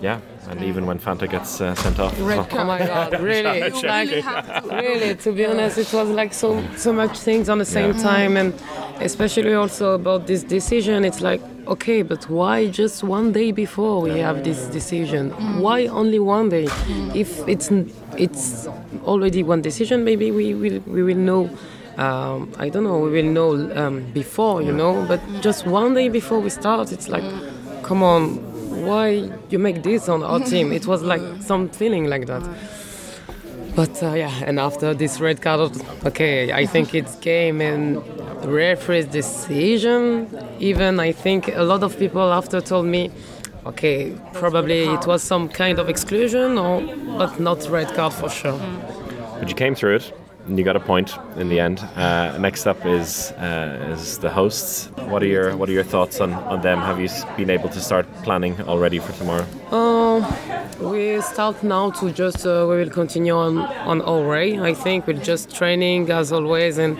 Yeah, 0.00 0.20
and 0.48 0.62
even 0.62 0.86
when 0.86 0.98
Fanta 0.98 1.28
gets 1.28 1.60
uh, 1.60 1.74
sent 1.74 1.98
off. 1.98 2.14
Red. 2.20 2.46
Oh 2.52 2.64
my 2.64 2.78
god, 2.78 3.20
really? 3.32 3.58
You 3.66 3.80
really 3.82 4.20
have 4.20 4.62
to. 4.62 4.68
really 4.76 5.14
to 5.16 5.32
be 5.32 5.44
honest 5.46 5.78
it 5.78 5.92
was 5.92 6.08
like 6.10 6.32
so 6.34 6.62
so 6.76 6.92
much 6.92 7.18
things 7.18 7.48
on 7.48 7.58
the 7.58 7.64
same 7.64 7.92
Yeah. 7.94 8.02
time 8.12 8.36
and 8.36 8.52
especially 9.00 9.54
also 9.54 9.94
about 9.94 10.26
this 10.26 10.42
decision 10.42 11.04
it's 11.04 11.20
like 11.20 11.40
okay 11.66 12.02
but 12.02 12.28
why 12.28 12.66
just 12.68 13.02
one 13.02 13.32
day 13.32 13.50
before 13.52 14.00
we 14.02 14.18
have 14.20 14.44
this 14.44 14.60
decision 14.78 15.30
why 15.64 15.86
only 15.86 16.18
one 16.18 16.48
day 16.48 16.66
if 17.14 17.30
it's 17.48 17.70
it's 18.24 18.68
already 19.04 19.42
one 19.42 19.60
decision 19.62 20.04
maybe 20.04 20.30
we 20.30 20.54
will 20.54 20.80
we 20.96 21.02
will 21.02 21.22
know 21.30 21.42
um, 21.96 22.50
I 22.58 22.68
don't 22.68 22.84
know 22.84 22.98
we 22.98 23.10
will 23.22 23.30
know 23.38 23.50
um, 23.80 24.04
before 24.12 24.62
you 24.62 24.72
know 24.72 25.04
but 25.08 25.20
just 25.40 25.66
one 25.66 25.94
day 25.94 26.08
before 26.08 26.40
we 26.40 26.50
start 26.50 26.92
it's 26.92 27.08
like 27.08 27.24
come 27.82 28.02
on 28.02 28.22
why 28.86 29.30
you 29.50 29.58
make 29.58 29.82
this 29.82 30.08
on 30.08 30.22
our 30.22 30.40
team 30.40 30.72
it 30.72 30.86
was 30.86 31.02
like 31.02 31.22
some 31.40 31.68
feeling 31.68 32.06
like 32.06 32.26
that 32.26 32.42
but 33.74 34.00
uh, 34.04 34.12
yeah, 34.12 34.32
and 34.46 34.60
after 34.60 34.94
this 34.94 35.18
red 35.20 35.42
card, 35.42 35.72
okay, 36.06 36.52
I 36.52 36.64
think 36.64 36.94
it's 36.94 37.16
game 37.16 37.60
and 37.60 38.00
referee's 38.44 39.06
decision. 39.06 40.28
Even 40.60 41.00
I 41.00 41.10
think 41.10 41.48
a 41.48 41.64
lot 41.64 41.82
of 41.82 41.98
people 41.98 42.32
after 42.32 42.60
told 42.60 42.86
me, 42.86 43.10
okay, 43.66 44.16
probably 44.32 44.84
it 44.84 45.06
was 45.08 45.24
some 45.24 45.48
kind 45.48 45.80
of 45.80 45.88
exclusion, 45.88 46.56
or 46.56 46.82
but 47.18 47.40
not 47.40 47.68
red 47.68 47.92
card 47.94 48.12
for 48.12 48.28
sure. 48.28 48.60
But 49.40 49.48
you 49.48 49.56
came 49.56 49.74
through 49.74 49.96
it, 49.96 50.12
you 50.48 50.64
got 50.64 50.76
a 50.76 50.80
point 50.80 51.16
in 51.36 51.48
the 51.48 51.60
end. 51.60 51.80
Uh, 51.96 52.36
next 52.38 52.66
up 52.66 52.84
is 52.84 53.32
uh, 53.32 53.92
is 53.92 54.18
the 54.18 54.30
hosts. 54.30 54.88
What 55.08 55.22
are 55.22 55.26
your 55.26 55.56
What 55.56 55.68
are 55.68 55.72
your 55.72 55.84
thoughts 55.84 56.20
on, 56.20 56.34
on 56.34 56.60
them? 56.60 56.78
Have 56.80 57.00
you 57.00 57.08
been 57.36 57.50
able 57.50 57.68
to 57.70 57.80
start 57.80 58.06
planning 58.22 58.60
already 58.62 58.98
for 58.98 59.12
tomorrow? 59.12 59.46
Um, 59.70 60.24
we 60.80 61.20
start 61.22 61.62
now 61.62 61.90
to 61.90 62.10
just 62.10 62.46
uh, 62.46 62.66
we 62.68 62.76
will 62.76 62.90
continue 62.90 63.34
on 63.34 63.58
on 63.58 64.02
our 64.02 64.28
way. 64.28 64.58
I 64.60 64.74
think 64.74 65.06
we're 65.06 65.24
just 65.24 65.54
training 65.54 66.10
as 66.10 66.32
always 66.32 66.78
and 66.78 66.96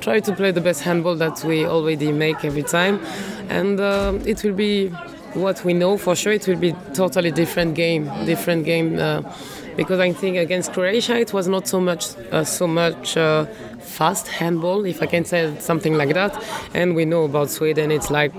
try 0.00 0.20
to 0.20 0.32
play 0.34 0.50
the 0.50 0.60
best 0.60 0.82
handball 0.82 1.16
that 1.16 1.42
we 1.44 1.64
already 1.64 2.12
make 2.12 2.44
every 2.44 2.64
time, 2.64 3.00
and 3.48 3.80
uh, 3.80 4.18
it 4.26 4.44
will 4.44 4.54
be 4.54 4.88
what 5.34 5.64
we 5.64 5.72
know 5.72 5.96
for 5.96 6.14
sure. 6.14 6.32
It 6.32 6.46
will 6.46 6.58
be 6.58 6.74
totally 6.92 7.30
different 7.30 7.74
game, 7.74 8.04
different 8.26 8.64
game. 8.64 8.98
Because 9.76 10.00
I 10.00 10.12
think 10.12 10.36
against 10.36 10.72
Croatia 10.72 11.16
it 11.18 11.32
was 11.32 11.48
not 11.48 11.66
so 11.66 11.80
much 11.80 12.16
uh, 12.30 12.44
so 12.44 12.66
much 12.66 13.16
uh, 13.16 13.46
fast 13.80 14.28
handball, 14.28 14.84
if 14.84 15.02
I 15.02 15.06
can 15.06 15.24
say 15.24 15.54
something 15.58 15.94
like 15.94 16.14
that. 16.14 16.42
And 16.74 16.94
we 16.94 17.04
know 17.04 17.24
about 17.24 17.50
Sweden, 17.50 17.90
it's 17.90 18.10
like 18.10 18.32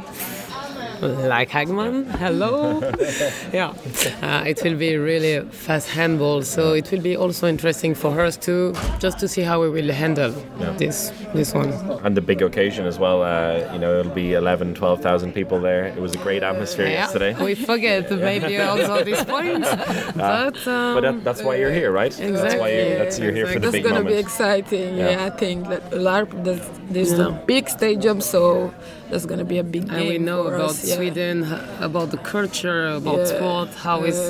like 1.08 1.50
Hagman. 1.50 2.06
Hello. 2.18 2.80
yeah, 3.54 3.74
uh, 4.22 4.44
it 4.46 4.64
will 4.64 4.76
be 4.78 4.98
really 4.98 5.42
fast 5.50 5.90
handball. 5.90 6.42
So 6.44 6.74
it 6.74 6.92
will 6.92 7.02
be 7.02 7.16
also 7.16 7.48
interesting 7.48 7.96
for 7.96 8.20
us 8.22 8.38
to 8.38 8.74
just 9.00 9.20
to 9.20 9.28
see 9.28 9.42
how 9.42 9.62
we 9.62 9.70
will 9.70 9.92
handle 9.92 10.32
this 10.78 11.12
this 11.34 11.54
one. 11.54 11.72
And 12.04 12.16
the 12.18 12.22
big 12.22 12.42
occasion 12.42 12.86
as 12.86 13.00
well. 13.00 13.22
Uh, 13.24 13.72
you 13.74 13.80
know, 13.80 14.00
it'll 14.00 14.12
be 14.14 14.34
11, 14.34 14.76
12,000 14.76 15.34
people 15.34 15.60
there. 15.60 15.86
It 15.86 16.00
was 16.02 16.14
a 16.16 16.18
great 16.20 16.44
atmosphere 16.44 16.88
yesterday. 16.88 17.34
we 17.44 17.56
forget 17.56 18.10
maybe 18.30 18.60
also 18.60 19.04
this 19.04 19.24
point, 19.24 19.64
but 20.16 20.68
um, 20.68 20.96
But 20.96 21.02
that, 21.02 21.24
that's 21.24 21.42
why 21.44 21.56
you're 21.56 21.72
here, 21.72 21.92
right? 21.92 22.12
That's 22.12 22.56
why 22.56 22.70
you're, 22.70 22.82
Exactly. 22.82 22.96
that's, 22.96 23.20
you're 23.20 23.32
here 23.32 23.48
for 23.48 23.54
the 23.60 23.60
That's 23.60 23.72
big 23.72 23.84
gonna 23.84 24.04
be 24.04 24.14
exciting. 24.16 24.98
Yeah. 24.98 25.12
Yeah, 25.12 25.26
I 25.26 25.30
think 25.32 25.68
that 25.70 25.92
LARP 25.92 26.30
this, 26.44 26.62
there's 26.90 27.14
Yeah. 27.14 27.28
a 27.28 27.32
big 27.46 27.70
stadium, 27.70 28.22
so 28.22 28.74
that's 29.14 29.28
gonna 29.28 29.46
be 29.46 29.60
a 29.60 29.64
big 29.64 29.86
game 29.90 30.00
and 30.00 30.08
we 30.10 30.18
know 30.18 30.42
about 30.48 30.72
us. 30.72 30.96
Sweden, 30.96 31.36
h- 31.44 31.60
about 31.90 32.10
the 32.10 32.18
culture, 32.18 32.88
about 33.00 33.20
Yeah, 33.20 33.34
sport, 33.36 33.70
how 33.86 33.98
it's 34.10 34.24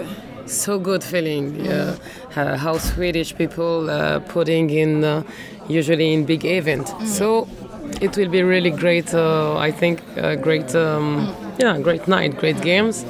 so 0.46 0.78
good 0.78 1.04
feeling. 1.12 1.46
Yeah. 1.56 1.96
Uh, 2.36 2.58
how 2.58 2.78
Swedish 2.78 3.34
people 3.42 3.90
uh, 3.90 4.20
putting 4.36 4.70
in 4.70 4.92
uh, 5.06 5.24
usually 5.70 6.08
in 6.14 6.26
big 6.26 6.44
event. 6.44 6.86
So 7.06 7.48
it 8.02 8.18
will 8.18 8.32
be 8.38 8.44
really 8.44 8.72
great. 8.84 9.14
Uh, 9.14 9.56
I 9.68 9.72
think 9.72 9.96
uh, 10.18 10.36
great. 10.36 10.76
Um, 10.76 11.34
yeah, 11.64 11.80
great 11.80 12.06
night, 12.08 12.32
great 12.44 12.60
games. 12.62 13.06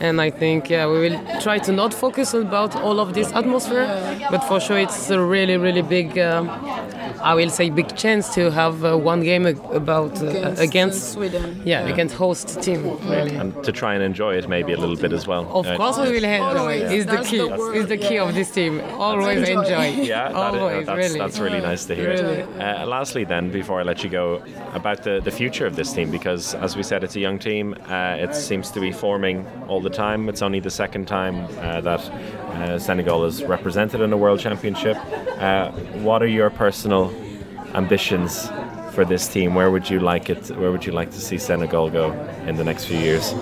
And 0.00 0.20
I 0.20 0.30
think 0.30 0.70
yeah, 0.70 0.86
we 0.86 0.98
will 1.10 1.40
try 1.40 1.58
to 1.58 1.72
not 1.72 1.92
focus 1.92 2.32
about 2.34 2.74
all 2.76 3.00
of 3.00 3.12
this 3.12 3.30
atmosphere, 3.32 3.86
but 4.30 4.42
for 4.44 4.58
sure 4.60 4.78
it's 4.78 5.10
a 5.10 5.20
really, 5.20 5.56
really 5.58 5.82
big. 5.82 6.18
Um, 6.18 6.48
I 7.22 7.34
will 7.34 7.50
say 7.50 7.68
big 7.68 7.94
chance 7.96 8.32
to 8.34 8.50
have 8.50 8.82
uh, 8.82 8.96
one 8.96 9.20
game 9.22 9.44
about 9.44 10.22
uh, 10.22 10.26
against, 10.26 10.62
against 10.62 11.02
uh, 11.02 11.12
Sweden. 11.14 11.62
yeah, 11.66 11.86
against 11.86 12.14
host 12.14 12.62
team 12.62 12.82
really. 13.10 13.36
And 13.36 13.52
to 13.62 13.72
try 13.72 13.92
and 13.94 14.02
enjoy 14.02 14.36
it 14.38 14.48
maybe 14.48 14.72
a 14.72 14.78
little 14.78 14.96
bit 14.96 15.12
as 15.12 15.26
well. 15.26 15.44
Of 15.52 15.66
Uh, 15.66 15.76
course 15.76 15.98
we 15.98 16.12
will 16.12 16.24
enjoy. 16.24 16.58
Always. 16.60 16.90
Is 16.92 17.04
the 17.06 17.12
That's 17.12 17.28
key. 17.28 17.38
the 17.38 17.48
word, 17.58 17.76
Is 17.76 17.86
the 17.88 17.98
key 17.98 18.14
yeah. 18.14 18.22
of 18.28 18.34
this 18.34 18.50
team. 18.50 18.80
Always 18.98 19.46
Enjoy. 19.48 19.60
enjoy. 19.62 20.02
Yeah, 20.14 20.32
that 20.32 20.54
is- 20.54 20.60
Always, 20.60 20.86
that's, 20.86 20.96
really. 20.98 21.18
that's 21.18 21.38
really 21.38 21.60
nice 21.60 21.84
to 21.86 21.94
hear. 21.94 22.08
Really. 22.10 22.42
Uh, 22.58 22.86
lastly, 22.86 23.24
then, 23.24 23.50
before 23.50 23.78
I 23.80 23.82
let 23.82 24.02
you 24.02 24.08
go, 24.08 24.42
about 24.72 25.02
the, 25.02 25.20
the 25.22 25.30
future 25.30 25.66
of 25.66 25.76
this 25.76 25.92
team, 25.92 26.10
because 26.10 26.54
as 26.54 26.74
we 26.74 26.82
said, 26.82 27.04
it's 27.04 27.16
a 27.16 27.20
young 27.20 27.38
team. 27.38 27.74
Uh, 27.86 28.16
it 28.24 28.34
seems 28.34 28.70
to 28.70 28.80
be 28.80 28.92
forming 28.92 29.46
all 29.68 29.80
the 29.82 29.89
time. 29.92 30.28
It's 30.28 30.42
only 30.42 30.60
the 30.60 30.70
second 30.70 31.06
time 31.06 31.44
uh, 31.58 31.80
that 31.80 32.00
uh, 32.00 32.78
Senegal 32.78 33.24
is 33.24 33.42
represented 33.44 34.00
in 34.00 34.12
a 34.12 34.16
World 34.16 34.40
Championship. 34.40 34.96
Uh, 35.38 35.70
what 36.02 36.22
are 36.22 36.28
your 36.28 36.50
personal 36.50 37.12
ambitions 37.74 38.48
for 38.92 39.04
this 39.04 39.28
team? 39.28 39.54
Where 39.54 39.70
would 39.70 39.88
you 39.88 40.00
like 40.00 40.30
it? 40.30 40.48
Where 40.56 40.70
would 40.70 40.84
you 40.84 40.92
like 40.92 41.10
to 41.10 41.20
see 41.20 41.38
Senegal 41.38 41.90
go 41.90 42.12
in 42.46 42.56
the 42.56 42.64
next 42.64 42.84
few 42.86 42.98
years? 42.98 43.32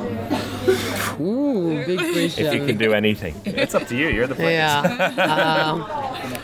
Ooh, 1.21 1.85
big 1.87 1.99
question. 1.99 2.47
If 2.47 2.55
you 2.55 2.67
can 2.67 2.77
do 2.77 2.93
anything, 2.93 3.35
it's 3.45 3.75
up 3.75 3.87
to 3.89 3.97
you. 3.97 4.09
You're 4.09 4.27
the 4.27 4.35
player. 4.35 4.51
Yeah. 4.51 5.67
um, 5.67 5.85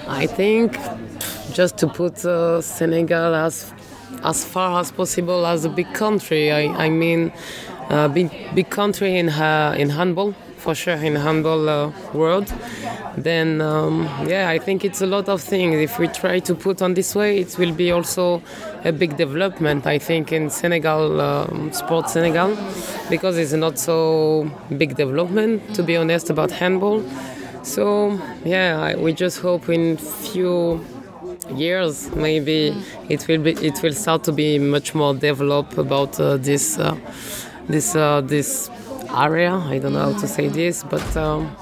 I 0.09 0.27
think 0.27 0.77
just 1.53 1.77
to 1.79 1.87
put 1.87 2.25
uh, 2.25 2.61
Senegal 2.61 3.35
as 3.35 3.73
as 4.23 4.45
far 4.45 4.81
as 4.81 4.91
possible 4.91 5.47
as 5.47 5.65
a 5.65 5.69
big 5.69 5.93
country. 5.93 6.51
I, 6.51 6.87
I 6.87 6.89
mean, 6.89 7.33
uh, 7.91 8.09
big 8.09 8.31
big 8.55 8.71
country 8.71 9.19
in 9.19 9.29
uh, 9.29 9.75
in 9.77 9.91
handball 9.91 10.35
for 10.57 10.75
sure 10.75 10.95
in 10.95 11.17
handball 11.17 11.69
uh, 11.69 11.93
world. 12.13 12.53
Then 13.17 13.61
um, 13.61 14.09
yeah, 14.27 14.49
I 14.49 14.59
think 14.59 14.85
it's 14.85 15.03
a 15.03 15.07
lot 15.07 15.29
of 15.29 15.41
things. 15.41 15.77
If 15.77 15.99
we 15.99 16.09
try 16.09 16.41
to 16.41 16.55
put 16.55 16.83
on 16.83 16.95
this 16.95 17.15
way, 17.15 17.39
it 17.39 17.57
will 17.59 17.73
be 17.73 17.93
also 17.93 18.43
a 18.85 18.93
big 18.93 19.17
development. 19.17 19.87
I 19.87 19.99
think 19.99 20.33
in 20.33 20.51
Senegal, 20.51 21.21
um, 21.21 21.73
sport 21.73 22.09
Senegal, 22.09 22.57
because 23.11 23.39
it's 23.39 23.53
not 23.53 23.79
so 23.79 24.51
big 24.77 24.97
development 24.97 25.75
to 25.75 25.83
be 25.83 25.97
honest 25.97 26.31
about 26.31 26.51
handball. 26.51 27.03
So 27.63 28.19
yeah, 28.45 28.81
I, 28.81 28.97
we 28.97 29.13
just 29.13 29.41
hope 29.41 29.69
in 29.69 29.97
few 29.97 30.85
years 31.55 32.15
maybe 32.15 32.75
it 33.09 33.27
will 33.29 33.43
be 33.43 33.53
it 33.53 33.83
will 33.83 33.93
start 33.93 34.25
to 34.25 34.33
be 34.33 34.59
much 34.59 34.95
more 34.95 35.15
developed 35.15 35.77
about 35.79 36.19
uh, 36.19 36.37
this 36.39 36.79
uh, 36.79 36.97
this 37.69 37.95
uh, 37.97 38.21
this 38.21 38.71
area. 39.15 39.55
I 39.55 39.79
don't 39.79 39.93
know 39.93 40.13
how 40.13 40.19
to 40.19 40.29
say 40.29 40.49
this, 40.49 40.83
but 40.85 41.17
um, 41.17 41.55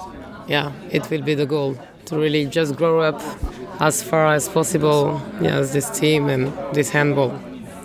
yeah, 0.48 0.72
it 0.90 1.09
will 1.11 1.22
be 1.22 1.34
the 1.34 1.46
goal 1.46 1.78
to 2.07 2.16
really 2.18 2.46
just 2.46 2.76
grow 2.76 3.00
up 3.00 3.20
as 3.80 4.03
far 4.03 4.34
as 4.34 4.48
possible. 4.48 5.20
As 5.40 5.72
this 5.72 5.90
team 5.90 6.28
and 6.28 6.53
this 6.74 6.90
handball 6.90 7.32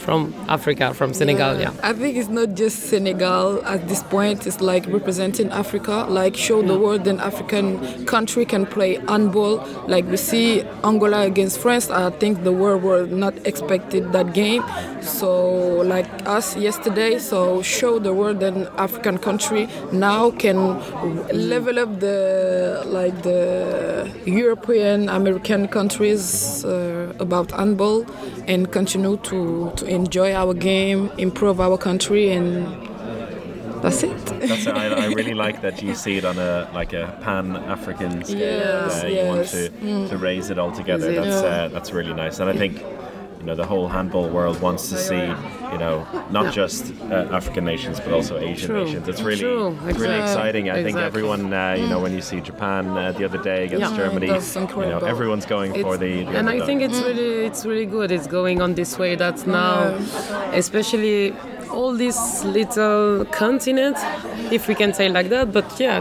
from 0.07 0.33
Africa, 0.47 0.93
from 0.93 1.13
Senegal. 1.13 1.59
Yeah. 1.59 1.73
I 1.83 1.91
think 1.91 2.15
it's 2.15 2.29
not 2.29 2.53
just 2.55 2.77
Senegal 2.91 3.61
at 3.65 3.89
this 3.89 4.01
point. 4.03 4.47
It's 4.47 4.61
like 4.61 4.87
representing 4.87 5.51
Africa, 5.51 6.05
like 6.07 6.33
show 6.33 6.61
the 6.61 6.79
world 6.79 7.05
an 7.07 7.19
African 7.19 8.05
country 8.05 8.45
can 8.45 8.65
play 8.65 8.91
handball. 9.09 9.57
Like 9.85 10.05
we 10.05 10.15
see 10.15 10.61
Angola 10.85 11.23
against 11.31 11.59
France. 11.59 11.89
I 11.89 12.09
think 12.21 12.45
the 12.45 12.53
world 12.53 12.83
were 12.83 13.05
not 13.05 13.33
expected 13.45 14.13
that 14.13 14.33
game. 14.33 14.63
So 15.01 15.81
like 15.93 16.07
us 16.25 16.55
yesterday, 16.55 17.19
so 17.19 17.61
show 17.61 17.99
the 17.99 18.13
world 18.13 18.41
an 18.43 18.67
African 18.77 19.17
country 19.17 19.67
now 19.91 20.31
can 20.31 20.57
level 21.49 21.79
up 21.79 21.99
the 21.99 22.83
like 22.85 23.23
the 23.23 24.09
European 24.25 25.09
American 25.09 25.67
countries 25.67 26.63
uh, 26.63 27.13
about 27.19 27.51
handball 27.51 28.05
and 28.47 28.71
continue 28.71 29.17
to 29.29 29.71
to 29.75 29.96
enjoy 29.97 30.33
our 30.33 30.53
game, 30.53 31.11
improve 31.17 31.59
our 31.59 31.77
country, 31.77 32.31
and 32.31 32.47
that's 33.81 34.03
it. 34.03 34.25
That's 34.25 34.67
I, 34.67 34.87
I 34.87 35.05
really 35.19 35.33
like 35.33 35.61
that 35.61 35.81
you 35.81 35.95
see 35.95 36.17
it 36.17 36.25
on 36.25 36.37
a 36.37 36.69
like 36.73 36.93
a 36.93 37.05
pan 37.23 37.55
African 37.55 38.23
scale. 38.23 38.39
Yes, 38.39 39.03
uh, 39.03 39.07
you 39.07 39.25
want 39.25 39.39
yes. 39.39 39.55
Mm. 39.55 40.03
to, 40.03 40.09
to 40.09 40.17
raise 40.17 40.49
it 40.49 40.57
all 40.57 40.71
together. 40.71 41.11
That's 41.13 41.43
uh, 41.43 41.69
that's 41.73 41.91
really 41.91 42.13
nice, 42.13 42.39
and 42.39 42.49
I 42.49 42.55
think 42.61 42.73
know 43.47 43.55
the 43.55 43.65
whole 43.65 43.87
handball 43.87 44.27
world 44.37 44.57
wants 44.61 44.89
to 44.89 44.97
see 44.97 45.25
you 45.73 45.79
know 45.83 45.95
not 46.37 46.53
just 46.53 46.93
uh, 47.11 47.39
African 47.39 47.63
nations 47.73 47.99
but 47.99 48.11
also 48.17 48.33
Asian 48.37 48.69
True. 48.69 48.83
nations. 48.85 49.07
It's 49.07 49.21
really 49.21 49.39
True. 49.39 49.77
it's 49.89 49.99
really 49.99 50.19
exciting. 50.25 50.69
I 50.69 50.83
think 50.83 50.97
everyone 50.97 51.43
uh, 51.53 51.75
you 51.81 51.87
know 51.91 51.99
when 52.03 52.13
you 52.17 52.21
see 52.21 52.39
Japan 52.41 52.83
uh, 52.97 53.11
the 53.17 53.23
other 53.27 53.41
day 53.51 53.59
against 53.67 53.91
Yeah. 53.91 54.01
Germany, 54.01 54.27
you 54.27 54.89
know 54.93 54.99
everyone's 55.13 55.45
going 55.55 55.71
for 55.83 55.97
the, 55.97 56.13
the 56.25 56.37
and 56.39 56.49
I 56.49 56.59
think 56.67 56.81
it's 56.87 56.99
really 57.07 57.45
it's 57.49 57.65
really 57.65 57.85
good. 57.97 58.11
It's 58.11 58.27
going 58.39 58.61
on 58.65 58.75
this 58.81 58.91
way 59.01 59.15
that 59.15 59.37
now, 59.47 59.75
especially 60.63 61.33
all 61.77 61.93
these 61.93 62.19
little 62.57 63.25
continents, 63.43 64.01
if 64.51 64.67
we 64.69 64.75
can 64.75 64.93
say 64.93 65.07
like 65.09 65.29
that. 65.29 65.51
But 65.57 65.67
yeah, 65.79 65.99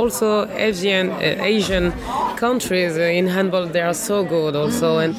also 0.00 0.48
Asian 0.70 1.10
uh, 1.10 1.54
Asian 1.56 1.92
countries 2.36 2.96
uh, 2.96 3.18
in 3.18 3.26
handball 3.36 3.66
they 3.66 3.82
are 3.90 3.94
so 4.10 4.24
good 4.24 4.56
also 4.56 4.98
and. 4.98 5.14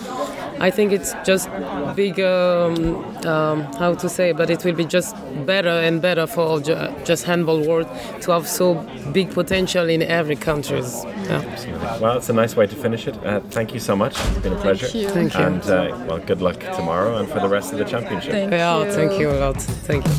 I 0.68 0.70
think 0.70 0.92
it's 0.92 1.14
just 1.26 1.50
big, 1.96 2.20
um, 2.20 3.04
um, 3.26 3.64
how 3.80 3.96
to 3.96 4.08
say, 4.08 4.32
but 4.32 4.50
it 4.52 4.64
will 4.64 4.76
be 4.76 4.86
just 4.86 5.16
better 5.46 5.70
and 5.88 6.00
better 6.02 6.28
for 6.28 6.62
ju- 6.62 6.94
just 7.04 7.24
handball 7.26 7.62
world 7.68 7.88
to 8.22 8.32
have 8.32 8.48
so 8.48 8.76
big 9.12 9.32
potential 9.32 9.90
in 9.90 10.04
every 10.04 10.36
countries. 10.36 11.04
Yeah. 11.06 12.00
Well, 12.00 12.18
it's 12.18 12.30
a 12.30 12.34
nice 12.34 12.56
way 12.56 12.68
to 12.68 12.76
finish 12.76 13.08
it. 13.08 13.16
Uh, 13.26 13.40
thank 13.50 13.74
you 13.74 13.80
so 13.80 13.96
much. 13.96 14.14
It's 14.20 14.38
been 14.44 14.54
a 14.54 14.62
pleasure. 14.62 14.88
you. 14.96 15.10
Thank 15.10 15.34
you. 15.34 15.40
And 15.40 15.64
uh, 15.64 16.06
well, 16.08 16.20
good 16.20 16.42
luck 16.44 16.60
tomorrow 16.60 17.18
and 17.18 17.28
for 17.28 17.40
the 17.40 17.50
rest 17.50 17.74
of 17.74 17.80
the 17.80 17.86
championship. 17.86 18.32
Thank 18.32 18.52
Yeah, 18.52 18.84
you. 18.86 18.92
thank 18.92 19.20
you 19.20 19.32
a 19.32 19.38
lot. 19.40 19.60
Thank 19.88 20.06
you. 20.06 20.14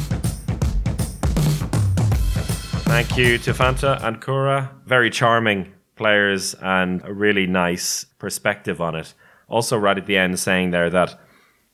Thank 2.93 3.16
you 3.16 3.38
to 3.38 3.53
Fanta 3.55 4.03
and 4.03 4.20
Coura. 4.20 4.70
Very 4.86 5.09
charming 5.11 5.72
players 5.95 6.55
and 6.61 7.01
a 7.05 7.12
really 7.12 7.47
nice 7.47 8.05
perspective 8.18 8.80
on 8.80 8.95
it. 8.97 9.14
Also, 9.53 9.76
right 9.76 9.98
at 9.98 10.07
the 10.07 10.16
end, 10.16 10.38
saying 10.38 10.70
there 10.70 10.90
that 10.90 11.20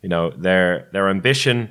you 0.02 0.08
know 0.08 0.30
their 0.30 0.88
their 0.92 1.08
ambition 1.08 1.70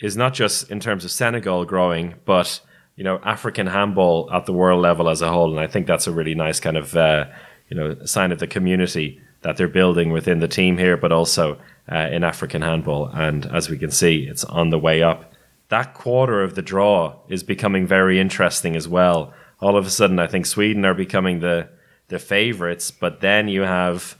is 0.00 0.16
not 0.16 0.34
just 0.34 0.70
in 0.70 0.80
terms 0.80 1.04
of 1.04 1.10
Senegal 1.10 1.64
growing, 1.64 2.14
but 2.24 2.60
you 2.96 3.04
know 3.04 3.18
African 3.24 3.68
handball 3.68 4.28
at 4.32 4.46
the 4.46 4.52
world 4.52 4.82
level 4.82 5.08
as 5.08 5.22
a 5.22 5.30
whole. 5.30 5.50
And 5.50 5.60
I 5.60 5.66
think 5.66 5.86
that's 5.86 6.06
a 6.06 6.12
really 6.12 6.34
nice 6.34 6.60
kind 6.60 6.76
of 6.76 6.96
uh, 6.96 7.26
you 7.68 7.76
know 7.76 8.04
sign 8.04 8.32
of 8.32 8.38
the 8.38 8.46
community 8.46 9.20
that 9.42 9.56
they're 9.56 9.68
building 9.68 10.10
within 10.10 10.40
the 10.40 10.48
team 10.48 10.76
here, 10.76 10.96
but 10.96 11.12
also 11.12 11.58
uh, 11.90 12.08
in 12.10 12.24
African 12.24 12.62
handball. 12.62 13.08
And 13.08 13.46
as 13.46 13.70
we 13.70 13.78
can 13.78 13.90
see, 13.90 14.26
it's 14.26 14.44
on 14.44 14.70
the 14.70 14.78
way 14.78 15.02
up 15.02 15.34
that 15.68 15.94
quarter 15.94 16.42
of 16.42 16.54
the 16.54 16.62
draw 16.62 17.16
is 17.28 17.42
becoming 17.42 17.86
very 17.86 18.20
interesting 18.20 18.76
as 18.76 18.86
well. 18.86 19.32
All 19.60 19.76
of 19.76 19.86
a 19.86 19.90
sudden, 19.90 20.18
I 20.18 20.26
think 20.26 20.46
Sweden 20.46 20.84
are 20.84 20.94
becoming 20.94 21.40
the 21.40 21.68
the 22.08 22.18
favorites, 22.18 22.90
but 22.90 23.20
then 23.20 23.48
you 23.48 23.62
have 23.62 24.16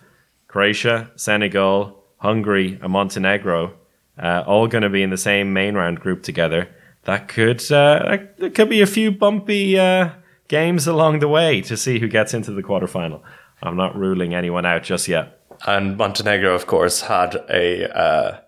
Croatia, 0.54 1.10
Senegal, 1.16 2.00
Hungary, 2.18 2.78
and 2.80 2.92
Montenegro, 2.92 3.74
uh, 4.22 4.44
all 4.46 4.68
going 4.68 4.82
to 4.82 4.88
be 4.88 5.02
in 5.02 5.10
the 5.10 5.16
same 5.16 5.52
main 5.52 5.74
round 5.74 5.98
group 5.98 6.22
together. 6.22 6.68
That 7.06 7.26
could 7.26 7.72
uh, 7.72 8.18
could 8.54 8.68
be 8.68 8.80
a 8.80 8.86
few 8.86 9.10
bumpy 9.10 9.76
uh, 9.76 10.10
games 10.46 10.86
along 10.86 11.18
the 11.18 11.26
way 11.26 11.60
to 11.62 11.76
see 11.76 11.98
who 11.98 12.06
gets 12.06 12.34
into 12.34 12.52
the 12.52 12.62
quarterfinal. 12.62 13.20
I'm 13.64 13.76
not 13.76 13.96
ruling 13.96 14.32
anyone 14.32 14.64
out 14.64 14.84
just 14.84 15.08
yet. 15.08 15.40
And 15.66 15.96
Montenegro, 15.96 16.54
of 16.54 16.68
course, 16.68 17.00
had 17.00 17.34
a 17.50 17.92
uh, 17.92 18.40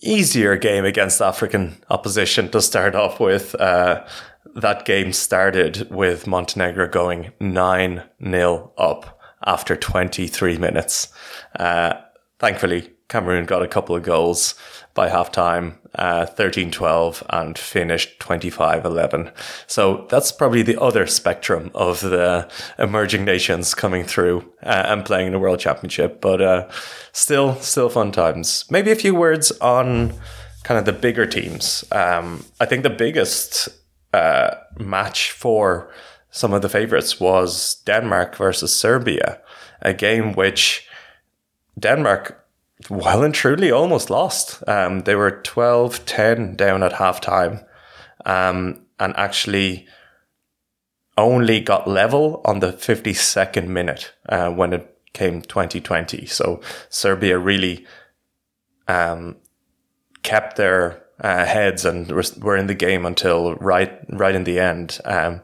easier 0.00 0.56
game 0.56 0.86
against 0.86 1.20
African 1.20 1.84
opposition 1.90 2.50
to 2.52 2.62
start 2.62 2.94
off 2.94 3.20
with. 3.20 3.54
Uh, 3.56 4.06
that 4.54 4.86
game 4.86 5.12
started 5.12 5.86
with 5.90 6.26
Montenegro 6.26 6.88
going 6.88 7.30
9 7.40 8.02
0 8.22 8.72
up 8.78 9.13
after 9.46 9.76
23 9.76 10.58
minutes. 10.58 11.12
Uh, 11.58 11.94
thankfully, 12.38 12.90
Cameroon 13.08 13.46
got 13.46 13.62
a 13.62 13.68
couple 13.68 13.94
of 13.94 14.02
goals 14.02 14.54
by 14.94 15.08
halftime, 15.08 15.76
13 15.96 16.70
12, 16.70 17.22
and 17.30 17.58
finished 17.58 18.18
25 18.20 18.84
11. 18.84 19.30
So 19.66 20.06
that's 20.08 20.32
probably 20.32 20.62
the 20.62 20.80
other 20.80 21.06
spectrum 21.06 21.70
of 21.74 22.00
the 22.00 22.48
emerging 22.78 23.24
nations 23.24 23.74
coming 23.74 24.04
through 24.04 24.52
uh, 24.62 24.84
and 24.86 25.04
playing 25.04 25.26
in 25.26 25.32
the 25.32 25.38
World 25.38 25.60
Championship. 25.60 26.20
But 26.20 26.40
uh, 26.40 26.68
still, 27.12 27.56
still 27.56 27.88
fun 27.88 28.12
times. 28.12 28.64
Maybe 28.70 28.90
a 28.90 28.96
few 28.96 29.14
words 29.14 29.50
on 29.60 30.14
kind 30.62 30.78
of 30.78 30.86
the 30.86 30.92
bigger 30.92 31.26
teams. 31.26 31.84
Um, 31.92 32.44
I 32.60 32.66
think 32.66 32.84
the 32.84 32.90
biggest 32.90 33.68
uh, 34.12 34.54
match 34.78 35.32
for 35.32 35.92
some 36.34 36.52
of 36.52 36.62
the 36.62 36.68
favorites 36.68 37.20
was 37.20 37.76
Denmark 37.86 38.34
versus 38.34 38.74
Serbia, 38.74 39.40
a 39.80 39.94
game 39.94 40.32
which 40.32 40.84
Denmark 41.78 42.44
well 42.90 43.22
and 43.22 43.32
truly 43.32 43.70
almost 43.70 44.10
lost. 44.10 44.60
Um, 44.68 45.02
they 45.02 45.14
were 45.14 45.40
12 45.42 46.04
10 46.04 46.56
down 46.56 46.82
at 46.82 46.94
halftime 46.94 47.64
um, 48.26 48.84
and 48.98 49.16
actually 49.16 49.86
only 51.16 51.60
got 51.60 51.86
level 51.86 52.40
on 52.44 52.58
the 52.58 52.72
52nd 52.72 53.68
minute 53.68 54.12
uh, 54.28 54.50
when 54.50 54.72
it 54.72 54.98
came 55.12 55.40
2020. 55.40 56.26
So 56.26 56.60
Serbia 56.88 57.38
really 57.38 57.86
um, 58.88 59.36
kept 60.24 60.56
their 60.56 61.00
uh, 61.20 61.44
heads 61.44 61.84
and 61.84 62.10
were, 62.10 62.56
in 62.56 62.66
the 62.66 62.74
game 62.74 63.06
until 63.06 63.54
right 63.54 63.92
right 64.08 64.34
in 64.34 64.42
the 64.42 64.58
end. 64.58 64.98
Um, 65.04 65.40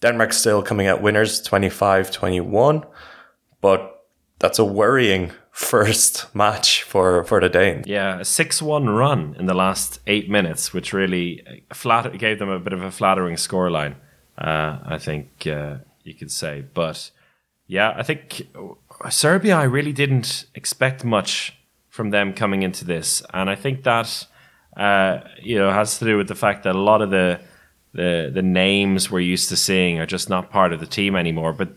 Denmark 0.00 0.32
still 0.32 0.62
coming 0.62 0.86
out 0.86 1.02
winners 1.02 1.40
25 1.42 2.10
21, 2.10 2.84
but 3.60 4.06
that's 4.38 4.58
a 4.58 4.64
worrying 4.64 5.32
first 5.50 6.34
match 6.34 6.82
for, 6.82 7.24
for 7.24 7.40
the 7.40 7.48
Danes. 7.48 7.86
Yeah, 7.86 8.20
a 8.20 8.24
6 8.24 8.62
1 8.62 8.88
run 8.88 9.36
in 9.38 9.46
the 9.46 9.54
last 9.54 10.00
eight 10.06 10.30
minutes, 10.30 10.72
which 10.72 10.92
really 10.92 11.62
flat- 11.72 12.18
gave 12.18 12.38
them 12.38 12.48
a 12.48 12.58
bit 12.58 12.72
of 12.72 12.82
a 12.82 12.90
flattering 12.90 13.36
scoreline, 13.36 13.96
uh, 14.38 14.78
I 14.84 14.98
think 14.98 15.46
uh, 15.46 15.78
you 16.02 16.14
could 16.14 16.30
say. 16.30 16.64
But 16.74 17.10
yeah, 17.66 17.92
I 17.96 18.02
think 18.02 18.48
Serbia, 19.10 19.56
I 19.56 19.64
really 19.64 19.92
didn't 19.92 20.46
expect 20.54 21.04
much 21.04 21.56
from 21.88 22.10
them 22.10 22.32
coming 22.32 22.62
into 22.62 22.84
this. 22.84 23.22
And 23.34 23.50
I 23.50 23.56
think 23.56 23.82
that, 23.82 24.26
uh, 24.76 25.20
you 25.42 25.58
know, 25.58 25.70
has 25.70 25.98
to 25.98 26.04
do 26.04 26.16
with 26.16 26.28
the 26.28 26.34
fact 26.34 26.62
that 26.64 26.74
a 26.74 26.80
lot 26.80 27.02
of 27.02 27.10
the, 27.10 27.40
the, 27.92 28.30
the 28.32 28.42
names 28.42 29.10
we're 29.10 29.20
used 29.20 29.48
to 29.48 29.56
seeing 29.56 29.98
are 29.98 30.06
just 30.06 30.28
not 30.28 30.50
part 30.50 30.72
of 30.72 30.80
the 30.80 30.86
team 30.86 31.16
anymore. 31.16 31.52
But 31.52 31.70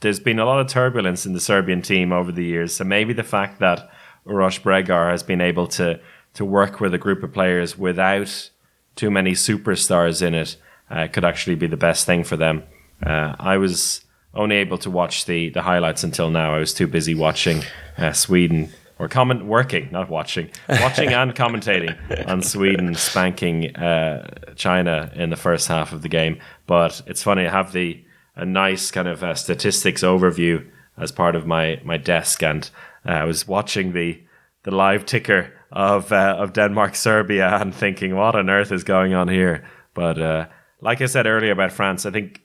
there's 0.00 0.20
been 0.20 0.38
a 0.38 0.44
lot 0.44 0.60
of 0.60 0.68
turbulence 0.68 1.26
in 1.26 1.32
the 1.32 1.40
Serbian 1.40 1.82
team 1.82 2.12
over 2.12 2.30
the 2.30 2.44
years. 2.44 2.74
So 2.74 2.84
maybe 2.84 3.12
the 3.12 3.22
fact 3.22 3.60
that 3.60 3.90
Uroš 4.26 4.60
Bregar 4.60 5.10
has 5.10 5.22
been 5.22 5.40
able 5.40 5.66
to 5.68 6.00
to 6.34 6.44
work 6.44 6.80
with 6.80 6.92
a 6.92 6.98
group 6.98 7.22
of 7.22 7.32
players 7.32 7.78
without 7.78 8.50
too 8.94 9.10
many 9.10 9.32
superstars 9.32 10.20
in 10.20 10.34
it 10.34 10.56
uh, 10.90 11.06
could 11.06 11.24
actually 11.24 11.56
be 11.56 11.66
the 11.66 11.78
best 11.78 12.04
thing 12.04 12.22
for 12.24 12.36
them. 12.36 12.62
Uh, 13.02 13.34
I 13.38 13.56
was 13.56 14.04
only 14.34 14.56
able 14.56 14.76
to 14.78 14.90
watch 14.90 15.24
the 15.24 15.48
the 15.50 15.62
highlights 15.62 16.04
until 16.04 16.30
now. 16.30 16.54
I 16.54 16.58
was 16.58 16.74
too 16.74 16.86
busy 16.86 17.14
watching 17.14 17.62
uh, 17.96 18.12
Sweden 18.12 18.70
or 18.98 19.08
comment 19.08 19.44
working, 19.44 19.88
not 19.92 20.08
watching, 20.08 20.50
watching 20.68 21.12
and 21.12 21.34
commentating 21.36 21.96
on 22.28 22.42
Sweden 22.42 22.94
spanking 22.94 23.76
uh, 23.76 24.54
China 24.54 25.10
in 25.14 25.30
the 25.30 25.36
first 25.36 25.68
half 25.68 25.92
of 25.92 26.02
the 26.02 26.08
game. 26.08 26.38
But 26.66 27.02
it's 27.06 27.22
funny. 27.22 27.46
I 27.46 27.50
have 27.50 27.72
the 27.72 28.02
a 28.36 28.44
nice 28.44 28.90
kind 28.90 29.08
of 29.08 29.22
uh, 29.22 29.34
statistics 29.34 30.02
overview 30.02 30.66
as 30.96 31.12
part 31.12 31.36
of 31.36 31.46
my 31.46 31.80
my 31.84 31.96
desk, 31.96 32.42
and 32.42 32.68
uh, 33.06 33.12
I 33.12 33.24
was 33.24 33.46
watching 33.48 33.92
the 33.92 34.22
the 34.62 34.70
live 34.70 35.06
ticker 35.06 35.52
of 35.72 36.12
uh, 36.12 36.36
of 36.38 36.52
Denmark 36.52 36.94
Serbia 36.94 37.56
and 37.56 37.74
thinking, 37.74 38.14
what 38.16 38.34
on 38.34 38.50
earth 38.50 38.72
is 38.72 38.84
going 38.84 39.14
on 39.14 39.28
here? 39.28 39.64
But 39.94 40.20
uh, 40.20 40.46
like 40.80 41.00
I 41.00 41.06
said 41.06 41.26
earlier 41.26 41.52
about 41.52 41.72
France, 41.72 42.06
I 42.06 42.10
think 42.10 42.42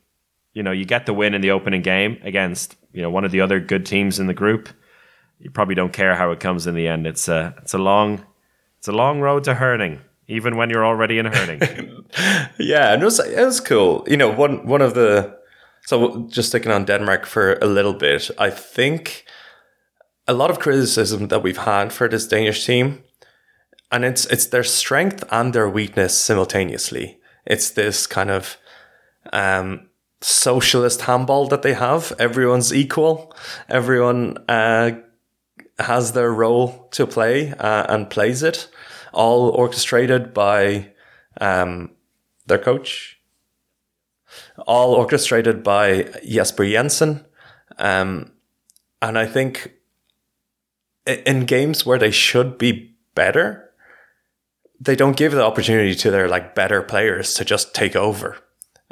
you 0.53 0.63
know 0.63 0.71
you 0.71 0.85
get 0.85 1.05
the 1.05 1.13
win 1.13 1.33
in 1.33 1.41
the 1.41 1.51
opening 1.51 1.81
game 1.81 2.19
against 2.23 2.75
you 2.93 3.01
know 3.01 3.09
one 3.09 3.25
of 3.25 3.31
the 3.31 3.41
other 3.41 3.59
good 3.59 3.85
teams 3.85 4.19
in 4.19 4.27
the 4.27 4.33
group. 4.33 4.69
You 5.41 5.49
probably 5.49 5.75
don't 5.75 5.93
care 5.93 6.15
how 6.15 6.31
it 6.31 6.39
comes 6.39 6.67
in 6.67 6.75
the 6.75 6.87
end. 6.87 7.07
It's 7.07 7.27
a 7.27 7.55
it's 7.61 7.73
a 7.73 7.79
long 7.79 8.23
it's 8.77 8.87
a 8.87 8.91
long 8.91 9.21
road 9.21 9.43
to 9.45 9.55
Herning, 9.55 9.99
even 10.27 10.55
when 10.55 10.69
you're 10.69 10.85
already 10.85 11.17
in 11.17 11.25
Herning. 11.25 11.61
Yeah, 12.59 12.93
and 12.93 13.01
it 13.01 13.05
was 13.05 13.19
it 13.19 13.45
was 13.45 13.61
cool. 13.61 14.05
You 14.07 14.17
know, 14.17 14.29
one 14.29 14.67
one 14.67 14.81
of 14.81 14.93
the 14.93 15.37
so 15.85 16.27
just 16.29 16.49
sticking 16.49 16.71
on 16.71 16.85
Denmark 16.85 17.25
for 17.25 17.53
a 17.61 17.65
little 17.65 17.93
bit, 17.93 18.29
I 18.37 18.49
think 18.49 19.25
a 20.27 20.33
lot 20.33 20.51
of 20.51 20.59
criticism 20.59 21.29
that 21.29 21.41
we've 21.41 21.57
had 21.57 21.93
for 21.93 22.07
this 22.07 22.27
Danish 22.27 22.65
team, 22.65 23.03
and 23.91 24.05
it's 24.05 24.25
it's 24.25 24.45
their 24.45 24.63
strength 24.63 25.23
and 25.31 25.53
their 25.53 25.69
weakness 25.69 26.17
simultaneously. 26.17 27.19
It's 27.45 27.69
this 27.71 28.07
kind 28.07 28.29
of 28.29 28.57
um, 29.33 29.89
socialist 30.21 31.01
handball 31.01 31.47
that 31.47 31.61
they 31.61 31.73
have. 31.73 32.13
Everyone's 32.19 32.73
equal. 32.73 33.33
Everyone 33.69 34.37
uh, 34.47 34.91
has 35.85 36.13
their 36.13 36.31
role 36.31 36.87
to 36.91 37.05
play 37.07 37.51
uh, 37.51 37.85
and 37.89 38.09
plays 38.09 38.43
it, 38.43 38.67
all 39.13 39.49
orchestrated 39.49 40.33
by 40.33 40.91
um, 41.39 41.91
their 42.45 42.59
coach 42.59 43.21
all 44.67 44.93
orchestrated 44.93 45.63
by 45.63 46.03
Jesper 46.27 46.65
Jensen. 46.65 47.25
Um, 47.77 48.31
and 49.01 49.17
I 49.17 49.25
think 49.25 49.73
in 51.05 51.45
games 51.45 51.85
where 51.85 51.97
they 51.97 52.11
should 52.11 52.57
be 52.57 52.95
better, 53.15 53.69
they 54.79 54.95
don't 54.95 55.17
give 55.17 55.31
the 55.31 55.43
opportunity 55.43 55.95
to 55.95 56.11
their 56.11 56.27
like 56.27 56.55
better 56.55 56.81
players 56.81 57.33
to 57.35 57.45
just 57.45 57.73
take 57.73 57.95
over. 57.95 58.37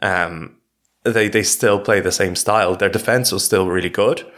Um, 0.02 0.58
they 1.04 1.28
they 1.28 1.44
still 1.44 1.80
play 1.80 2.00
the 2.00 2.12
same 2.12 2.36
style. 2.36 2.76
Their 2.76 2.90
defense 2.90 3.32
was 3.32 3.46
still 3.46 3.68
really 3.68 3.90
good. 3.90 4.30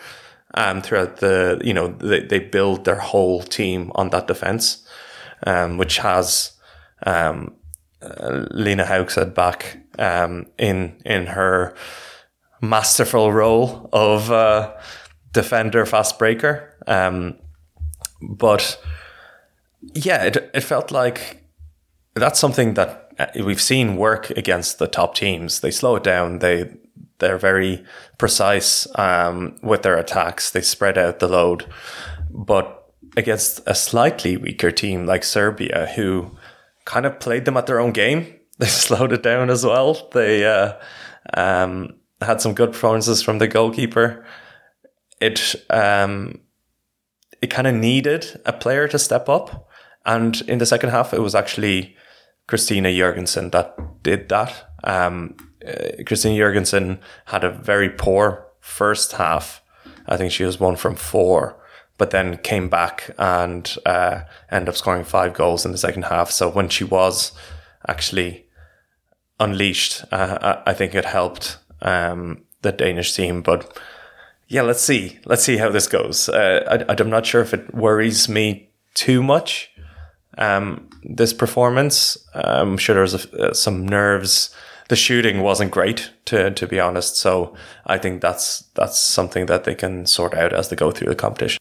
Um, 0.53 0.81
throughout 0.81 1.17
the 1.17 1.61
you 1.63 1.73
know 1.73 1.87
they 1.87 2.21
they 2.21 2.39
build 2.39 2.83
their 2.83 2.99
whole 2.99 3.41
team 3.41 3.91
on 3.95 4.09
that 4.09 4.27
defense, 4.27 4.85
um, 5.47 5.77
which 5.77 5.97
has 5.99 6.51
um, 7.05 7.53
uh, 8.01 8.45
Line 8.51 8.79
Haugsted 8.79 9.33
back 9.33 9.77
um, 9.97 10.47
in 10.57 11.01
in 11.05 11.27
her 11.27 11.73
masterful 12.61 13.31
role 13.31 13.89
of 13.93 14.31
uh, 14.31 14.73
defender 15.31 15.85
fast 15.85 16.19
breaker. 16.19 16.75
Um, 16.87 17.35
but 18.21 18.77
yeah, 19.93 20.23
it 20.23 20.51
it 20.53 20.61
felt 20.61 20.91
like 20.91 21.43
that's 22.15 22.39
something 22.39 22.73
that 22.75 23.11
uh, 23.19 23.27
we've 23.43 23.61
seen 23.61 23.95
work 23.95 24.29
against 24.31 24.79
the 24.79 24.87
top 24.87 25.15
teams. 25.15 25.59
They 25.59 25.71
slow 25.71 25.95
it 25.95 26.03
down. 26.03 26.39
They 26.39 26.71
they're 27.21 27.37
very 27.37 27.85
precise 28.17 28.85
um, 28.95 29.57
with 29.63 29.83
their 29.83 29.97
attacks. 29.97 30.51
They 30.51 30.61
spread 30.61 30.97
out 30.97 31.19
the 31.19 31.29
load, 31.29 31.65
but 32.29 32.93
against 33.15 33.61
a 33.65 33.73
slightly 33.73 34.35
weaker 34.35 34.71
team 34.71 35.05
like 35.05 35.23
Serbia, 35.23 35.89
who 35.95 36.31
kind 36.85 37.05
of 37.05 37.19
played 37.19 37.45
them 37.45 37.55
at 37.55 37.67
their 37.67 37.79
own 37.79 37.91
game, 37.93 38.35
they 38.57 38.67
slowed 38.67 39.13
it 39.13 39.23
down 39.23 39.49
as 39.49 39.65
well. 39.65 40.09
They 40.11 40.45
uh, 40.45 40.73
um, 41.33 41.95
had 42.19 42.41
some 42.41 42.53
good 42.53 42.73
performances 42.73 43.21
from 43.21 43.37
the 43.37 43.47
goalkeeper. 43.47 44.25
It 45.21 45.55
um, 45.69 46.41
it 47.41 47.47
kind 47.47 47.67
of 47.67 47.75
needed 47.75 48.41
a 48.45 48.53
player 48.53 48.87
to 48.87 48.99
step 48.99 49.29
up, 49.29 49.69
and 50.05 50.41
in 50.41 50.57
the 50.57 50.65
second 50.65 50.89
half, 50.89 51.13
it 51.13 51.21
was 51.21 51.35
actually 51.35 51.95
Kristina 52.47 52.93
Jørgensen 52.93 53.51
that 53.51 53.75
did 54.03 54.29
that. 54.29 54.65
Um, 54.83 55.35
uh, 55.65 56.03
Kristina 56.03 56.35
Jørgensen 56.37 56.99
had 57.25 57.43
a 57.43 57.49
very 57.49 57.89
poor 57.89 58.45
first 58.59 59.13
half. 59.13 59.61
I 60.07 60.17
think 60.17 60.31
she 60.31 60.43
was 60.43 60.59
one 60.59 60.75
from 60.75 60.95
four, 60.95 61.57
but 61.97 62.11
then 62.11 62.37
came 62.37 62.69
back 62.69 63.11
and 63.17 63.77
uh, 63.85 64.21
ended 64.49 64.69
up 64.69 64.75
scoring 64.75 65.03
five 65.03 65.33
goals 65.33 65.65
in 65.65 65.71
the 65.71 65.77
second 65.77 66.03
half. 66.03 66.31
So 66.31 66.49
when 66.49 66.69
she 66.69 66.83
was 66.83 67.31
actually 67.87 68.45
unleashed, 69.39 70.03
uh, 70.11 70.61
I 70.65 70.73
think 70.73 70.95
it 70.95 71.05
helped 71.05 71.57
um, 71.81 72.43
the 72.61 72.71
Danish 72.71 73.13
team. 73.13 73.41
But 73.41 73.77
yeah, 74.47 74.63
let's 74.63 74.81
see. 74.81 75.19
Let's 75.25 75.43
see 75.43 75.57
how 75.57 75.69
this 75.69 75.87
goes. 75.87 76.29
Uh, 76.29 76.83
I, 76.89 76.93
I'm 76.93 77.09
not 77.09 77.25
sure 77.25 77.41
if 77.41 77.53
it 77.53 77.73
worries 77.73 78.27
me 78.27 78.69
too 78.93 79.23
much 79.23 79.71
um, 80.37 80.89
this 81.03 81.33
performance. 81.33 82.17
I'm 82.33 82.77
sure 82.77 82.95
there's 82.95 83.25
a, 83.25 83.49
uh, 83.49 83.53
some 83.53 83.85
nerves. 83.85 84.53
The 84.91 84.97
shooting 84.97 85.39
wasn't 85.39 85.71
great, 85.71 86.11
to 86.25 86.51
to 86.51 86.67
be 86.67 86.77
honest. 86.77 87.15
So 87.15 87.55
I 87.85 87.97
think 87.97 88.21
that's 88.21 88.63
that's 88.75 88.99
something 88.99 89.45
that 89.45 89.63
they 89.63 89.73
can 89.73 90.05
sort 90.05 90.33
out 90.33 90.51
as 90.51 90.67
they 90.67 90.75
go 90.75 90.91
through 90.91 91.07
the 91.07 91.15
competition. 91.15 91.59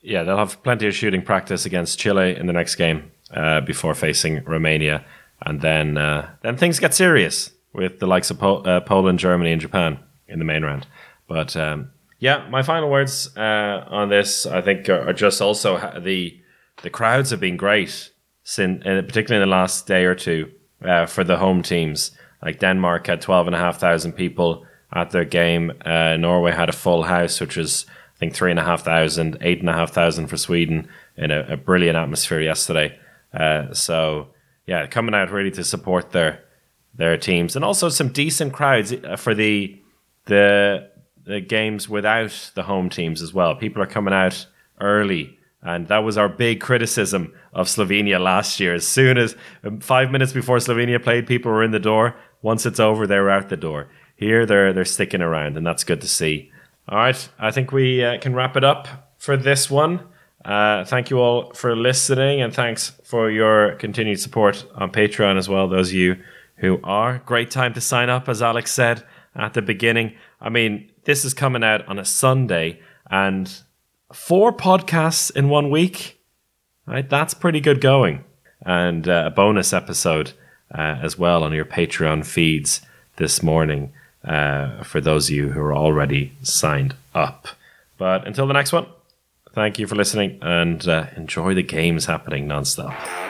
Yeah, 0.00 0.22
they'll 0.22 0.38
have 0.38 0.62
plenty 0.62 0.86
of 0.86 0.94
shooting 0.94 1.20
practice 1.20 1.66
against 1.66 1.98
Chile 1.98 2.34
in 2.34 2.46
the 2.46 2.52
next 2.54 2.76
game 2.76 3.12
uh, 3.36 3.60
before 3.60 3.94
facing 3.94 4.42
Romania, 4.44 5.04
and 5.42 5.60
then 5.60 5.98
uh, 5.98 6.30
then 6.40 6.56
things 6.56 6.80
get 6.80 6.94
serious 6.94 7.52
with 7.74 7.98
the 7.98 8.06
likes 8.06 8.30
of 8.30 8.38
po- 8.38 8.62
uh, 8.62 8.80
Poland, 8.80 9.18
Germany, 9.18 9.52
and 9.52 9.60
Japan 9.60 9.98
in 10.26 10.38
the 10.38 10.46
main 10.46 10.64
round. 10.64 10.86
But 11.28 11.54
um, 11.54 11.90
yeah, 12.20 12.48
my 12.48 12.62
final 12.62 12.88
words 12.88 13.36
uh, 13.36 13.84
on 13.90 14.08
this, 14.08 14.46
I 14.46 14.62
think, 14.62 14.88
are, 14.88 15.10
are 15.10 15.12
just 15.12 15.42
also 15.42 15.76
the 16.00 16.40
the 16.82 16.90
crowds 16.90 17.28
have 17.32 17.40
been 17.40 17.58
great, 17.58 18.12
since, 18.44 18.82
uh, 18.86 19.02
particularly 19.06 19.42
in 19.42 19.48
the 19.50 19.56
last 19.56 19.86
day 19.86 20.06
or 20.06 20.14
two 20.14 20.50
uh, 20.82 21.04
for 21.04 21.22
the 21.22 21.36
home 21.36 21.62
teams. 21.62 22.12
Like 22.42 22.58
Denmark 22.58 23.06
had 23.06 23.20
12,500 23.20 24.16
people 24.16 24.66
at 24.92 25.10
their 25.10 25.24
game. 25.24 25.72
Uh, 25.84 26.16
Norway 26.16 26.52
had 26.52 26.68
a 26.68 26.72
full 26.72 27.04
house, 27.04 27.40
which 27.40 27.56
was, 27.56 27.86
I 28.16 28.18
think, 28.18 28.34
3,500, 28.34 29.38
8,500 29.40 30.28
for 30.28 30.36
Sweden 30.36 30.88
in 31.16 31.30
a, 31.30 31.46
a, 31.50 31.56
brilliant 31.56 31.96
atmosphere 31.96 32.40
yesterday. 32.40 32.98
Uh, 33.32 33.72
so, 33.72 34.28
yeah, 34.66 34.86
coming 34.86 35.14
out 35.14 35.30
really 35.30 35.50
to 35.52 35.64
support 35.64 36.10
their 36.10 36.44
their 36.94 37.16
teams 37.16 37.56
and 37.56 37.64
also 37.64 37.88
some 37.88 38.08
decent 38.08 38.52
crowds 38.52 38.92
uh, 38.92 39.16
for 39.16 39.34
the 39.34 39.80
the 40.26 40.90
the 41.24 41.40
games 41.40 41.88
without 41.88 42.50
the 42.54 42.64
home 42.64 42.90
teams 42.90 43.22
as 43.22 43.32
well. 43.32 43.56
People 43.56 43.82
are 43.82 43.86
coming 43.86 44.12
out 44.12 44.46
early 44.78 45.38
and 45.62 45.86
that 45.88 45.98
was 45.98 46.18
our 46.18 46.28
big 46.28 46.60
criticism 46.60 47.32
of 47.52 47.68
Slovenia 47.68 48.20
last 48.20 48.58
year. 48.58 48.74
As 48.74 48.86
soon 48.86 49.16
as 49.16 49.36
um, 49.62 49.80
five 49.80 50.10
minutes 50.10 50.32
before 50.32 50.56
Slovenia 50.56 51.02
played, 51.02 51.26
people 51.26 51.52
were 51.52 51.62
in 51.62 51.70
the 51.70 51.78
door. 51.78 52.16
Once 52.42 52.66
it's 52.66 52.80
over, 52.80 53.06
they're 53.06 53.30
out 53.30 53.48
the 53.48 53.56
door. 53.56 53.88
Here, 54.16 54.44
they're 54.44 54.72
they're 54.72 54.84
sticking 54.84 55.22
around, 55.22 55.56
and 55.56 55.66
that's 55.66 55.84
good 55.84 56.00
to 56.00 56.08
see. 56.08 56.50
All 56.88 56.98
right, 56.98 57.28
I 57.38 57.50
think 57.52 57.72
we 57.72 58.04
uh, 58.04 58.18
can 58.18 58.34
wrap 58.34 58.56
it 58.56 58.64
up 58.64 59.14
for 59.16 59.36
this 59.36 59.70
one. 59.70 60.00
Uh, 60.44 60.84
thank 60.84 61.10
you 61.10 61.18
all 61.18 61.52
for 61.54 61.76
listening, 61.76 62.42
and 62.42 62.52
thanks 62.52 62.90
for 63.04 63.30
your 63.30 63.76
continued 63.76 64.18
support 64.20 64.66
on 64.74 64.90
Patreon 64.90 65.38
as 65.38 65.48
well. 65.48 65.68
Those 65.68 65.90
of 65.90 65.94
you 65.94 66.16
who 66.56 66.80
are 66.82 67.22
great 67.24 67.50
time 67.50 67.74
to 67.74 67.80
sign 67.80 68.10
up, 68.10 68.28
as 68.28 68.42
Alex 68.42 68.72
said 68.72 69.04
at 69.34 69.54
the 69.54 69.62
beginning. 69.62 70.14
I 70.40 70.48
mean, 70.48 70.90
this 71.04 71.24
is 71.24 71.34
coming 71.34 71.62
out 71.62 71.86
on 71.86 71.98
a 71.98 72.04
Sunday, 72.04 72.80
and 73.10 73.62
four 74.12 74.52
podcasts 74.52 75.30
in 75.34 75.48
one 75.48 75.70
week. 75.70 76.18
Right, 76.84 77.08
that's 77.08 77.34
pretty 77.34 77.60
good 77.60 77.80
going, 77.80 78.24
and 78.66 79.08
uh, 79.08 79.24
a 79.26 79.30
bonus 79.30 79.72
episode 79.72 80.32
uh, 80.74 80.98
as 81.02 81.18
well 81.18 81.44
on 81.44 81.52
your 81.52 81.64
Patreon 81.64 82.24
feeds 82.24 82.80
this 83.16 83.42
morning 83.42 83.92
uh, 84.24 84.82
for 84.82 85.00
those 85.00 85.28
of 85.28 85.34
you 85.34 85.50
who 85.50 85.60
are 85.60 85.74
already 85.74 86.32
signed 86.42 86.94
up. 87.14 87.48
But 87.98 88.26
until 88.26 88.46
the 88.46 88.54
next 88.54 88.72
one, 88.72 88.86
thank 89.52 89.78
you 89.78 89.86
for 89.86 89.94
listening 89.94 90.38
and 90.42 90.86
uh, 90.88 91.06
enjoy 91.16 91.54
the 91.54 91.62
games 91.62 92.06
happening 92.06 92.48
nonstop. 92.48 93.21